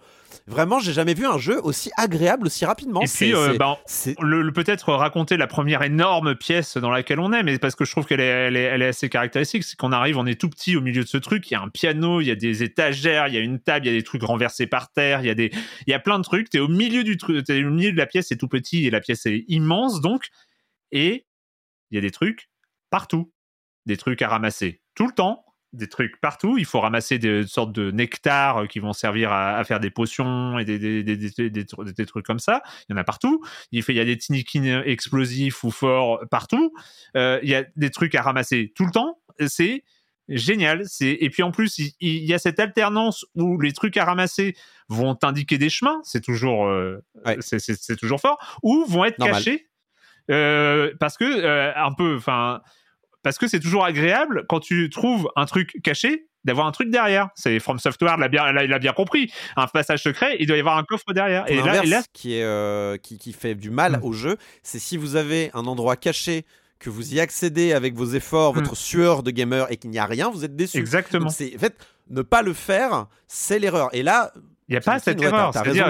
[0.48, 3.02] vraiment, j'ai jamais vu un jeu aussi agréable aussi rapidement.
[3.02, 3.78] Et puis, euh, ben,
[4.20, 7.86] le, le- peut-être raconter la première énorme pièce dans laquelle on est, mais parce que
[7.86, 10.40] je trouve qu'elle est, elle est, elle est assez caractéristique, c'est qu'on arrive, on est
[10.40, 12.36] tout petit au milieu de ce truc, il y a un piano, il y a
[12.36, 15.22] des étagères, il y a une table, il y a des trucs renversés par terre,
[15.22, 15.52] il y a des,
[15.86, 16.50] il y a plein de trucs.
[16.50, 18.90] T'es au milieu du truc, t'es au milieu de la pièce, c'est tout petit et
[18.90, 20.28] la pièce est immense donc,
[20.92, 21.26] et
[21.92, 22.50] il y a des trucs
[22.90, 23.32] partout,
[23.86, 25.46] des trucs à ramasser tout le temps.
[25.74, 29.58] Des trucs partout, il faut ramasser des sortes de nectars euh, qui vont servir à,
[29.58, 32.38] à faire des potions et des, des, des, des, des- des tr- des trucs comme
[32.40, 32.62] ça.
[32.88, 33.44] Il y en a partout.
[33.72, 36.74] Il fait, il y a des tinikin explosifs ou forts partout.
[37.18, 39.18] Euh, il y a des trucs à ramasser tout le temps.
[39.48, 39.84] C'est
[40.30, 40.84] génial.
[40.88, 44.06] C'est et puis en plus il, il y a cette alternance où les trucs à
[44.06, 44.56] ramasser
[44.90, 46.02] vont t'indiquer des chemins.
[46.04, 47.38] C'est toujours euh, Ouais.
[47.42, 48.38] c'est- toujours fort.
[48.62, 49.38] Ou vont être Normal.
[49.44, 49.70] cachés
[50.32, 52.62] euh, parce que un peu enfin
[53.24, 57.30] parce que c'est toujours agréable quand tu trouves un truc caché d'avoir un truc derrière.
[57.36, 59.32] C'est From Software l'a bien, l'a- bien compris.
[59.56, 61.50] Un passage secret, il doit y avoir un coffre derrière.
[61.50, 64.04] Et là, et là, qui, est, euh, qui, qui fait du mal Mm.
[64.04, 66.46] au jeu, c'est si vous avez un endroit caché,
[66.80, 68.60] que vous y accédez avec vos efforts, Mm.
[68.60, 70.78] votre sueur de gamer et qu'il n'y a rien, vous êtes déçu.
[70.80, 71.30] exactement.
[71.30, 71.78] C'est- en fait,
[72.10, 73.88] ne pas le faire, c'est l'erreur.
[73.94, 74.34] Et là,
[74.70, 75.54] Il n'y a pas cette erreur.
[75.54, 75.88] C'est-à-dire,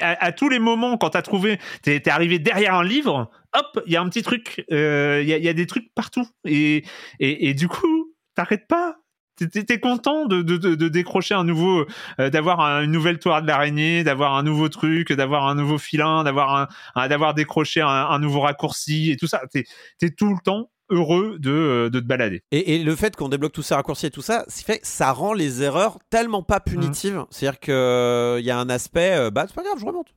[0.00, 3.92] à, tous les moments, quand t'as trouvé, t'es es arrivé derrière un livre, hop, il
[3.92, 4.64] y a un petit truc.
[4.72, 6.26] euh, Il y, a, il y a des trucs partout.
[6.44, 6.84] Et,
[7.20, 8.96] et, et du coup, t'arrêtes pas.
[9.38, 9.48] T'es-
[9.80, 10.56] content de, de,
[10.88, 11.84] décrocher un nouveau,
[12.20, 16.24] euh, d'avoir un- une nouvelle toile d'araignée, d'avoir un nouveau truc, d'avoir un nouveau filin,
[16.24, 19.42] d'avoir un, un- d'avoir décroché un, un nouveau raccourci et tout ça.
[19.52, 19.64] T'es
[20.00, 22.44] es tout le temps heureux de, euh, de te balader.
[22.50, 25.34] Et, et le fait qu'on débloque tous ces raccourcis et tout ça, fait, ça rend
[25.34, 27.24] les erreurs tellement pas punitives.
[27.28, 30.14] C'est-à-dire que il y a un aspect, bah c'est pas grave, je remonte.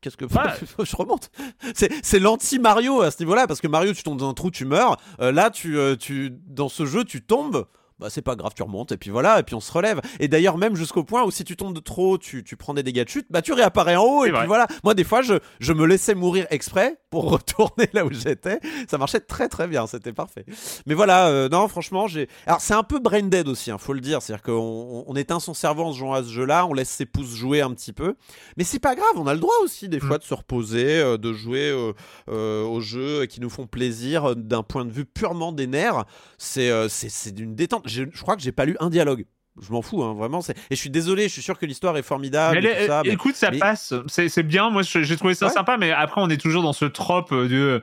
[0.00, 0.84] Qu'est-ce que Ouais.
[0.84, 1.30] je remonte?
[1.74, 4.50] C'est c'est l'anti Mario à ce niveau-là parce que Mario, tu tombes dans un trou,
[4.50, 4.96] tu meurs.
[5.20, 7.66] Euh, là, tu, euh, tu dans ce jeu, tu tombes.
[8.00, 10.00] Bah c'est pas grave, tu remontes et puis voilà, et puis on se relève.
[10.20, 12.82] Et d'ailleurs même jusqu'au point où si tu tombes de trop, tu, tu prends des
[12.82, 14.46] dégâts de chute, bah tu réapparais en haut et puis vrai.
[14.46, 14.66] voilà.
[14.84, 18.60] Moi des fois je, je me laissais mourir exprès pour retourner là où j'étais.
[18.88, 20.44] Ça marchait très très bien, c'était parfait.
[20.86, 22.28] Mais voilà, euh, non, franchement, j'ai.
[22.46, 24.22] Alors, c'est un peu brain dead aussi, hein, faut le dire.
[24.22, 27.04] C'est-à-dire qu'on on- éteint son cerveau en se jouant à ce jeu-là, on laisse ses
[27.06, 28.14] pouces jouer un petit peu.
[28.56, 31.18] Mais c'est pas grave, on a le droit aussi, des fois, de se reposer, euh,
[31.18, 31.92] de jouer
[32.28, 36.04] euh, aux jeux qui nous font plaisir d'un point de vue purement des nerfs.
[36.38, 37.88] C'est c'est c'est d'une détente.
[37.90, 39.26] Je, je crois que j'ai pas lu un dialogue.
[39.60, 40.40] Je m'en fous, hein, vraiment.
[40.40, 42.60] Et je suis désolé, je suis sûr que l'histoire est formidable.
[42.62, 43.92] Mais et tout elle- ça, mais- écoute, ça mais- passe.
[44.06, 44.70] C'est bien.
[44.70, 45.52] Moi, j'ai trouvé ça Ouais.
[45.52, 45.76] sympa.
[45.76, 47.54] Mais après, on est toujours dans ce trope de.
[47.56, 47.80] euh,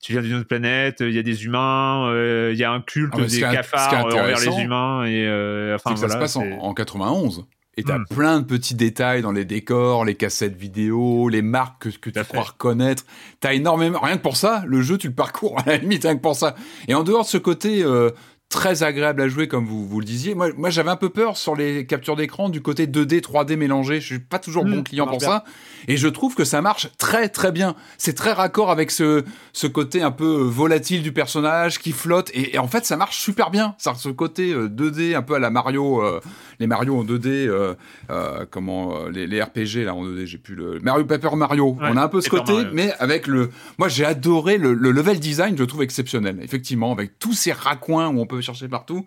[0.00, 2.80] Tu viens d'une autre planète, il y a des humains, euh, il y a un
[2.80, 6.14] culte Ah, des cafards euh, envers les humains et euh, enfin que ça voilà.
[6.14, 7.46] se passe en, en 91.
[7.76, 8.04] Et t'as Mm.
[8.08, 12.18] plein de petits détails dans les décors, les cassettes vidéo, les marques que, que tu
[12.20, 13.02] à crois reconnaître.
[13.40, 13.98] T'as énormément.
[14.00, 16.36] Rien que pour ça, le jeu, tu le parcours à la limite, rien que pour
[16.36, 16.54] ça.
[16.86, 18.10] Et en dehors de ce côté euh,
[18.48, 21.36] très agréable à jouer, comme vous, vous le disiez, moi, moi j'avais un peu peur
[21.36, 24.00] sur les captures d'écran du côté 2D, 3D mélangé.
[24.00, 25.44] Je suis pas toujours bon client ça pour ça.
[25.86, 27.74] Et je trouve que ça marche très très bien.
[27.98, 32.30] C'est très raccord avec ce, ce côté un peu volatile du personnage qui flotte.
[32.32, 33.74] Et, et en fait, ça marche super bien.
[33.78, 36.20] Ça, ce côté euh, 2D, un peu à la Mario, euh,
[36.58, 37.74] les Mario en 2D, euh,
[38.10, 41.76] euh, comment euh, les, les RPG là en 2D, j'ai plus le Mario Paper Mario.
[41.80, 42.70] Ouais, On a un peu ce Paper côté, Mario.
[42.72, 43.50] mais avec le.
[43.78, 45.54] Moi, j'ai adoré le, le level design.
[45.54, 46.38] Je le trouve exceptionnel.
[46.42, 49.04] Effectivement, avec tous ces raccoins où on peut chercher partout.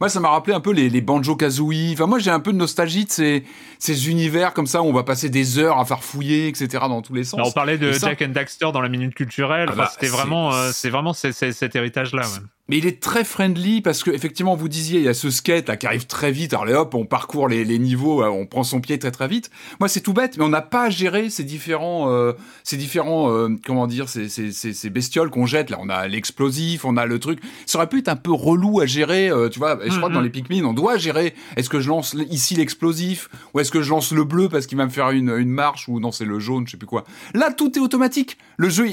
[0.00, 1.90] Moi, ça m'a rappelé un peu les, les Banjo Kazooie.
[1.92, 3.44] Enfin, moi, j'ai un peu de nostalgie de ces,
[3.80, 6.68] ces univers comme ça où on va passer des heures à faire fouiller, etc.
[6.88, 7.38] dans tous les sens.
[7.38, 9.66] Alors, on parlait de ça- Jack and Daxter dans la minute culturelle.
[9.68, 12.22] Ah Enfin, bah, c'était vraiment, euh, c'est vraiment c'est- c'est- cet héritage-là.
[12.22, 12.38] ouais.
[12.68, 15.68] Mais il est très friendly parce que effectivement, vous disiez, il y a ce skate
[15.68, 16.52] là qui arrive très vite.
[16.52, 19.50] Alors, hop, on parcourt les, les niveaux, euh, on prend son pied très très vite.
[19.80, 22.34] Moi, c'est tout bête, mais on n'a pas à gérer ces différents, euh,
[22.64, 25.70] ces différents, euh, comment dire, ces, ces, ces, ces bestioles qu'on jette.
[25.70, 27.40] Là, on a l'explosif, on a le truc.
[27.64, 29.78] Ça aurait pu être un peu relou à gérer, euh, tu vois.
[29.82, 31.34] Et je crois que dans les Pikmin, on doit gérer.
[31.56, 34.76] Est-ce que je lance ici l'explosif ou est-ce que je lance le bleu parce qu'il
[34.76, 37.04] va me faire une, une marche ou non, c'est le jaune, je sais plus quoi.
[37.32, 38.36] Là, tout est automatique.
[38.58, 38.88] Le jeu,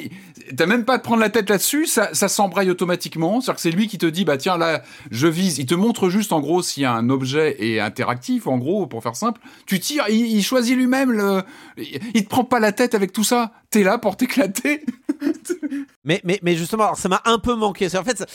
[0.56, 3.42] t'as même pas à te prendre la tête là-dessus, ça, ça s'embraye automatiquement.
[3.42, 5.58] C'est-à-dire que c'est lui qui te dit, bah tiens, là, je vise.
[5.58, 8.88] Il te montre juste, en gros, s'il y a un objet est interactif, en gros,
[8.88, 9.42] pour faire simple.
[9.66, 11.44] Tu tires, il, il choisit lui-même le.
[11.78, 13.52] Il te prend pas la tête avec tout ça.
[13.70, 14.82] T'es là pour t'éclater.
[16.08, 17.90] Mais, mais, mais justement, alors, ça m'a un peu manqué.
[17.90, 18.26] C'est- En fait, ça-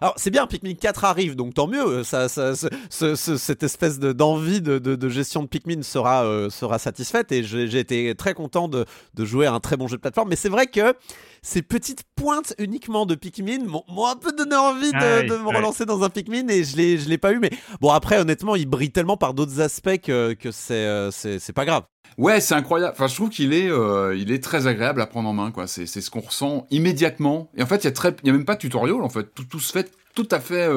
[0.00, 2.04] alors c'est bien, Pikmin 4 arrive, donc tant mieux.
[2.04, 5.82] Ça, ça, ce- ce- ce- cette espèce de- d'envie de, de, de gestion de Pikmin
[5.82, 9.76] sera, euh, sera satisfaite et j'ai été très content de, de jouer à un très
[9.76, 10.30] bon jeu de plateforme.
[10.30, 10.94] Mais c'est vrai que
[11.42, 15.46] ces petites pointes uniquement de Pikmin m'ont un peu donné envie de, Ah oui, me
[15.48, 15.56] ouais.
[15.56, 17.40] relancer dans un Pikmin et je l'ai je l'ai pas eu.
[17.40, 17.50] Mais
[17.82, 21.52] bon, après, honnêtement, il brille tellement par d'autres aspects que, que c'est euh, c'est c'est
[21.52, 21.82] pas grave.
[22.18, 22.92] Ouais, c'est incroyable.
[22.94, 25.66] Enfin, je trouve qu'il est, euh, il est très agréable à prendre en main, quoi.
[25.66, 27.50] C'est, ce qu'on ressent immédiatement.
[27.56, 29.08] Et en fait, il y a très, il y a même pas de tutoriel, en
[29.08, 29.34] fait.
[29.34, 30.68] Tout, tout se fait tout à fait.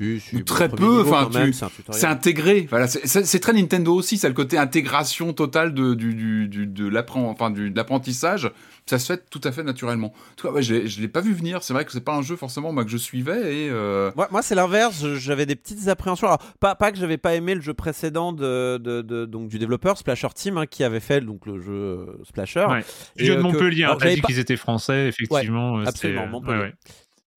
[0.00, 1.52] Euh, c'est- ou très peu, enfin, c'est
[1.92, 2.66] c'est intégré.
[2.70, 6.48] Voilà, c'est, c'est- c'est très Nintendo aussi, ça le côté intégration totale de, du, du,
[6.48, 8.50] du- de, l'appren- enfin, du, de l'apprentissage.
[8.86, 10.08] Ça se fait tout à fait naturellement.
[10.08, 11.62] En tout cas, ouais, je, l'ai, je l'ai pas vu venir.
[11.62, 13.70] C'est vrai que c'est pas un jeu forcément moi que je suivais et.
[13.70, 15.06] euh, Moi, moi, c'est l'inverse.
[15.14, 16.26] J'avais des petites appréhensions.
[16.26, 19.58] Alors, pas, pas que j'avais pas aimé le jeu précédent de, de- de- donc du
[19.58, 22.66] développeur Splasher Team hein, qui avait fait donc le jeu euh, Splasher.
[22.68, 22.84] Ouais.
[23.16, 25.78] Et, euh, de que- Montpellier, hein, alors, dit pas- qu'ils étaient français, effectivement.
[25.78, 26.72] euh, absolument, euh, Montpellier.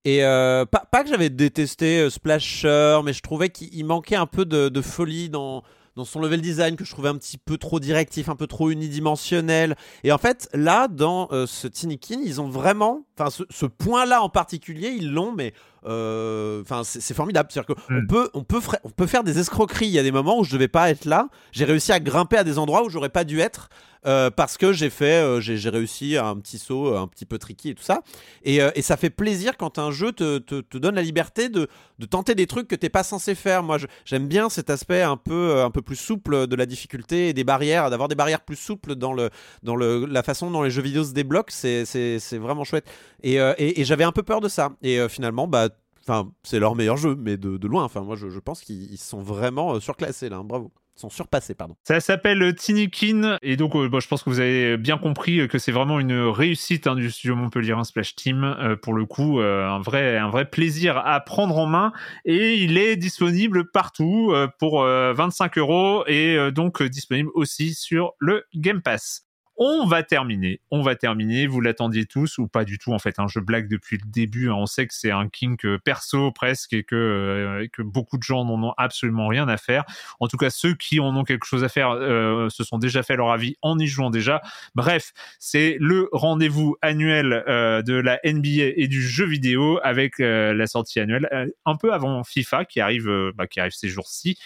[0.08, 4.26] Et euh, pas, que j'avais détesté euh, Splasher, mais je trouvais qu'il il manquait un
[4.26, 5.64] peu de, folie dans,
[6.06, 9.76] son level design, que je trouvais un petit peu trop directif, un peu trop unidimensionnel.
[10.06, 14.30] Et en fait, là, dans euh, ce Tinikin, ils ont vraiment, enfin, ce, point-là en
[14.30, 17.50] particulier, ils l'ont, mais enfin, c'est formidable.
[17.52, 18.08] C'est-à-dire qu'on Mm.
[18.08, 19.88] peut, on peut, on peut faire des escroqueries.
[19.88, 21.30] Il y a des moments où je devais pas être là.
[21.52, 23.70] J'ai réussi à grimper à des endroits où j'aurais pas dû être.
[24.06, 27.38] euh, parce que j'ai fait, euh, j'ai réussi un petit saut, euh, un petit peu
[27.40, 28.04] tricky et tout ça.
[28.44, 31.50] Et, euh, et ça fait plaisir quand un jeu te, te, te donne la liberté
[31.50, 31.68] de,
[32.00, 33.64] de tenter des trucs que t'es pas censé faire.
[33.64, 37.30] Moi, j'aime bien cet aspect un peu, euh, un peu plus souple de la difficulté
[37.30, 39.30] et des barrières, d'avoir des barrières plus souples dans, le,
[39.64, 41.52] dans le, la façon dont les jeux vidéo se débloquent.
[41.52, 42.86] C'est vraiment chouette.
[43.24, 44.70] Et, euh, et, et j'avais un peu peur de ça.
[44.84, 45.68] Et euh, finalement, bah,
[46.08, 47.84] enfin, c'est leur meilleur jeu, mais de, loin.
[47.84, 50.38] Enfin, moi, je, pense qu'ils ils sont vraiment euh, surclassés là.
[50.38, 50.44] hein.
[50.44, 50.72] Bravo.
[50.98, 51.76] Ils sont surpassés, pardon.
[51.84, 55.60] Ça s'appelle Tinikin et donc euh, je pense que vous avez bien compris euh, que
[55.60, 59.68] c'est vraiment une réussite hein, du studio Montpellier Splash Team euh, pour le coup euh,
[59.70, 61.94] un vrai un vrai plaisir à prendre en main
[62.26, 67.30] et il est disponible partout euh, pour euh, 25 euros et euh, donc euh, disponible
[67.36, 69.27] aussi sur le Game Pass.
[69.60, 71.48] On va terminer, on va terminer.
[71.48, 73.18] Vous l'attendiez tous ou pas du tout en fait.
[73.18, 74.50] Hein, je blague depuis le début.
[74.52, 77.82] hein, on sait que c'est un kink euh, perso presque et que euh, et que
[77.82, 79.84] beaucoup de gens n'en ont absolument rien à faire.
[80.20, 83.02] En tout cas, ceux qui en ont quelque chose à faire euh, se sont déjà
[83.02, 84.44] fait leur avis en y jouant déjà.
[84.76, 91.00] Bref, c'est le rendez-vous annuel de la NBA et du jeu vidéo avec la sortie
[91.00, 91.28] annuelle
[91.66, 94.38] un peu avant FIFA qui arrive, bah, qui arrive ces jours-ci.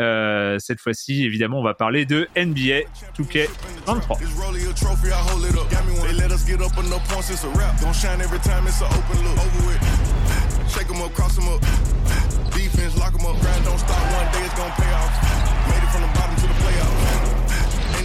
[0.00, 4.18] Euh, cette fois-ci, évidemment, on va parler de NBA 2K23.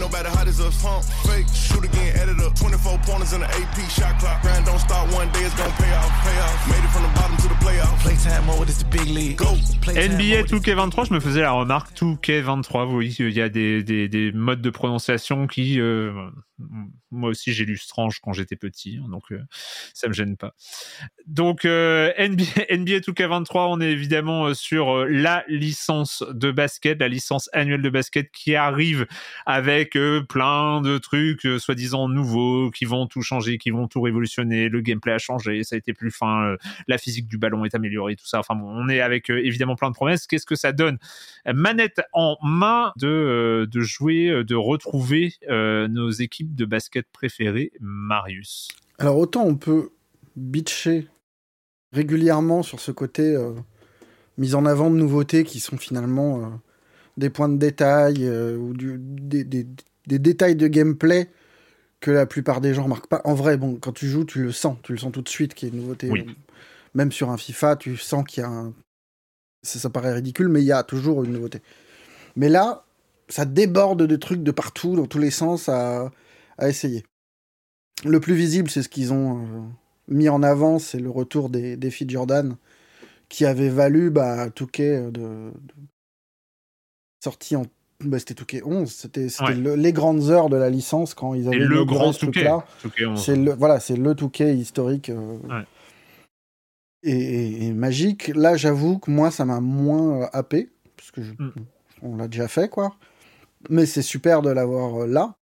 [0.05, 0.75] Nobody hot as us.
[0.81, 2.53] Pump, fake, shoot again, edit up.
[2.55, 4.41] 24 pointers in the AP shot clock.
[4.41, 6.11] Grind don't stop, one day it's gonna pay off.
[6.23, 6.57] Pay off.
[6.69, 8.01] Made it from the bottom to the playoffs.
[8.05, 9.37] Playtime mode is the big league.
[9.37, 9.53] Go.
[9.81, 13.49] Playtime NBA mode is- 2K23, je me faisais la remarque 2K23, oui, il y a
[13.49, 16.11] des, des, des modes de prononciation qui, euh,
[17.11, 19.41] moi aussi j'ai lu Strange quand j'étais petit, hein, donc euh,
[19.93, 20.53] ça me gêne pas.
[21.25, 27.07] Donc NBA, NBA 2K23, on est évidemment euh, sur euh, la licence de basket, la
[27.07, 29.05] licence annuelle de basket qui arrive
[29.45, 34.69] avec euh, plein de trucs soi-disant nouveaux qui vont tout changer, qui vont tout révolutionner.
[34.69, 36.55] Le gameplay a changé, ça a été plus fin,
[36.87, 38.39] la physique du ballon est améliorée, tout ça.
[38.39, 40.27] Enfin bon, on est avec évidemment plein de promesses.
[40.27, 40.97] Qu'est-ce que ça donne?
[41.45, 48.67] Manette en main de, jouer, de retrouver nos équipes de basket préférées, Marius?
[48.97, 49.89] Alors autant on peut
[50.35, 51.07] bitcher
[51.91, 53.53] régulièrement sur ce côté euh,
[54.37, 56.49] mise en avant de nouveautés qui sont finalement euh,
[57.17, 59.67] des points de détail euh, ou du- des, des-
[60.07, 61.29] des détails de gameplay
[61.99, 63.21] que la plupart des gens remarquent pas.
[63.23, 65.55] En vrai, bon, quand tu joues, tu le sens, tu le sens tout de suite
[65.55, 66.11] qu'il y a une nouveauté.
[66.11, 66.25] Oui.
[66.93, 68.73] Même sur un FIFA, tu sens qu'il y a un...
[69.63, 71.61] Ça, ça paraît ridicule, mais il y a toujours une nouveauté.
[72.35, 72.85] Mais là,
[73.29, 75.69] ça déborde de trucs de partout, dans tous les sens,
[76.57, 77.03] à essayer.
[78.03, 79.61] Le plus visible, c'est ce qu'ils ont euh,
[80.07, 82.55] mis en avant, c'est le retour des défis de Jordan,
[83.29, 85.51] qui avait valu bah, Touquet de, de-
[87.23, 87.63] sorti en.
[88.01, 89.55] Bah, c'était Touquet 11, c'était c'était Ouais.
[89.55, 92.41] le- les grandes heures de la licence quand ils avaient Et le grand Touquet.
[92.41, 92.65] truc-là.
[92.81, 93.23] Touquet 11.
[93.23, 95.63] C'est le voilà, c'est le Touquet historique euh, Ouais.
[97.03, 98.27] et, et- et magique.
[98.35, 101.53] Là, j'avoue que moi, ça m'a moins euh, happé parce que je- Mm.
[102.01, 102.93] on l'a déjà fait quoi.
[103.69, 105.35] Mais c'est super de l'avoir euh, là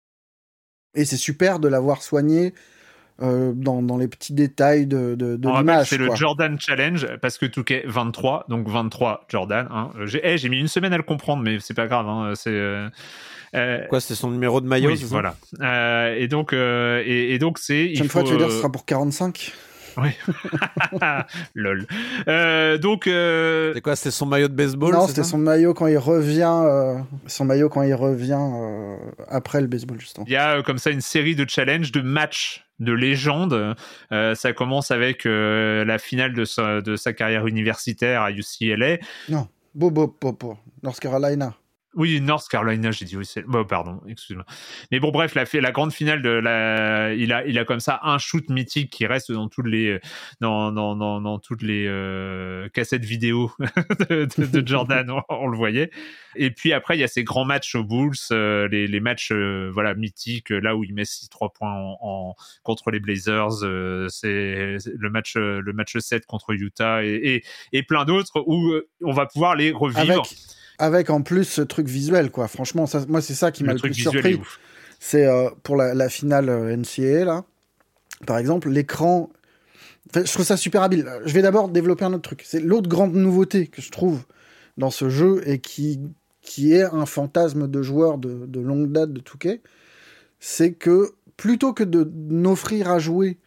[0.94, 2.54] et c'est super de l'avoir soigné
[3.20, 5.88] euh, dans, dans les petits détails de, de, l'image.
[5.88, 6.14] c'est le.
[6.14, 9.68] Jordan Challenge parce que tout est 23, donc 23 Jordan.
[9.70, 9.90] Hein.
[10.04, 12.08] J'ai eh, j'ai mis une semaine à le comprendre, mais c'est pas grave.
[12.08, 12.32] Hein.
[12.34, 12.88] C'est euh,
[13.54, 15.36] euh, Quoi, c'est son numéro de maillot oui, voilà.
[15.60, 17.86] Euh, et donc, euh, et, et donc c'est.
[17.88, 19.52] Prochaine fois, tu veux dire, ce sera pour 45
[19.96, 20.10] Oui.
[21.54, 21.86] Lol.
[22.28, 23.06] Euh, donc.
[23.06, 26.60] euh, C'est quoi, c'était son maillot de baseball Non, c'était son maillot quand il revient,
[26.64, 28.96] euh, son maillot quand il revient euh,
[29.28, 30.24] après le baseball, justement.
[30.28, 33.76] Il y a euh, comme ça une série de challenges, de matchs de légende.
[34.12, 38.98] Euh, ça commence avec euh, la finale de sa, de sa carrière universitaire à UCLA.
[39.28, 41.54] Non, Bobo, Bobo, North Carolina.
[41.94, 43.42] Oui, North Carolina, j'ai dit oui, c'est.
[43.42, 44.46] Bon, pardon, excuse-moi.
[44.90, 48.00] Mais bon, bref, la, la grande finale de la, il a, il a comme ça
[48.02, 50.00] un shoot mythique qui reste dans toutes les,
[50.40, 53.52] dans, dans, dans, dans toutes les euh, cassettes vidéo
[54.08, 55.90] de, de- Jordan, on, le voyait.
[56.34, 59.30] Et puis après, il y a ces grands matchs aux Bulls, euh, les, les matchs,
[59.32, 63.00] euh, voilà, mythiques, euh, là où il met 6 3 points en, en- contre les
[63.00, 67.42] Blazers, euh, c'est le match, le match 7 contre Utah et,
[67.72, 70.22] et, plein d'autres où on va pouvoir les revivre.
[70.82, 72.48] Avec en plus ce truc visuel, quoi.
[72.48, 74.40] Franchement, ça, moi, c'est ça qui m'a le plus surpris.
[74.98, 77.44] C'est euh, pour la, la finale euh, NCAA, là.
[78.26, 79.30] Par exemple, l'écran.
[80.10, 81.08] Enfin, je trouve ça super habile.
[81.24, 82.42] Je vais d'abord développer un autre truc.
[82.44, 84.24] C'est l'autre grande nouveauté que je trouve
[84.76, 86.00] dans ce jeu et qui,
[86.40, 89.62] qui est un fantasme de joueur de, de longue date de Touquet,
[90.40, 93.38] c'est que plutôt que de n'offrir à jouer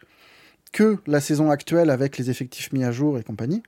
[0.72, 3.62] que la saison actuelle avec les effectifs mis à jour et compagnie,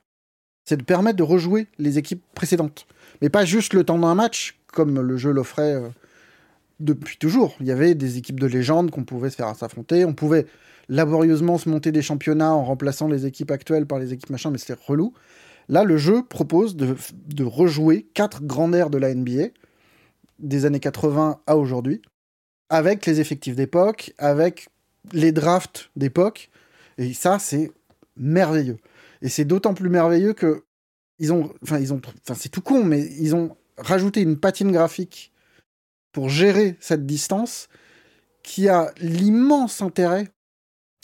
[0.69, 2.85] c'est de permettre de rejouer les équipes précédentes.
[3.23, 5.89] Mais pas juste le temps d'un match, comme le jeu l'offrait euh,
[6.79, 7.55] depuis toujours.
[7.59, 10.05] Il y avait des équipes de légende qu'on pouvait se faire s'affronter.
[10.05, 10.45] On pouvait
[10.87, 14.59] laborieusement se monter des championnats en remplaçant les équipes actuelles par les équipes machin, mais
[14.59, 15.15] c'était relou.
[15.69, 16.95] Là, le jeu propose de,
[17.33, 19.47] de rejouer quatre grandes aires de la NBA,
[20.37, 21.99] des années 80 à aujourd'hui,
[22.69, 24.69] avec les effectifs d'époque, avec
[25.13, 26.51] les drafts d'époque.
[26.99, 27.71] Et ça, c'est
[28.17, 28.77] merveilleux.
[29.21, 30.63] Et c'est d'autant plus merveilleux que
[31.19, 34.71] ils ont, enfin, ils ont, enfin, c'est tout con, mais ils ont rajouté une patine
[34.71, 35.33] graphique
[36.13, 37.67] pour gérer cette distance
[38.43, 40.29] qui a l'immense intérêt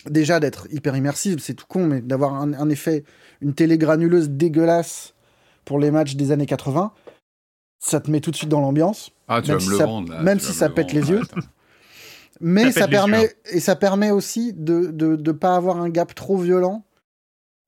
[0.09, 3.03] déjà d'être hyper immersive, c'est tout con, mais d'avoir un, un effet,
[3.41, 5.13] une télé granuleuse dégueulasse
[5.65, 6.93] pour les matchs des années 80,
[7.79, 9.11] ça te met tout de suite dans l'ambiance.
[9.27, 10.21] Ah, tu Même vas si me le ça- vendre là.
[10.21, 11.21] même si ça pète les yeux.
[12.41, 16.37] Mais Ça permet et ça permet aussi de de de pas avoir un gap trop
[16.37, 16.85] violent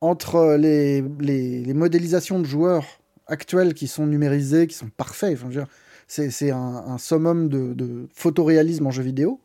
[0.02, 2.86] entre les, les, modélisations de joueurs
[3.28, 5.38] actuels qui sont numérisés, qui sont parfaits.
[5.42, 5.66] Enfin,
[6.08, 9.42] c'est un, summum de, de photoréalisme en jeu vidéo.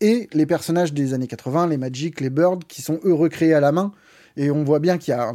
[0.00, 3.60] Et les personnages des années 80, les Magic, les Bird, qui sont eux recréés à
[3.60, 3.92] la main.
[4.36, 5.32] Et on voit bien qu'il y a.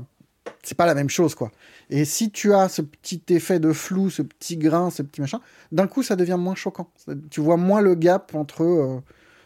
[0.62, 1.52] C'est pas la même chose, quoi.
[1.90, 5.42] Et si tu as ce petit effet de flou, ce petit grain, ce petit machin,
[5.72, 6.90] d'un coup, ça devient moins choquant.
[7.30, 9.00] Tu vois moins le gap entre euh,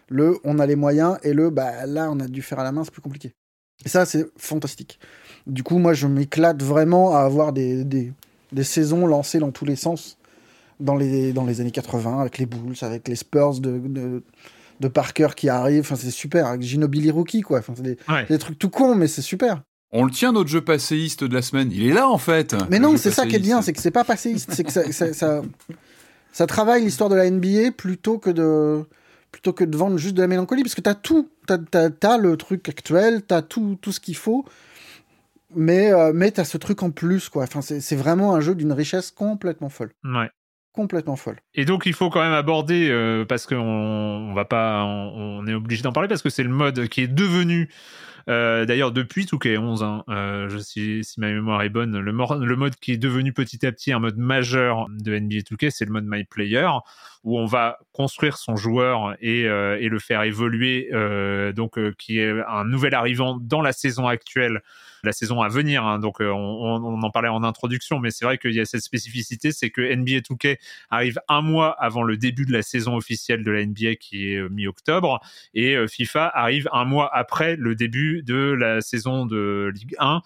[0.09, 2.71] le on a les moyens et le bah là, on a dû faire à la
[2.71, 3.33] main, c'est plus compliqué.
[3.85, 4.99] Et ça, c'est fantastique.
[5.45, 8.11] Du coup, moi, je m'éclate vraiment à avoir des, des,
[8.51, 10.17] des saisons lancées dans tous les sens
[10.79, 14.23] dans les, dans les années 80, avec les Bulls, avec les Spurs de, de,
[14.79, 15.81] de Parker qui arrivent.
[15.81, 16.47] Enfin, c'est super.
[16.47, 17.59] Avec Ginobili Rookie, quoi.
[17.59, 18.25] Enfin, c'est des, Ouais.
[18.29, 19.61] des trucs tout cons, mais c'est super.
[19.91, 21.71] On le tient, notre jeu passéiste de la semaine.
[21.71, 22.55] Il est là, en fait.
[22.69, 24.91] Mais non, c'est ça qui est bien, c'est que c'est pas passéiste, c'est que ça,
[24.91, 25.41] ça, ça,
[26.33, 28.83] ça travaille l'histoire de la NBA plutôt que de
[29.31, 31.57] plutôt que de vendre juste de la mélancolie, parce que t'as tout, t'as,
[31.89, 34.45] t'as le truc actuel, t'as tout, tout ce qu'il faut,
[35.55, 37.43] mais, euh, mais t'as ce truc en plus, quoi.
[37.43, 40.29] Enfin, c'est, c'est vraiment un jeu d'une richesse complètement folle, Ouais.
[40.73, 41.37] complètement folle.
[41.55, 45.47] Et donc il faut quand même aborder euh, parce qu'on on va pas, on, on
[45.47, 47.69] est obligé d'en parler parce que c'est le mode qui est devenu.
[48.29, 52.75] Euh, D'ailleurs, depuis 2K11, hein, euh, je, si, si ma mémoire est bonne, le, mode
[52.75, 56.05] qui est devenu petit à petit un mode majeur de NBA 2K, c'est le mode
[56.07, 56.67] My Player,
[57.23, 60.89] où on va construire son joueur et, euh, et le faire évoluer,
[61.55, 64.61] donc qui est un nouvel arrivant dans la saison actuelle,
[65.07, 65.83] la saison à venir.
[65.83, 65.99] hein.
[65.99, 69.51] donc euh, on, en parlait en introduction, mais c'est vrai qu'il y a cette spécificité,
[69.51, 70.57] c'est que NBA 2K
[70.89, 74.37] arrive un mois avant le début de la saison officielle de la NBA qui est
[74.37, 75.19] euh, mi-octobre
[75.53, 80.21] et euh, FIFA arrive un mois après le début de la saison de Ligue 1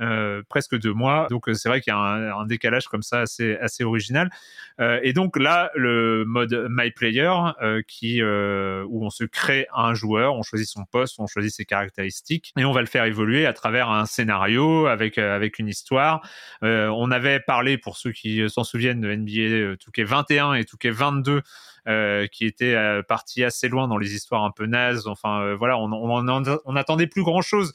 [0.00, 3.02] euh, presque deux mois donc euh, c'est vrai qu'il y a un, un décalage comme
[3.02, 4.30] ça assez assez original
[4.78, 7.32] Euh, et donc là le mode My Player
[7.62, 11.54] euh, qui euh, où on se crée un joueur on choisit son poste on choisit
[11.54, 15.68] ses caractéristiques et on va le faire évoluer à travers un scénario avec avec une
[15.68, 16.20] histoire
[16.62, 21.40] on avait parlé, pour ceux qui s'en souviennent, de NBA euh, 2K21 et 2K22,
[21.88, 25.06] euh, qui étaient euh, partis assez loin dans les histoires un peu nazes.
[25.06, 27.72] Enfin, euh, voilà, on, on, on attendait plus grand chose.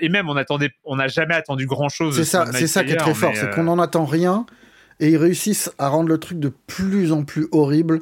[0.00, 2.16] Et même, on attendait, on n'a jamais attendu grand chose.
[2.16, 4.44] C'est ça, c'est ça qui est très fort, c'est qu'on n'en attend rien
[5.00, 8.00] et ils réussissent à rendre le truc de plus en plus horrible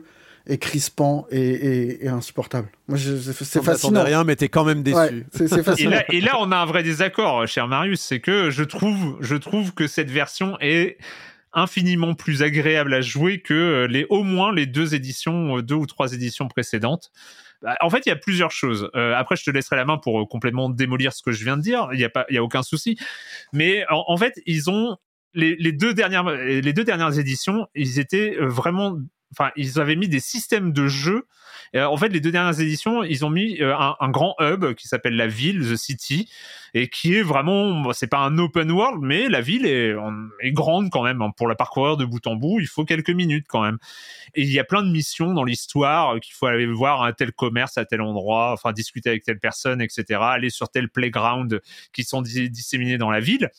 [0.48, 2.68] et crispant et, et- et insupportable.
[2.88, 4.04] Moi, c'est fascinant.
[4.04, 4.96] rien, mais t'es quand même déçu.
[4.96, 5.90] Ouais, c'est c'est Et fascinant.
[5.90, 9.34] là, et là, on a un vrai désaccord, cher Marius, c'est que je trouve, je
[9.34, 10.98] trouve que cette version est
[11.56, 15.74] infiniment plus agréable à jouer que euh, les au moins les deux éditions, euh, deux
[15.74, 17.10] ou trois éditions précédentes.
[17.62, 18.90] Bah, En fait, il y a plusieurs choses.
[18.94, 21.62] Euh, après, je te laisserai la main pour complètement démolir ce que je viens de
[21.62, 21.88] dire.
[21.94, 22.98] Il y a pas, y a aucun souci.
[23.52, 24.98] Mais en, en fait, ils ont
[25.32, 28.98] les, les deux dernières, les deux dernières éditions, ils étaient vraiment,
[29.32, 31.26] enfin, ils avaient mis des systèmes de jeu.
[31.74, 34.88] Euh, en fait, les deux dernières éditions, ils ont mis euh, un, grand hub qui
[34.88, 36.30] s'appelle la ville, The City,
[36.74, 39.94] et qui est vraiment, c'est pas un open world, mais la ville est,
[40.52, 41.22] grande quand même.
[41.22, 41.32] hein.
[41.36, 43.78] Pour la parcourir de bout en bout, il faut quelques minutes quand même.
[44.34, 47.12] Et il y a plein de missions dans l'histoire euh, qu'il faut aller voir un
[47.12, 50.20] tel commerce à tel endroit, enfin discuter avec telle personne, etc.
[50.22, 51.60] Aller sur tel playground
[51.92, 53.50] qui sont dis- disséminés dans la ville.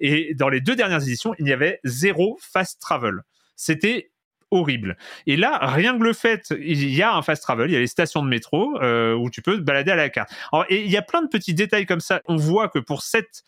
[0.00, 3.22] Et dans les deux dernières éditions, il y avait zéro fast travel.
[3.56, 4.10] C'était
[4.54, 4.96] horrible.
[5.26, 7.80] Et là, rien que le fait, il y a un fast travel, il y a
[7.80, 10.30] les stations de métro euh, où tu peux te balader à la carte.
[10.52, 12.22] Alors, et il y a plein de petits détails comme ça.
[12.26, 13.44] On voit que pour cette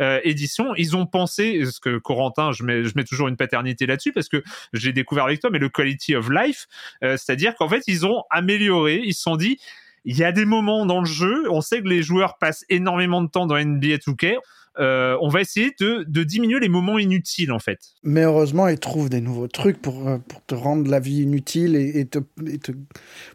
[0.00, 3.86] euh, édition, ils ont pensé, ce que Corentin, je mets, je mets toujours une paternité
[3.86, 4.42] là-dessus parce que
[4.72, 6.66] j'ai découvert avec toi, mais le quality of life,
[7.02, 9.58] euh, c'est-à-dire qu'en fait, ils ont amélioré, ils se sont dit,
[10.04, 13.22] il y a des moments dans le jeu, on sait que les joueurs passent énormément
[13.22, 14.36] de temps dans NBA 2K,
[14.78, 17.78] euh, on va essayer de, diminuer les moments inutiles en fait.
[18.02, 22.06] Mais heureusement, ils trouvent des nouveaux trucs pour, euh, te rendre la vie inutile et,
[22.06, 22.20] te,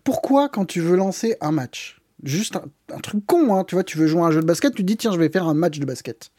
[0.03, 2.57] Pourquoi, quand tu veux lancer un match, juste
[2.93, 4.83] un, truc con, hein, tu vois, tu veux jouer à un jeu de basket, tu
[4.83, 6.31] te dis, tiens, je vais faire un match de basket.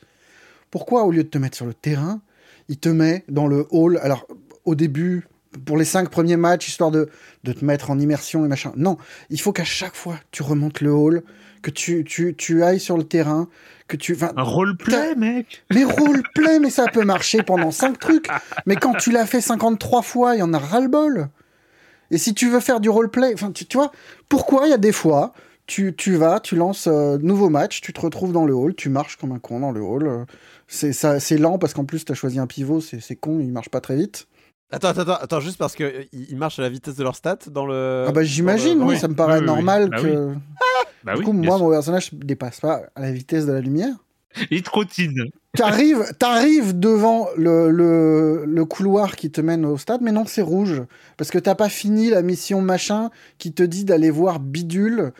[0.70, 2.22] Pourquoi, au lieu de te mettre sur le terrain,
[2.68, 4.26] il te met dans le hall Alors,
[4.64, 5.28] au début,
[5.64, 7.08] pour les cinq premiers matchs, histoire de
[7.44, 8.72] te mettre en immersion et machin.
[8.76, 8.96] Non,
[9.30, 11.22] il faut qu'à chaque fois, tu remontes le hall,
[11.66, 13.48] que tu, tu, tu ailles sur le terrain,
[13.88, 14.16] que tu...
[14.36, 18.28] Un roleplay, mec mais roleplay, mais ça peut marcher pendant 5 trucs.
[18.66, 21.28] Mais quand tu l'as fait 53 fois, il y en a ras-le-bol.
[22.12, 23.90] Et si tu veux faire du roleplay, enfin, tu, tu vois,
[24.28, 25.32] pourquoi il y a des fois,
[25.66, 28.88] tu, tu vas, tu lances euh, nouveau match, tu te retrouves dans le hall, tu
[28.88, 30.06] marches comme un con dans le hall.
[30.06, 30.24] euh,
[30.68, 33.40] c'est ça, c'est lent parce qu'en plus, tu as choisi un pivot, c'est c'est con,
[33.40, 34.28] il marche pas très vite.
[34.72, 37.14] Attends, attends, attends, attends, juste parce que euh, ils marchent à la vitesse de leur
[37.14, 38.04] stat dans le.
[38.08, 39.46] ah bah j'imagine, le- oui, ça me paraît oui, oui.
[39.46, 40.32] normal Bah que...
[41.04, 41.64] Bah du oui, coup, moi, sûr.
[41.66, 43.94] mon personnage ne dépasse pas à la vitesse de la lumière.
[44.50, 45.26] Il trottine.
[45.56, 50.42] T'arrives, t'arrives devant le, le, le couloir qui te mène au stade, mais non, c'est
[50.42, 50.82] rouge.
[51.16, 55.12] Parce que t'as pas fini la mission machin qui te dit d'aller voir Bidule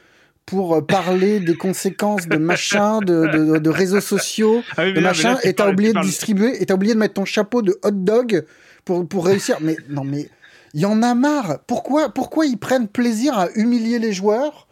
[0.45, 5.01] pour euh, parler des conséquences de machin, de, de, de réseaux sociaux, Ah oui, de
[5.01, 7.15] là, machin, là, tu et t'as oublié de parles- distribuer, et t'as oublié de mettre
[7.15, 8.45] ton chapeau de hot dog
[8.87, 9.59] pour, pour réussir.
[9.61, 10.31] Mais non, mais
[10.73, 11.59] il y en a marre.
[11.67, 14.67] Pourquoi, pourquoi ils prennent plaisir à humilier les joueurs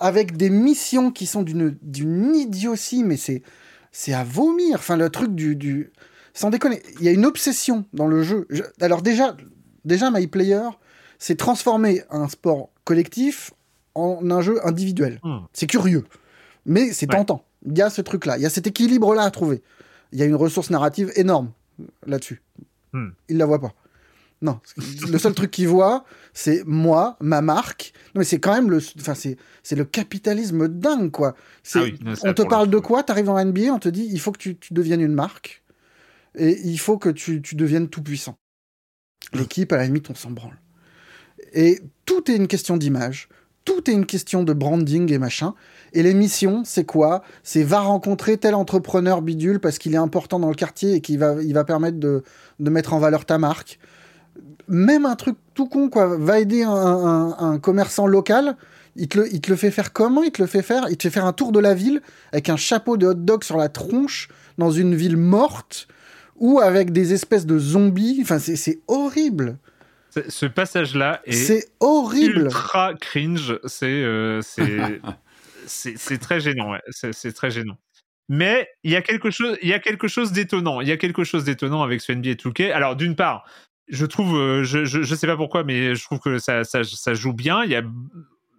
[0.00, 3.42] avec des missions qui sont d'une idiotie, mais c'est
[3.90, 4.76] c'est à vomir.
[4.76, 5.92] Enfin, le truc du, du...
[6.32, 8.46] Sans déconner, il y a une obsession dans le jeu.
[8.50, 9.36] Je- Alors déjà,
[9.84, 10.62] déjà My Player,
[11.20, 13.52] c'est transformer un sport collectif
[13.94, 15.20] en un jeu individuel.
[15.22, 15.38] Hmm.
[15.52, 16.04] C'est curieux,
[16.66, 17.16] mais c'est Ouais.
[17.18, 17.44] tentant.
[17.64, 19.62] Il y a ce truc-là, il y a cet équilibre-là à trouver.
[20.12, 21.52] Il y a une ressource narrative énorme
[22.04, 22.42] là-dessus.
[22.94, 23.10] Hmm.
[23.28, 23.74] Il la voit pas.
[24.40, 24.60] Non,
[25.08, 26.04] le seul truc qu'il voit,
[26.34, 27.92] c'est moi, ma marque.
[28.14, 31.34] Non, mais c'est quand même le, enfin c'est, c'est le capitalisme dingue quoi.
[31.62, 33.02] C'est, Ah oui, on te parle de quoi?
[33.02, 35.62] T'arrives dans la NBA, on te dit il faut que tu, tu deviennes une marque
[36.36, 38.36] et il faut que tu, tu deviennes tout puissant.
[39.32, 40.58] L'équipe, à la limite, on s'en branle.
[41.52, 43.28] Et tout est une question d'image,
[43.64, 45.54] tout est une question de branding et machin.
[45.94, 47.22] Et les missions, c'est quoi?
[47.42, 51.18] C'est va rencontrer tel entrepreneur bidule parce qu'il est important dans le quartier et qu'il
[51.18, 52.22] va, il va permettre de,
[52.60, 53.78] de mettre en valeur ta marque.
[54.68, 56.16] Même un truc tout con, quoi.
[56.18, 58.56] Va aider un, un- un commerçant local.
[58.96, 60.22] Il te, le, il te le fait faire comment?
[60.22, 62.00] Il te le fait faire Il te fait faire un tour de la ville
[62.32, 65.86] avec un chapeau de hot dog sur la tronche dans une ville morte
[66.36, 68.18] ou avec des espèces de zombies.
[68.22, 69.58] Enfin, c'est- c'est horrible.
[70.28, 72.42] Ce- passage-là est C'est horrible.
[72.46, 73.58] ultra cringe.
[73.66, 74.40] C'est euh,
[75.66, 76.76] c'est très gênant.
[76.90, 77.78] C'est très gênant.
[78.28, 80.80] Mais il y a quelque chose, il y a quelque chose d'étonnant.
[80.80, 82.72] Il y a quelque chose d'étonnant avec ce NBA 2K.
[82.72, 83.44] Alors d'une part,
[83.88, 86.84] je trouve, euh, je, je je sais pas pourquoi, mais je trouve que ça ça,
[86.84, 87.64] ça joue bien.
[87.64, 87.82] Il y a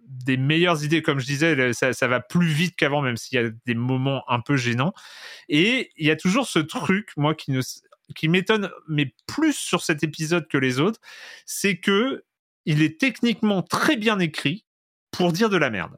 [0.08, 3.44] des meilleures idées, comme je disais, ça, ça va plus vite qu'avant, même s'il y
[3.44, 4.94] a des moments un peu gênants.
[5.48, 7.60] Et il y a toujours ce truc, moi, qui ne
[8.14, 11.00] qui m'étonne, mais plus sur cet épisode que les autres,
[11.44, 12.24] c'est que
[12.64, 14.64] il est techniquement très bien écrit
[15.10, 15.96] pour dire de la merde.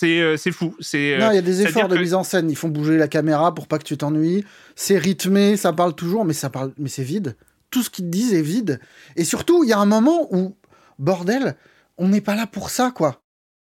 [0.00, 0.74] C'est euh, c'est fou.
[0.80, 2.48] C'est Non, il y a euh, des efforts de que- mise en scène.
[2.50, 4.46] Ils font bouger la caméra pour pas que tu t'ennuies.
[4.74, 7.36] C'est rythmé, ça parle toujours, mais ça parle, mais c'est vide.
[7.70, 8.80] Tout ce qu'ils te disent est vide.
[9.16, 10.56] Et surtout, il y a un moment où,
[10.98, 11.54] bordel,
[11.98, 13.20] on n'est pas là pour ça, quoi.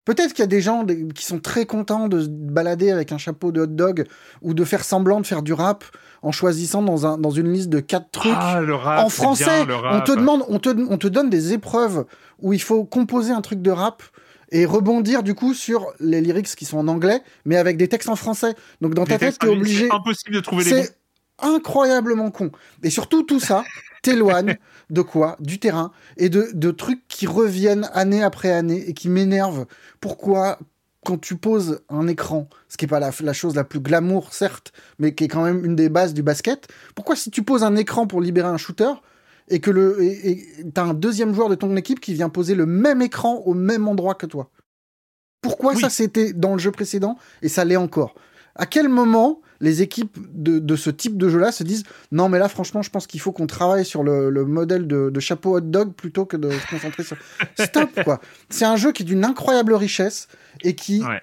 [0.06, 0.86] Peut-être qu'il y a des gens
[1.16, 4.06] qui sont très contents de se balader avec un chapeau de hot dog
[4.44, 5.84] ou de faire semblant de faire du rap
[6.22, 8.32] en choisissant dans, un, dans une liste de quatre trucs.
[8.36, 10.06] Ah, le rap, en français, bien, le on rap.
[10.06, 12.06] te demande, on te, on te donne des épreuves
[12.40, 14.04] où il faut composer un truc de rap
[14.52, 18.10] et rebondir du coup sur les lyrics qui sont en anglais, mais avec des textes
[18.10, 18.56] en français.
[18.82, 19.88] Donc dans ta tête, t'es obligé.
[19.88, 20.70] C'est impossible de trouver les.
[20.70, 20.96] C'est
[21.40, 22.52] incroyablement con.
[22.84, 23.64] Et surtout, tout ça
[24.02, 24.58] t'éloigne
[24.90, 25.38] de quoi?
[25.40, 29.66] Du terrain et de, de trucs qui reviennent année après année et qui m'énervent.
[30.02, 30.60] Pourquoi
[31.06, 34.34] quand tu poses un écran, ce qui n'est pas la, la chose la plus glamour,
[34.34, 37.64] certes, mais qui est quand même une des bases du basket, pourquoi si tu poses
[37.64, 38.92] un écran pour libérer un shooter
[39.50, 39.98] et que le
[40.74, 43.88] t'as un deuxième joueur de ton équipe qui vient poser le même écran au même
[43.88, 44.50] endroit que toi
[45.42, 45.82] Pourquoi Oui.
[45.82, 48.16] ça c'était dans le jeu précédent et ça l'est encore?
[48.56, 52.40] À quel moment les équipes de, de ce type de jeu-là se disent non mais
[52.40, 55.58] là franchement je pense qu'il faut qu'on travaille sur le, le modèle de, de chapeau
[55.58, 57.18] hot dog plutôt que de se concentrer sur
[57.60, 58.20] stop quoi
[58.50, 60.28] c'est un jeu qui est d'une incroyable richesse
[60.64, 61.22] et qui Ouais.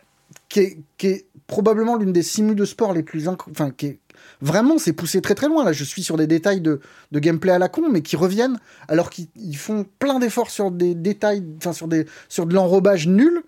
[0.48, 3.98] qui est, qui est probablement l'une des simus de sport les plus enfin qui est
[4.40, 5.72] vraiment c'est poussé très très loin là.
[5.72, 6.80] Je suis sur des détails de,
[7.12, 8.58] de gameplay à la con mais qui reviennent
[8.88, 11.88] alors qu'ils ils font plein d'efforts sur des détails enfin sur
[12.28, 13.42] sur de l'enrobage nul.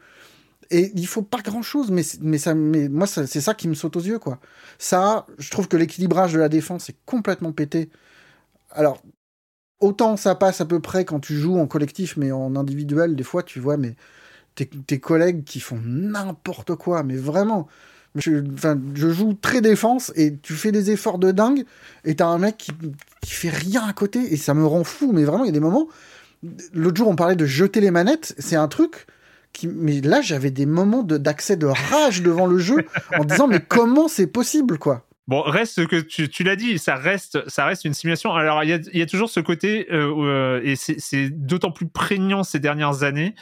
[0.70, 3.74] Et il faut pas grand chose mais mais ça mais moi c'est ça qui me
[3.74, 4.39] saute aux yeux quoi.
[4.78, 7.90] Ça je trouve que l'équilibrage de la défense est complètement pété.
[8.70, 9.02] Alors
[9.81, 13.24] autant ça passe à peu près quand tu joues en collectif mais en individuel des
[13.24, 13.97] fois tu vois mais
[14.65, 17.69] tes collègues qui font n'importe quoi, mais vraiment.
[18.15, 18.43] Je,
[18.95, 21.65] joue très défense et tu fais des efforts de dingue
[22.05, 22.73] et t'as un mec qui,
[23.21, 25.13] qui fait rien à côté et ça me rend fou.
[25.13, 25.89] Mais vraiment, il y a des moments.
[26.73, 28.35] L'autre jour, on parlait de jeter les manettes.
[28.39, 29.07] C'est un truc
[29.53, 29.69] qui.
[29.69, 32.87] Mais là, j'avais des moments d'accès de, rage devant le jeu
[33.19, 35.08] en disant mais comment c'est possible quoi?
[35.29, 38.33] Bon, reste que tu, l'as dit, ça reste, ça reste une simulation.
[38.35, 42.59] Alors, il y a, toujours ce côté, euh, euh, et c'est d'autant plus prégnant ces
[42.61, 43.35] dernières années.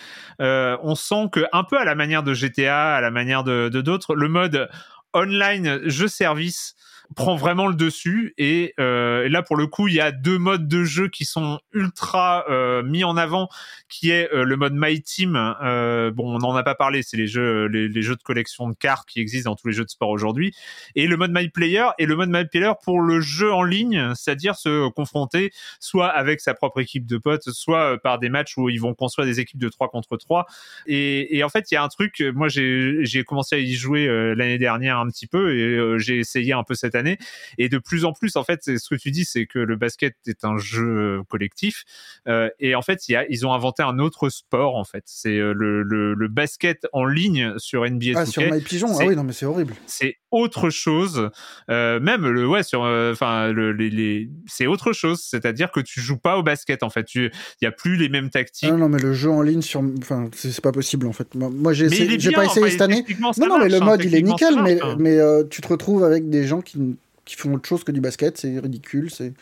[0.42, 3.68] euh, on sent que, un peu à la manière de GTA, à la manière de
[3.68, 4.68] d'autres, le mode
[5.14, 6.74] online jeu-service
[7.14, 8.34] prend vraiment le dessus.
[8.38, 11.24] Et, euh, et là, pour le coup, il y a deux modes de jeu qui
[11.24, 13.48] sont ultra euh, mis en avant,
[13.88, 15.32] qui est euh, le mode My Team.
[15.32, 19.08] Bon, on n'en a pas parlé, c'est les jeux, les, jeux de collection de cartes
[19.08, 20.54] qui existent dans tous les jeux de sport aujourd'hui
[20.94, 24.12] et le mode My Player et le mode My Player pour le jeu en ligne,
[24.14, 28.68] c'est-à-dire se confronter soit avec sa propre équipe de potes, soit par des matchs où
[28.68, 30.46] ils vont construire des équipes de 3 contre 3.
[30.86, 34.06] Et, et en fait, il y a un truc, moi j'ai commencé à y jouer
[34.34, 37.18] l'année dernière un petit peu et j'ai essayé un peu cette année.
[37.58, 39.76] Et de plus en plus, en fait, c'est ce que tu dis, c'est que le
[39.76, 41.84] basket est un jeu collectif.
[42.26, 45.04] Euh, et en fait, il y a, ils ont inventé un autre sport, en fait.
[45.06, 48.30] C'est euh, le, le, le basket en ligne sur NBA Ah, 2K.
[48.30, 49.74] sur My Pigeon, ah oui, non mais c'est horrible.
[49.86, 51.30] c'est autre chose.
[51.70, 55.22] Euh, même le ouais sur euh, enfin le, les, les c'est autre chose.
[55.22, 57.04] C'est-à-dire que tu joues pas au basket en fait.
[57.04, 58.68] Tu il y a plus les mêmes tactiques.
[58.68, 59.82] Ah non, non, mais le jeu en ligne sur.
[59.98, 61.34] Enfin, c'est pas possible en fait.
[61.34, 63.04] Moi, j'ai essayé- bien, pas essayé cette année.
[63.20, 64.96] Non, non, mais le hein, mode il est nickel, mais, hein.
[64.98, 66.78] mais euh, tu te retrouves avec des gens qui,
[67.26, 69.10] qui font autre chose que du basket, c'est ridicule.
[69.10, 69.34] c'est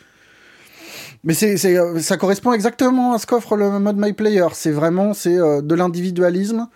[1.23, 4.45] Mais c'est, c'est, euh, ça correspond exactement à ce qu'offre le mode My Player.
[4.53, 6.67] C'est vraiment c'est, euh, de l'individualisme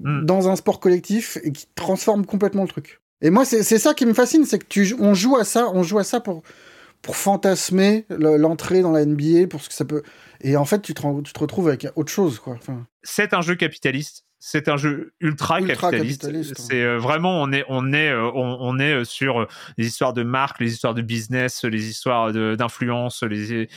[0.00, 0.24] Hmm.
[0.24, 3.00] dans un sport collectif et qui transforme complètement le truc.
[3.22, 5.68] Et moi, c'est, c'est ça qui me fascine, c'est que tu, on joue à ça,
[5.72, 6.42] on joue à ça pour,
[7.00, 10.02] pour fantasmer le- l'entrée dans la NBA, pour ce que ça peut.
[10.40, 12.54] Et en fait, tu te, tu te retrouves avec autre chose, quoi.
[12.54, 14.24] Enfin, C'est un jeu capitaliste.
[14.46, 16.20] C'est un jeu ultra, Ultra capitaliste.
[16.20, 19.48] capitaliste, C'est euh, vraiment on est on est euh, on, on est euh, sur
[19.78, 23.70] les histoires de marque, les histoires de business, les histoires d'influence, les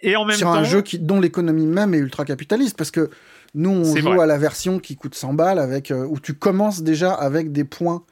[0.00, 2.90] et en même sur temps un jeu qui, dont l'économie même est ultra capitaliste parce
[2.90, 3.10] que
[3.54, 4.24] nous on joue vrai.
[4.24, 8.04] à la version qui coûte 100 balles avec où tu commences déjà avec des points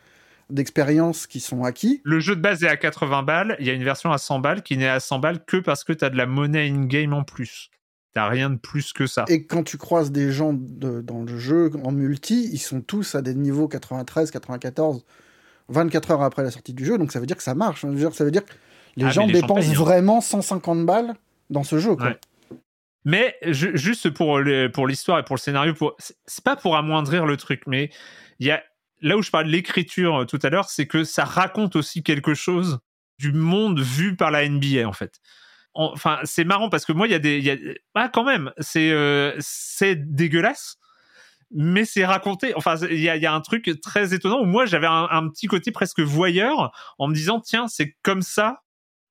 [0.48, 3.72] d'expérience qui sont acquis le jeu de base est à 80 balles, il y a
[3.72, 6.10] une version à 100 balles qui n'est à 100 balles que parce que tu as
[6.10, 7.68] de la monnaie in-game en plus.
[8.12, 9.24] T'as rien de plus que ça.
[9.28, 13.14] et quand tu croises des gens de- dans le jeu en multi ils sont tous
[13.14, 15.04] à des niveaux 93 94
[15.68, 17.88] 24 heures après la sortie du jeu donc ça veut dire que ça marche Ça
[17.88, 18.52] veut dire, ça veut dire que
[18.96, 19.74] les Ah, gens les dépensent hein.
[19.74, 21.14] vraiment 150 balles
[21.50, 22.06] dans ce jeu quoi.
[22.06, 22.18] Ouais.
[23.04, 27.36] Mais ju- juste pour l'histoire et pour le scénario, pour c'est- pas pour amoindrir le
[27.36, 27.90] truc, mais
[28.40, 28.62] il y a
[29.00, 32.02] là où je parlais de l'écriture euh, tout à l'heure, c'est que ça raconte aussi
[32.02, 32.78] quelque chose
[33.18, 35.20] du monde vu par la NBA en fait.
[35.74, 37.56] En- Enfin, c'est marrant parce que moi, il y a des, y a,
[37.94, 40.76] ah quand même, c'est euh, c'est dégueulasse.
[41.52, 42.54] Mais c'est raconté.
[42.54, 45.08] Enfin, il y a, il y a un truc très étonnant où moi j'avais un,
[45.10, 48.62] un petit côté presque voyeur en me disant tiens c'est comme ça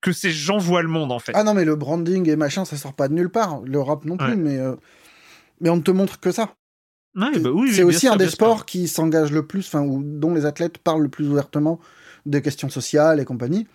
[0.01, 1.33] que ces gens voient le monde en fait.
[1.35, 3.59] Ah non, mais le branding et machin, ça sort pas de nulle part.
[3.65, 4.35] Le rap non plus, Ouais.
[4.37, 4.75] mais, euh,
[5.59, 6.55] mais on ne te montre que ça.
[7.15, 8.33] Ouais, bah oui, c'est aussi sûr, un des sûr.
[8.35, 11.81] sports qui s'engage le plus, enfin, dont les athlètes parlent le plus ouvertement
[12.25, 13.67] des questions sociales et compagnie.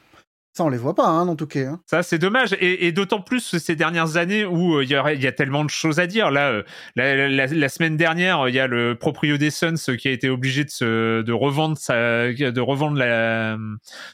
[0.57, 1.67] Ça, on les voit pas, hein, dans Touquet.
[1.67, 1.81] Hein.
[1.85, 2.57] Ça, c'est dommage.
[2.61, 6.07] Et, d'autant plus ces dernières années où euh, il y, a, tellement de choses à
[6.07, 6.31] dire.
[6.31, 6.63] Là,
[6.97, 10.63] euh, la, semaine dernière, il y a le proprio des Suns qui a été obligé
[10.63, 13.59] de, revendre, de revendre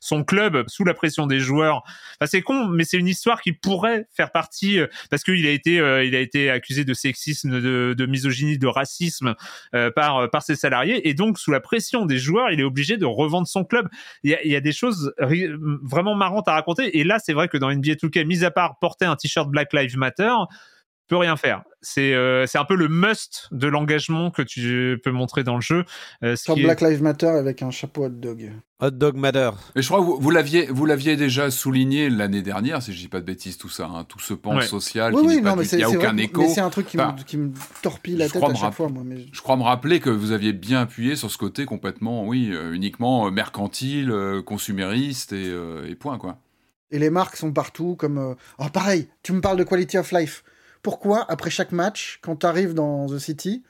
[0.01, 1.83] son club sous la pression des joueurs.
[2.25, 4.79] C'est con, mais c'est une histoire qui pourrait faire partie
[5.11, 9.35] parce qu'il a été, euh, accusé de sexisme, de, misogynie, de racisme
[9.75, 11.07] euh, par ses salariés.
[11.07, 13.91] Et donc, sous la pression des joueurs, il est obligé de revendre son club.
[14.23, 15.13] Il y a, y a des choses
[15.83, 16.99] vraiment marrantes à raconter.
[16.99, 19.73] Et là, c'est vrai que dans NBA 2K, mis à part porter un t-shirt Black
[19.73, 20.33] Lives Matter,
[21.11, 21.63] peut rien faire.
[21.83, 25.61] C'est euh, c'est un peu le must de l'engagement que tu peux montrer dans le
[25.61, 25.85] jeu.
[26.23, 28.53] Euh, Sur Black Lives Matter avec un chapeau hot dog.
[28.81, 29.51] Hot dog matter.
[29.75, 32.99] Et je crois que vous, vous l'aviez vous l'aviez déjà souligné l'année dernière, si je
[32.99, 34.67] dis pas de bêtises, tout ça, hein, tout ce pan ouais.
[34.67, 36.43] social oui, qui oui, pas, non, mais il n'y a aucun vrai, écho.
[36.43, 38.89] Mais c'est un truc qui, enfin, me, qui me torpille la tête à chaque fois.
[38.89, 39.27] Moi, mais...
[39.33, 42.73] Je crois me rappeler que vous aviez bien appuyé sur ce côté complètement, oui, euh,
[42.73, 44.15] uniquement mercantile,
[44.47, 45.53] consumériste et,
[45.89, 46.39] et point quoi.
[46.93, 48.19] Et les marques sont partout, comme...
[48.19, 48.35] Euh...
[48.59, 50.43] Oh, pareil, tu me parles de quality of life.
[50.83, 53.63] Pourquoi, après chaque match, quand tu arrives dans The City,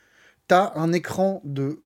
[0.49, 1.83] tu as un écran de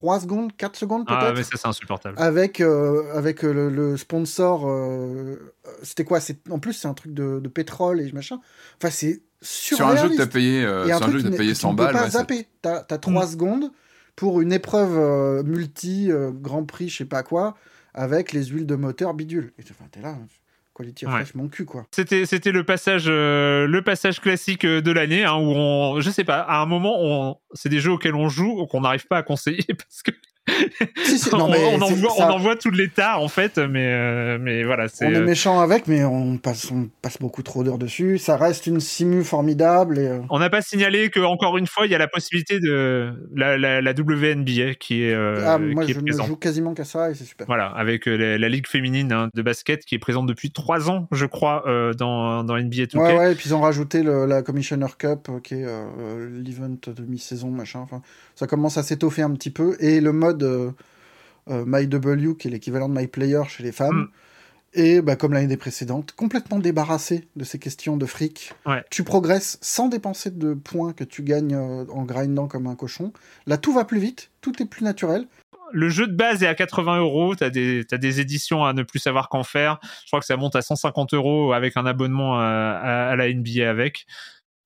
[0.00, 2.14] 3 secondes, 4 secondes peut-être Ah, mais ça, c'est insupportable.
[2.18, 4.68] Avec, euh, avec le, le, sponsor...
[4.68, 5.54] Euh...
[5.82, 6.20] C'était quoi?
[6.50, 8.40] En plus, c'est un truc de, de, pétrole et machin.
[8.78, 11.36] Enfin, c'est sur un jeu que tu as payé, euh, sur un jeu que as
[11.36, 11.88] payé 100 balles.
[11.88, 12.48] Tu peux pas ouais, zapper.
[12.62, 13.28] Tu as, as, 3 mmh.
[13.28, 13.70] secondes
[14.16, 17.56] pour une épreuve euh, multi, euh, Grand Prix, je sais pas quoi,
[17.94, 19.52] avec les huiles de moteur bidule.
[19.58, 20.16] Et enfin, t'es là...
[20.80, 21.24] Ouais.
[21.34, 21.86] Mon cul, quoi.
[21.92, 26.24] C'était, c'était le passage, euh, le passage classique de l'année, hein, où on, je sais
[26.24, 29.22] pas, à un moment, on, c'est des jeux auxquels on joue, qu'on n'arrive pas à
[29.22, 30.10] conseiller parce que
[31.04, 32.28] si, si, non, on, on, en voit, ça...
[32.28, 34.86] on, en voit, tout l'état en fait, mais, euh, mais voilà.
[35.00, 38.18] On est méchant avec, mais on passe, on passe beaucoup trop d'heures dessus.
[38.18, 39.98] Ça reste une simu formidable.
[39.98, 40.20] Et, euh...
[40.30, 43.56] On n'a pas signalé que encore une fois, il y a la possibilité de la,
[43.56, 45.14] la, la WNBA qui est.
[45.14, 46.26] Euh, ah, moi, qui je est ne présente.
[46.26, 47.46] joue quasiment qu'à ça et c'est super.
[47.46, 50.90] Voilà, avec euh, la, la ligue féminine hein, de basket qui est présente depuis trois
[50.90, 52.98] ans, je crois, euh, dans, dans NBA 2K.
[52.98, 56.68] Ouais, ouais, et puis ils ont rajouté le, la Commissioner Cup, qui est euh, l'event
[56.68, 57.80] de mi-saison, machin.
[57.80, 58.02] Enfin,
[58.34, 60.42] ça commence à s'étoffer un petit peu et le mode
[61.50, 64.02] euh, MyW, qui est l'équivalent de MyPlayer chez les femmes.
[64.02, 64.08] Mm.
[64.76, 68.52] Et bah, comme l'année précédente, complètement débarrassé de ces questions de fric.
[68.66, 68.82] Ouais.
[68.90, 73.12] Tu progresses sans dépenser de points que tu gagnes euh, en grindant comme un cochon.
[73.46, 75.28] Là, tout va plus vite, tout est plus naturel.
[75.72, 77.36] Le jeu de base est à 80 euros.
[77.36, 79.78] T'as des, as des éditions à ne plus savoir qu'en faire.
[80.02, 83.32] Je crois que ça monte à 150 euros avec un abonnement à, à, à la
[83.32, 84.06] NBA avec.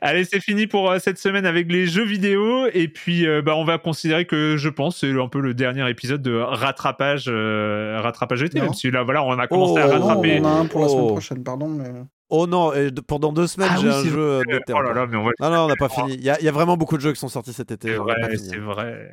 [0.01, 3.57] Allez, c'est fini pour euh, cette semaine avec les jeux vidéo et puis euh, bah
[3.57, 7.99] on va considérer que je pense c'est un peu le dernier épisode de rattrapage euh,
[8.01, 8.67] rattrapage été Non.
[8.67, 10.39] même si là voilà on a commencé Oh, à Non, rattraper.
[10.41, 11.09] on en a un pour la semaine Oh.
[11.09, 11.67] prochaine, pardon.
[11.69, 11.91] Mais...
[12.31, 14.55] Oh non, et pendant deux semaines, Ah j'ai oui, un c'est jeu vrai.
[14.55, 14.77] de terre.
[14.79, 15.31] Oh là là, mais on va.
[15.41, 16.15] Non, non, on n'a pas fini.
[16.15, 17.89] Il y, y a vraiment beaucoup de jeux qui sont sortis cet été.
[17.89, 19.11] C'est on vrai, c'est vrai.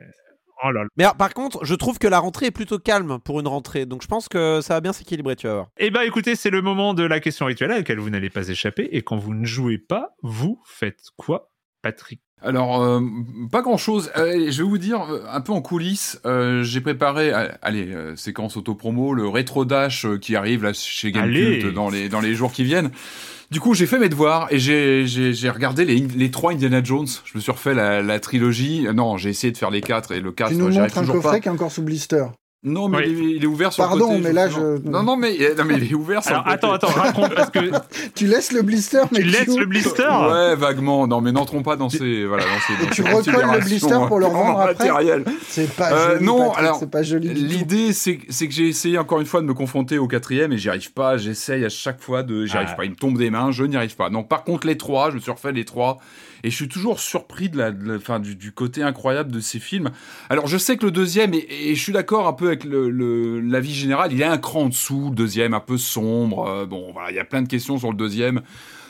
[0.64, 0.88] Oh là là.
[0.98, 3.86] Mais alors, par contre, je trouve que la rentrée est plutôt calme pour une rentrée.
[3.86, 5.68] Donc je pense que ça va bien s'équilibrer, tu vas voir.
[5.78, 8.48] Eh ben écoutez, c'est le moment de la question rituelle à laquelle vous n'allez pas
[8.48, 8.90] échapper.
[8.92, 11.52] Et quand vous ne jouez pas, vous faites quoi,
[11.82, 12.22] Patrick?
[12.46, 13.02] Alors, euh,
[13.52, 14.12] pas grand-chose.
[14.18, 17.88] Euh, je vais vous dire, euh, un peu en coulisses, euh, j'ai préparé, euh, allez,
[17.92, 21.12] euh, séquence auto-promo, le rétro dash euh, qui arrive là chez.
[21.12, 22.92] Gamecult dans les, dans les jours qui viennent.
[23.52, 26.84] Du coup, j'ai fait mes devoirs et j'ai, j'ai, j'ai regardé les, les trois Indiana
[26.84, 27.08] Jones.
[27.26, 28.88] Je me suis refait la, la trilogie.
[28.94, 30.98] Non, j'ai essayé de faire les quatre et le quatre, Tu nous j'y arrive montres
[30.98, 31.40] un toujours coffret pas.
[31.42, 32.26] qui est encore sous blister.
[32.66, 33.04] Non, mais Oui.
[33.08, 34.22] il, est, il est ouvert sur Pardon, le côté.
[34.28, 36.66] mais là, je- Non, non, mais, non, mais il est ouvert sur Alors le côté.
[36.68, 37.60] attends, attends, raconte parce que
[38.16, 40.04] Tu laisses le blister, mais tu laisses le blister.
[40.04, 41.06] Ouais, vaguement.
[41.08, 44.20] Non, mais n'entrons pas dans ces, voilà, dans ces, dans tu recolles le blister pour
[44.20, 44.90] le euh, revendre après.
[45.48, 46.26] C'est pas Euh, joli.
[46.26, 47.30] non, Patrick, alors, c'est pas joli.
[47.34, 50.58] L'idée, c'est c'est que j'ai essayé encore une fois de me confronter au quatrième et
[50.58, 51.18] j'y arrive pas.
[51.18, 52.76] J'essaye à chaque fois de, j'y arrive Ah.
[52.78, 52.86] pas.
[52.86, 54.10] Il me tombe des mains, je n'y arrive pas.
[54.10, 56.00] Donc, par contre, les trois, je me suis refait les trois
[56.46, 57.72] et je suis toujours surpris de la,
[58.20, 59.90] du, côté incroyable de ces films.
[60.30, 64.14] Alors, je sais que le deuxième, et, je suis d'accord un peu avec l'avis général,
[64.14, 66.48] il est un cran en dessous, le deuxième un peu sombre.
[66.48, 68.44] euh, bon, voilà, il y a plein de questions sur le deuxième.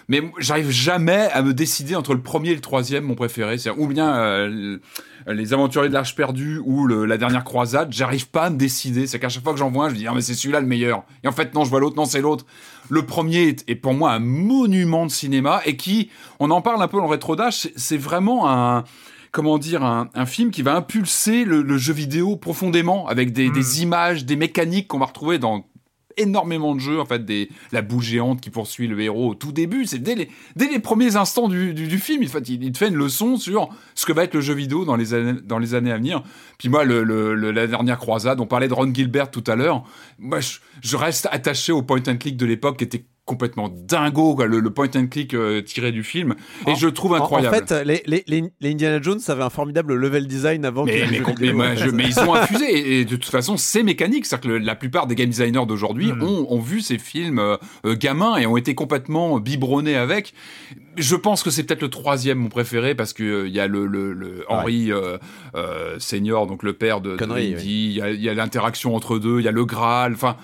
[0.10, 3.56] Mais j'arrive jamais à me décider entre le premier et le troisième, mon préféré.
[3.78, 4.78] Ou bien euh,
[5.28, 7.92] les Aventuriers de l'Arche perdue ou la dernière croisade.
[7.92, 9.08] J'arrive pas à me décider.
[9.08, 10.68] C'est qu'à chaque fois que j'en vois un, je dis ah mais c'est celui-là le
[10.68, 11.06] meilleur.
[11.24, 11.96] Et en fait non, je vois l'autre.
[11.96, 12.46] Non, c'est l'autre.
[12.90, 16.10] Le premier est, est pour moi un monument de cinéma et qui,
[16.40, 17.68] on en parle un peu dans le rétro dash.
[17.76, 18.84] c'est- vraiment un
[19.32, 23.50] comment dire, un, un film qui va impulser le, le jeu vidéo profondément avec des,
[23.50, 25.66] des images, des mécaniques qu'on va retrouver dans
[26.18, 29.52] énormément de jeux, en fait, des, la boule géante qui poursuit le héros au tout
[29.52, 29.86] début.
[29.86, 32.78] C'est dès les, dès les premiers instants du, du, film, en fait, il, il te
[32.78, 35.60] fait une leçon sur ce que va être le jeu vidéo dans les années, dans
[35.60, 36.24] les années à venir.
[36.58, 39.84] Puis moi, le- le- la dernière croisade, on parlait de Ron Gilbert tout à l'heure.
[40.20, 44.36] Moi, je, je reste attaché au point and click de l'époque qui était complètement dingo,
[44.36, 46.36] quoi, le, le point and click euh, tiré du film,
[46.68, 47.56] et En- je trouve en- incroyable.
[47.56, 48.24] En, fait, les, les,
[48.62, 51.90] les, Indiana Jones avaient un formidable level design avant mais, que mais, mais moi, je-
[51.90, 54.76] mais ils ont infusé et, et de toute façon c'est mécanique, c'est-à-dire que le- la
[54.76, 56.22] plupart des game designers d'aujourd'hui Mm.
[56.24, 60.34] ont, ont vu ces films euh, euh, gamins et ont été complètement biberonnés avec.
[60.98, 63.66] Je pense que c'est peut-être le troisième mon préféré parce que euh, il y a
[63.68, 65.18] le, le, le Henry euh,
[65.56, 68.34] euh, Senior, donc le père de, de Connery, Indy, il y a- il y a
[68.36, 70.36] l'interaction entre deux, il y a le Graal, enfin.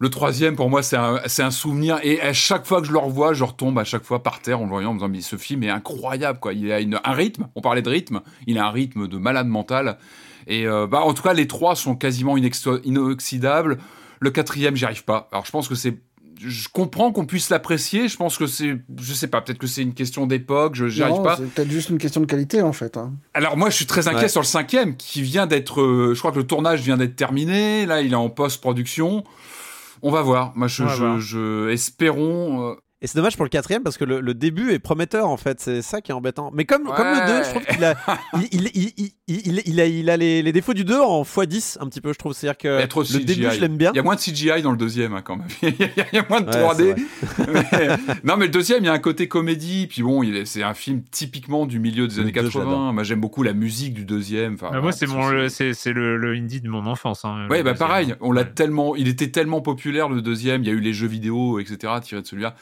[0.00, 1.98] Le troisième, pour moi, c'est un, c'est un souvenir.
[2.04, 4.60] Et à chaque fois que je le revois, je retombe à chaque fois par terre
[4.60, 6.52] en le voyant, en me disant, mais ce film est incroyable, quoi.
[6.52, 7.48] Il a une, un rythme.
[7.56, 8.20] On parlait de rythme.
[8.46, 9.98] Il a un rythme de malade mental.
[10.46, 13.78] Et euh, bah, en tout cas, les trois sont quasiment inoxydables.
[14.20, 15.28] Le quatrième, j'y arrive pas.
[15.32, 15.98] Alors, je pense que c'est.
[16.40, 18.06] Je comprends qu'on puisse l'apprécier.
[18.08, 18.76] Je pense que c'est.
[19.00, 19.40] Je sais pas.
[19.40, 20.76] Peut-être que c'est une question d'époque.
[20.76, 21.36] Je j'y arrive Non, pas.
[21.36, 22.96] C'est peut-être juste une question de qualité en fait.
[22.96, 23.12] hein.
[23.34, 24.28] Alors moi, je suis très inquiet Ouais.
[24.28, 25.80] sur le cinquième, qui vient d'être.
[25.80, 27.86] euh, je crois que le tournage vient d'être terminé.
[27.86, 29.24] Là, il est en post-production.
[30.02, 30.52] On va voir.
[30.56, 30.84] Moi, je,
[31.18, 32.76] je- je- espérons.
[33.00, 35.60] Et c'est dommage pour le quatrième parce que le, le début est prometteur en fait,
[35.60, 36.50] c'est ça qui est embêtant.
[36.52, 37.94] Mais comme, comme le 2, je trouve qu'il a,
[38.34, 38.92] il, il, il,
[39.28, 42.00] il, il- il a, il a les, les défauts du 2 en x10 un petit
[42.00, 42.32] peu, je trouve.
[42.32, 43.24] C'est-à-dire que le CGI.
[43.24, 43.92] début, je l'aime bien.
[43.94, 45.46] Il y a moins de CGI dans le deuxième, hein, quand même.
[45.62, 46.96] il, y a, il y a moins de Ouais, 3D.
[47.36, 49.86] c'est Mais- non, mais le deuxième, il y a un côté comédie.
[49.86, 52.64] Puis bon, c'est un film typiquement du milieu des Le années deux, 80.
[52.64, 52.92] j'adore.
[52.92, 54.54] Moi, j'aime beaucoup la musique du deuxième.
[54.54, 55.06] Enfin, Bah, moi, c'est
[55.50, 57.24] c'est c'est le, le indie de mon enfance.
[57.24, 57.76] Hein, Ouais, bah deuxième.
[57.88, 58.50] pareil, on l'a Ouais.
[58.52, 61.92] tellement, il était tellement populaire le deuxième, il y a eu les jeux vidéo, etc.
[62.02, 62.56] tirés de celui-là.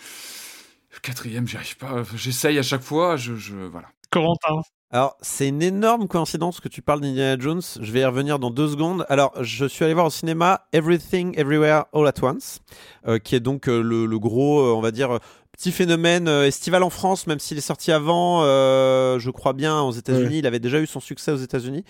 [1.06, 2.02] Quatrième, j'y arrive pas.
[2.16, 3.86] J'essaye à chaque fois, je, je voilà.
[4.10, 4.60] Corentin.
[4.90, 7.62] Alors, c'est une énorme coïncidence que tu parles d'Indiana Jones.
[7.80, 9.06] Je vais y revenir dans deux secondes.
[9.08, 12.58] Alors, je suis allé voir au cinéma Everything Everywhere All at Once,
[13.06, 15.20] euh, qui est donc euh, le, le gros, euh, on va dire,
[15.52, 19.80] petit phénomène euh, estival en France, même s'il est sorti avant, euh, je crois bien,
[19.82, 20.26] aux États-Unis.
[20.26, 20.38] Ouais.
[20.38, 21.84] Il avait déjà eu son succès aux États-Unis.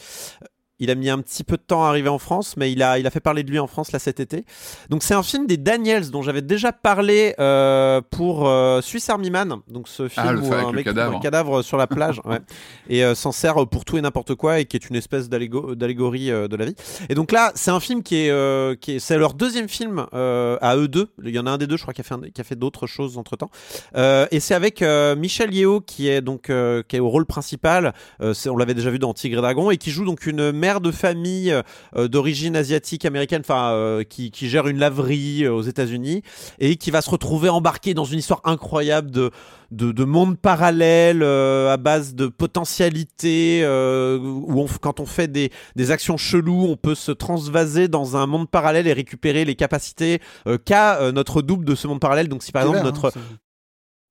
[0.79, 2.99] Il a mis un petit peu de temps à arriver en France, mais il a,
[2.99, 4.45] il a fait parler de lui en France là cet été.
[4.91, 9.31] Donc c'est un film des Daniels dont j'avais déjà parlé euh, pour euh, Swiss Army
[9.31, 9.57] Man.
[9.69, 11.17] Donc ce film Ah, le où un mec cadavre.
[11.17, 12.39] un cadavre sur la plage ouais,
[12.89, 15.75] et euh, s'en sert pour tout et n'importe quoi et qui est une espèce d'allégo-
[15.75, 16.75] d'allégorie de la vie.
[17.09, 20.77] Et donc là, c'est un film qui est, qui est c'est leur deuxième film à
[20.77, 21.09] eux deux.
[21.25, 22.45] Il y en a un des deux, je crois, qui a fait, un- qui a
[22.45, 23.51] fait d'autres choses entre temps.
[23.97, 24.83] et c'est avec
[25.17, 26.43] Michel Yeo qui est donc
[26.89, 27.95] qui est au rôle principal.
[28.21, 30.91] On l'avait déjà vu dans Tigre et Dragon et qui joue donc une mère de
[30.91, 31.53] famille
[31.97, 36.23] euh, d'origine asiatique américaine, enfin euh, qui, qui gère une laverie euh, aux États-Unis
[36.59, 39.31] et qui va se retrouver embarqué dans une histoire incroyable de
[39.73, 45.27] de, de monde parallèle euh, à base de potentialité euh, où on, quand on fait
[45.29, 49.57] des, des actions cheloues, on peut se transvaser dans un monde parallèle et récupérer les
[49.57, 50.21] capacités
[50.65, 52.29] qu'a notre double de ce monde parallèle.
[52.29, 53.21] Donc si par exemple notre hein, c'est-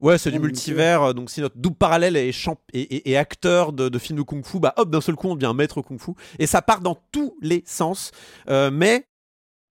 [0.06, 1.02] Ouais, c'est du multivers.
[1.02, 4.20] euh, Donc, si notre double parallèle est, champ et, et- et acteur de, de films
[4.20, 6.12] de kung-fu, bah hop, d'un seul coup, on devient maître kung-fu.
[6.38, 8.12] Et ça part dans tous les sens.
[8.50, 9.08] Euh, mais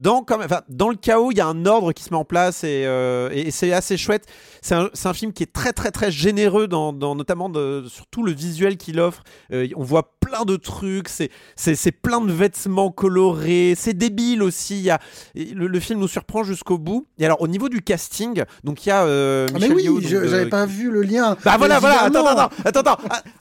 [0.04, 2.16] dans, quand même, enfin, dans le chaos, il y a un ordre qui se met
[2.16, 4.24] en place et, euh, et- et c'est assez chouette.
[4.62, 7.84] C'est un, c'est un film qui est très, très, très généreux, dans, dans- notamment de,
[7.88, 9.22] sur tout le visuel qu'il offre.
[9.52, 14.42] Euh, on voit plein de trucs, c'est c'est- c'est plein de vêtements colorés, c'est débile
[14.42, 14.76] aussi.
[14.78, 14.98] Il y a,
[15.34, 17.06] le, le film nous surprend jusqu'au bout.
[17.18, 19.84] Et alors, au niveau du casting, donc il y a euh, Ah, mais Michel oui,
[20.06, 21.36] je- donc, j'avais euh, pas vu le lien.
[21.44, 22.90] bah voilà, Mais voilà, attends, attends, attends, attends, attends,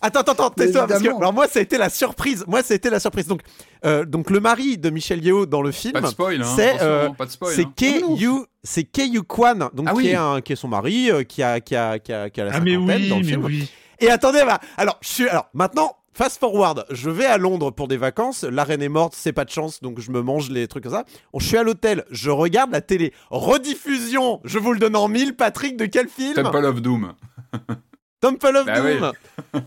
[0.01, 2.73] attends, attends, attends, tais-toi, parce que alors moi ça a été la surprise, moi ça
[2.73, 3.27] a été la surprise.
[3.27, 3.41] Donc,
[3.85, 6.81] euh, donc le mari de Michel Yeo dans le film, Pas de spoil, hein, c'est
[6.81, 8.15] euh, hein, spoil, c'est hein.
[8.17, 8.31] Yu,
[8.63, 10.07] c'est Kei Yu Kwan, donc Ah qui oui.
[10.07, 12.45] est un, qui est son mari, euh, qui a, qui a, qui a, qui a
[12.45, 13.45] la Ah, mais oui, dans le mais film.
[13.45, 13.69] oui.
[13.99, 14.59] Et attendez, voilà.
[14.77, 15.95] Alors, je suis, alors maintenant.
[16.15, 18.43] Fast forward, je vais à Londres pour des vacances.
[18.43, 20.93] La reine est morte, c'est pas de chance, donc je me mange les trucs comme
[20.93, 21.05] ça.
[21.33, 23.13] On, je suis à l'hôtel, je regarde la télé.
[23.31, 25.35] Rediffusion, je vous le donne en mille.
[25.35, 26.35] Patrick, de quel film?
[26.35, 27.13] Temple of Doom.
[28.23, 29.11] Temple of Bah Doom.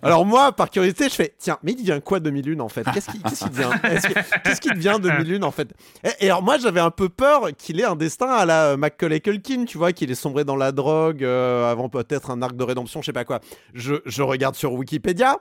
[0.03, 2.85] Alors moi, par curiosité, je fais tiens, mais il devient quoi 2001 en fait?
[2.95, 3.70] Qu'est-ce qui, qu'est-ce qui devient?
[3.85, 5.69] Est-ce que- Qu'est-ce qui devient 2001 en fait?
[6.03, 8.77] Et, et alors moi, j'avais un peu peur qu'il ait un destin à la euh,
[8.78, 12.57] Macaulay Culkin, tu vois, qu'il ait sombré dans la drogue euh, avant peut-être un arc
[12.57, 13.41] de rédemption, je sais pas quoi.
[13.74, 15.37] Je, je regarde sur Wikipédia.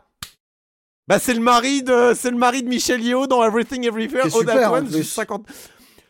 [1.07, 4.27] Bah c'est le mari de c'est le mari de Michel Yeo dans Everything Everywhere All
[4.27, 4.97] at super, en Once, plus.
[4.97, 5.45] juste 50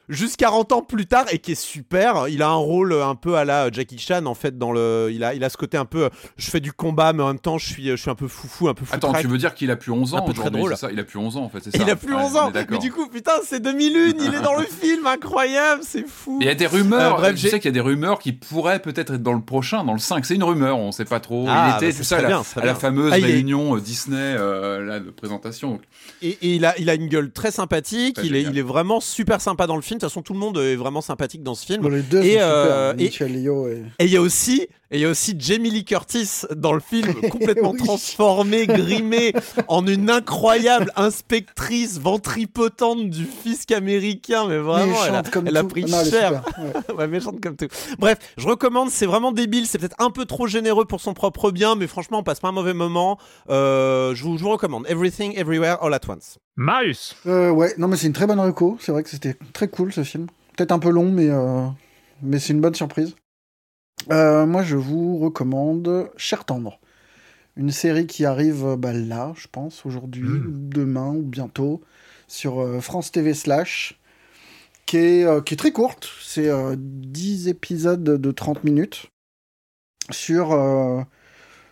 [0.10, 2.28] juste 40 ans plus tard et qui est super.
[2.28, 5.24] Il a un rôle un peu à la Jackie Chan en fait dans le il
[5.24, 7.58] a il a ce côté un peu je fais du combat mais en même temps
[7.58, 9.22] je suis je suis un peu foufou, un peu Attends, foutraque.
[9.24, 10.72] tu veux dire qu'il a plus 11 ans Un peu très aujourd'hui, drôle.
[10.76, 10.92] c'est ça?
[10.92, 12.36] Il a plus 11 ans en fait, c'est ça Il a plus Ouais, 11 on
[12.36, 12.66] est ans.
[12.70, 16.38] Mais du coup, putain, c'est 2001, il est dans le film, incroyable, c'est fou.
[16.42, 18.32] Il y a des rumeurs, Euh, bref, je sais qu'il y a des rumeurs qui
[18.34, 20.26] pourraient peut-être être dans le prochain, dans le 5.
[20.26, 21.46] C'est une rumeur, on sait pas trop.
[21.50, 24.18] Ah, il était, bah, tu ce sais, à la, la fameuse Ah, réunion euh, Disney
[24.18, 25.80] euh, là, de présentation.
[26.22, 29.00] Et, et il, a, il a une gueule très sympathique, il est, il est vraiment
[29.00, 29.95] super sympa dans le film.
[29.96, 29.98] Film.
[29.98, 31.82] De toute façon, tout le monde est vraiment sympathique dans ce film.
[31.82, 33.28] Bon, les deux Et, sont euh, super,
[34.00, 34.62] et- il y a aussi,
[34.92, 37.80] et il y a aussi Jamie Lee Curtis dans le film, complètement Oui.
[37.80, 39.34] transformée, grimée
[39.68, 44.46] en une incroyable inspectrice ventripotente du fisc américain.
[44.48, 45.68] Mais vraiment, elle a, Méchante comme elle a tout.
[45.70, 46.44] pris Non, cher.
[46.46, 46.96] super, ouais.
[46.96, 47.68] Ouais, méchante comme tout.
[48.00, 51.52] Bref, je recommande, c'est vraiment débile, c'est peut-être un peu trop généreux pour son propre
[51.52, 53.18] bien, mais franchement, on passe pas un mauvais moment.
[53.50, 54.86] Euh, je, vous, je vous recommande.
[54.88, 56.38] Everything, Everywhere, All at Once.
[56.58, 57.16] Marius.
[57.26, 58.78] Euh, ouais, non mais c'est une très bonne reco.
[58.80, 60.28] C'est vrai que c'était très cool ce film.
[60.56, 61.68] Peut-être un peu long, mais euh,
[62.22, 63.16] mais c'est une bonne surprise.
[64.12, 66.80] Euh, moi, je vous recommande Cher tendre,
[67.56, 70.70] une série qui arrive bah, là, je pense, aujourd'hui, Mm.
[70.70, 71.82] demain ou bientôt
[72.28, 74.00] sur France TV slash,
[74.86, 76.10] qui est qui est très courte.
[76.22, 79.08] C'est euh, 10 épisodes de 30 minutes
[80.12, 80.58] sur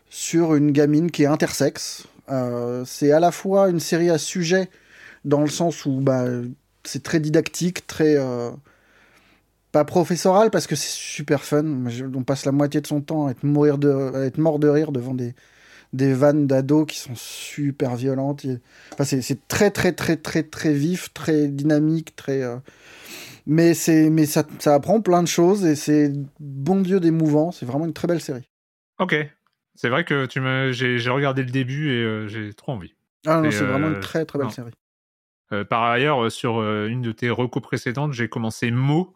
[0.10, 2.06] sur une gamine qui est intersexe.
[2.34, 4.70] Euh, c'est à la fois une série à sujet
[5.24, 6.26] dans le sens où bah,
[6.84, 8.52] c'est très didactique, très euh,
[9.72, 11.64] pas professoral parce que c'est super fun.
[12.16, 15.34] On passe la moitié de son temps à être, mort de rire devant des,
[16.14, 18.46] vannes d'ados qui sont super violentes.
[18.94, 22.42] Enfin, c'est, très très très très très vif, très dynamique, très.
[22.42, 22.58] euh,
[23.46, 27.52] mais ça, ça apprend plein de choses et c'est bon Dieu d'émouvant.
[27.52, 28.50] C'est vraiment une très belle série.
[29.00, 29.16] Ok.
[29.76, 32.94] C'est vrai que tu me, j'ai regardé le début et euh, j'ai trop envie.
[33.26, 34.54] Ah non, c'est vraiment euh, une très très belle non.
[34.54, 34.74] série.
[35.52, 39.14] Euh, par ailleurs, euh, sur euh, une de tes recos précédentes, j'ai commencé Mo,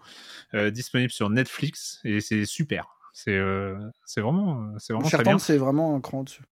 [0.54, 2.88] euh, disponible sur Netflix, et c'est super.
[3.14, 3.76] C'est euh,
[4.06, 5.40] c'est vraiment, euh, c'est vraiment très bien.
[5.40, 6.44] C'est vraiment un cran au-dessus.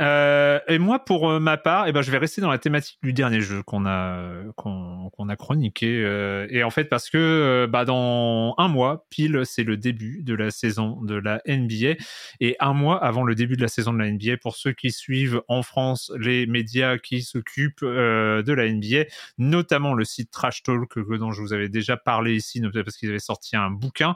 [0.00, 2.98] Euh, et moi, pour euh, ma part, eh ben, je vais rester dans la thématique
[3.02, 6.02] du dernier jeu qu'on a qu'on a chroniqué.
[6.02, 10.34] euh, et en fait, parce que bah, dans un mois, pile, c'est le début de
[10.34, 11.96] la saison de la NBA.
[12.40, 14.90] Et un mois avant le début de la saison de la NBA, pour ceux qui
[14.90, 19.04] suivent en France les médias qui s'occupent de la NBA,
[19.38, 23.18] notamment le site Trash Talk dont je vous avais déjà parlé ici, parce qu'ils avaient
[23.18, 24.14] sorti un bouquin.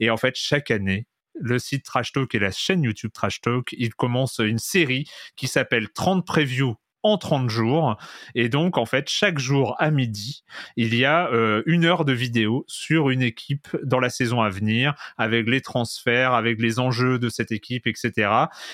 [0.00, 1.06] Et en fait, chaque année,
[1.40, 5.06] le site Trash Talk et la chaîne YouTube Trash Talk, ils commencent une série
[5.36, 7.96] qui s'appelle 30 previews en 30 jours.
[8.34, 10.42] Et donc, en fait, chaque jour à midi,
[10.76, 14.48] il y a euh, une heure de vidéo sur une équipe dans la saison à
[14.48, 18.30] venir, avec les transferts, avec les enjeux de cette équipe, etc.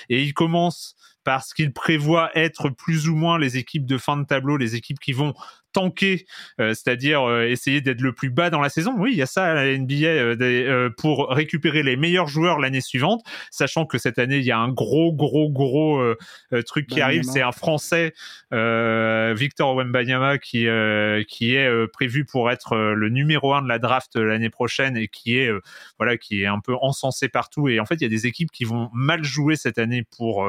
[0.09, 4.25] Et il commence parce qu'il prévoit être plus ou moins les équipes de fin de
[4.25, 5.33] tableau, les équipes qui vont
[5.71, 6.27] tanker,
[6.61, 8.93] euh, c'est-à-dire euh, essayer d'être le plus bas dans la saison.
[8.95, 12.27] Oui, il y a ça à la NBA euh, des- euh, pour récupérer les meilleurs
[12.27, 16.15] joueurs l'année suivante, sachant que cette année il y a un gros, gros, gros euh,
[16.53, 17.23] euh, truc qui arrive.
[17.23, 18.13] C'est un Français,
[18.53, 23.67] euh, Victor Wembanyama, qui euh, qui est euh, prévu pour être le numéro un de
[23.67, 25.59] la draft l'année prochaine et qui est euh,
[25.97, 27.67] voilà qui est un peu encensé partout.
[27.67, 30.47] Et en fait, il y a des équipes qui vont mal jouer cette année pour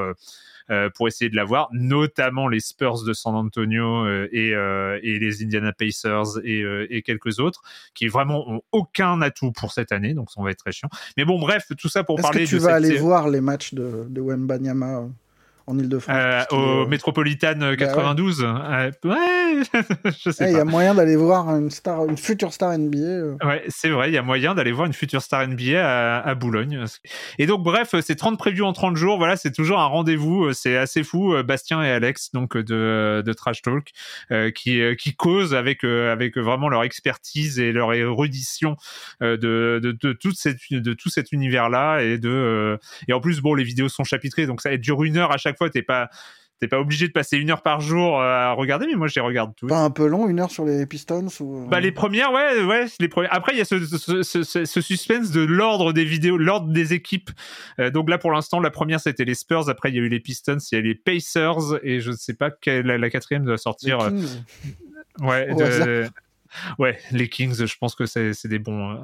[0.95, 5.43] pour essayer de l'avoir, notamment les Spurs de San Antonio euh, et, euh, et les
[5.43, 7.62] Indiana Pacers et, euh, et quelques autres,
[7.95, 10.89] qui vraiment ont aucun atout pour cette année, donc ça va être très chiant.
[11.16, 13.28] Mais bon, bref, tout ça pour Est-ce parler que tu de vas cette aller voir
[13.28, 15.09] les matchs de, de Wembanyama euh,
[15.66, 17.77] en Ile-de-France euh, au est- Metropolitan Bah ouais.
[17.77, 18.43] 92.
[18.45, 19.62] Euh, ouais,
[20.24, 22.99] je sais Il y a moyen d'aller voir une star, une future star NBA.
[22.99, 23.36] euh.
[23.45, 26.35] Ouais, c'est vrai, il y a moyen d'aller voir une future star NBA à, à
[26.35, 26.85] Boulogne.
[27.39, 29.16] Et donc, bref, c'est 30 previews en 30 jours.
[29.19, 30.53] Voilà, c'est toujours un rendez-vous.
[30.53, 31.35] C'est assez fou.
[31.35, 33.91] Euh, Bastien et Alex, donc de, de Trash Talk,
[34.32, 38.77] euh, qui, euh, qui causent avec, euh, avec vraiment leur expertise et leur érudition
[39.23, 42.01] euh, de, de, de, toute cette, de tout cet univers-là.
[42.03, 42.77] Et, de, euh,
[43.09, 45.53] et en plus, bon, les vidéos sont chapitrées, donc ça dure une heure à chaque
[45.55, 45.70] fois.
[45.70, 46.09] T'es pas.
[46.60, 49.16] T'es pas obligé de passer une heure par jour euh, à regarder, mais moi je
[49.16, 49.68] les regarde toutes.
[49.68, 51.64] Pas un peu long, une heure sur les Pistons ou...
[51.64, 53.35] euh, Bah les premières, ouais, ouais, les premières.
[53.35, 56.72] Après, il y a ce, ce, ce, ce- ce suspense de l'ordre des vidéos, l'ordre
[56.72, 57.31] des équipes.
[57.81, 59.68] Euh, donc là, pour l'instant, la première c'était les Spurs.
[59.68, 62.12] Après, il y a eu les Pistons, il y a eu les Pacers, et je
[62.12, 63.98] ne sais pas quelle la, la quatrième doit sortir.
[64.01, 64.10] euh.
[65.20, 66.09] Ouais, de-.
[66.78, 67.64] Ouais, les Kings.
[67.66, 68.90] Je pense que c'est des bons.
[68.93, 68.98] euh,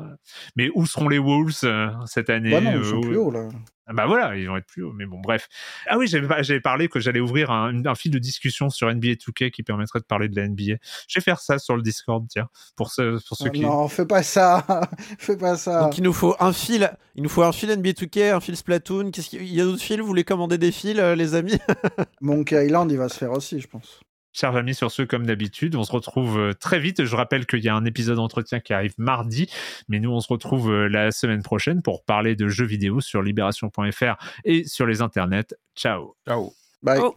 [0.56, 3.31] Mais où seront les Wolves euh, cette année Bah non, ils euh, sont plus hauts
[3.31, 3.48] là.
[3.86, 4.93] ah Bah voilà, ils vont être plus hauts.
[4.93, 5.48] Mais bon, bref.
[5.89, 9.51] Ah oui, j'avais parlé que j'allais ouvrir un, un fil de discussion sur NBA 2K
[9.51, 10.74] qui permettrait de parler de la NBA.
[11.09, 13.60] Je vais faire ça sur le Discord, tiens, pour, ceux pour ceux Ah qui.
[13.62, 14.64] Non, fais pas ça,
[15.18, 15.82] fais pas ça.
[15.85, 18.56] Donc il nous faut un fil, il nous faut un fil NBA 2K, un fil
[18.56, 19.10] Splatoon.
[19.10, 19.98] Qu'est-ce qu'il il y a d'autres fils?
[19.98, 21.59] Vous voulez commander des fils, euh, les amis?
[22.20, 24.01] Monkey Island, il va se faire aussi, je pense.
[24.32, 27.05] Chers amis, sur ce, comme d'habitude, on se retrouve euh, très vite.
[27.05, 29.51] Je rappelle qu'il y a un épisode d'entretien qui arrive mardi,
[29.89, 33.23] mais nous, on se retrouve euh, la semaine prochaine pour parler de jeux vidéo sur
[33.23, 35.55] libération.fr et sur les internets.
[35.74, 36.15] Ciao.
[36.27, 36.52] Ciao.
[36.82, 37.01] Bye.
[37.02, 37.16] Oh.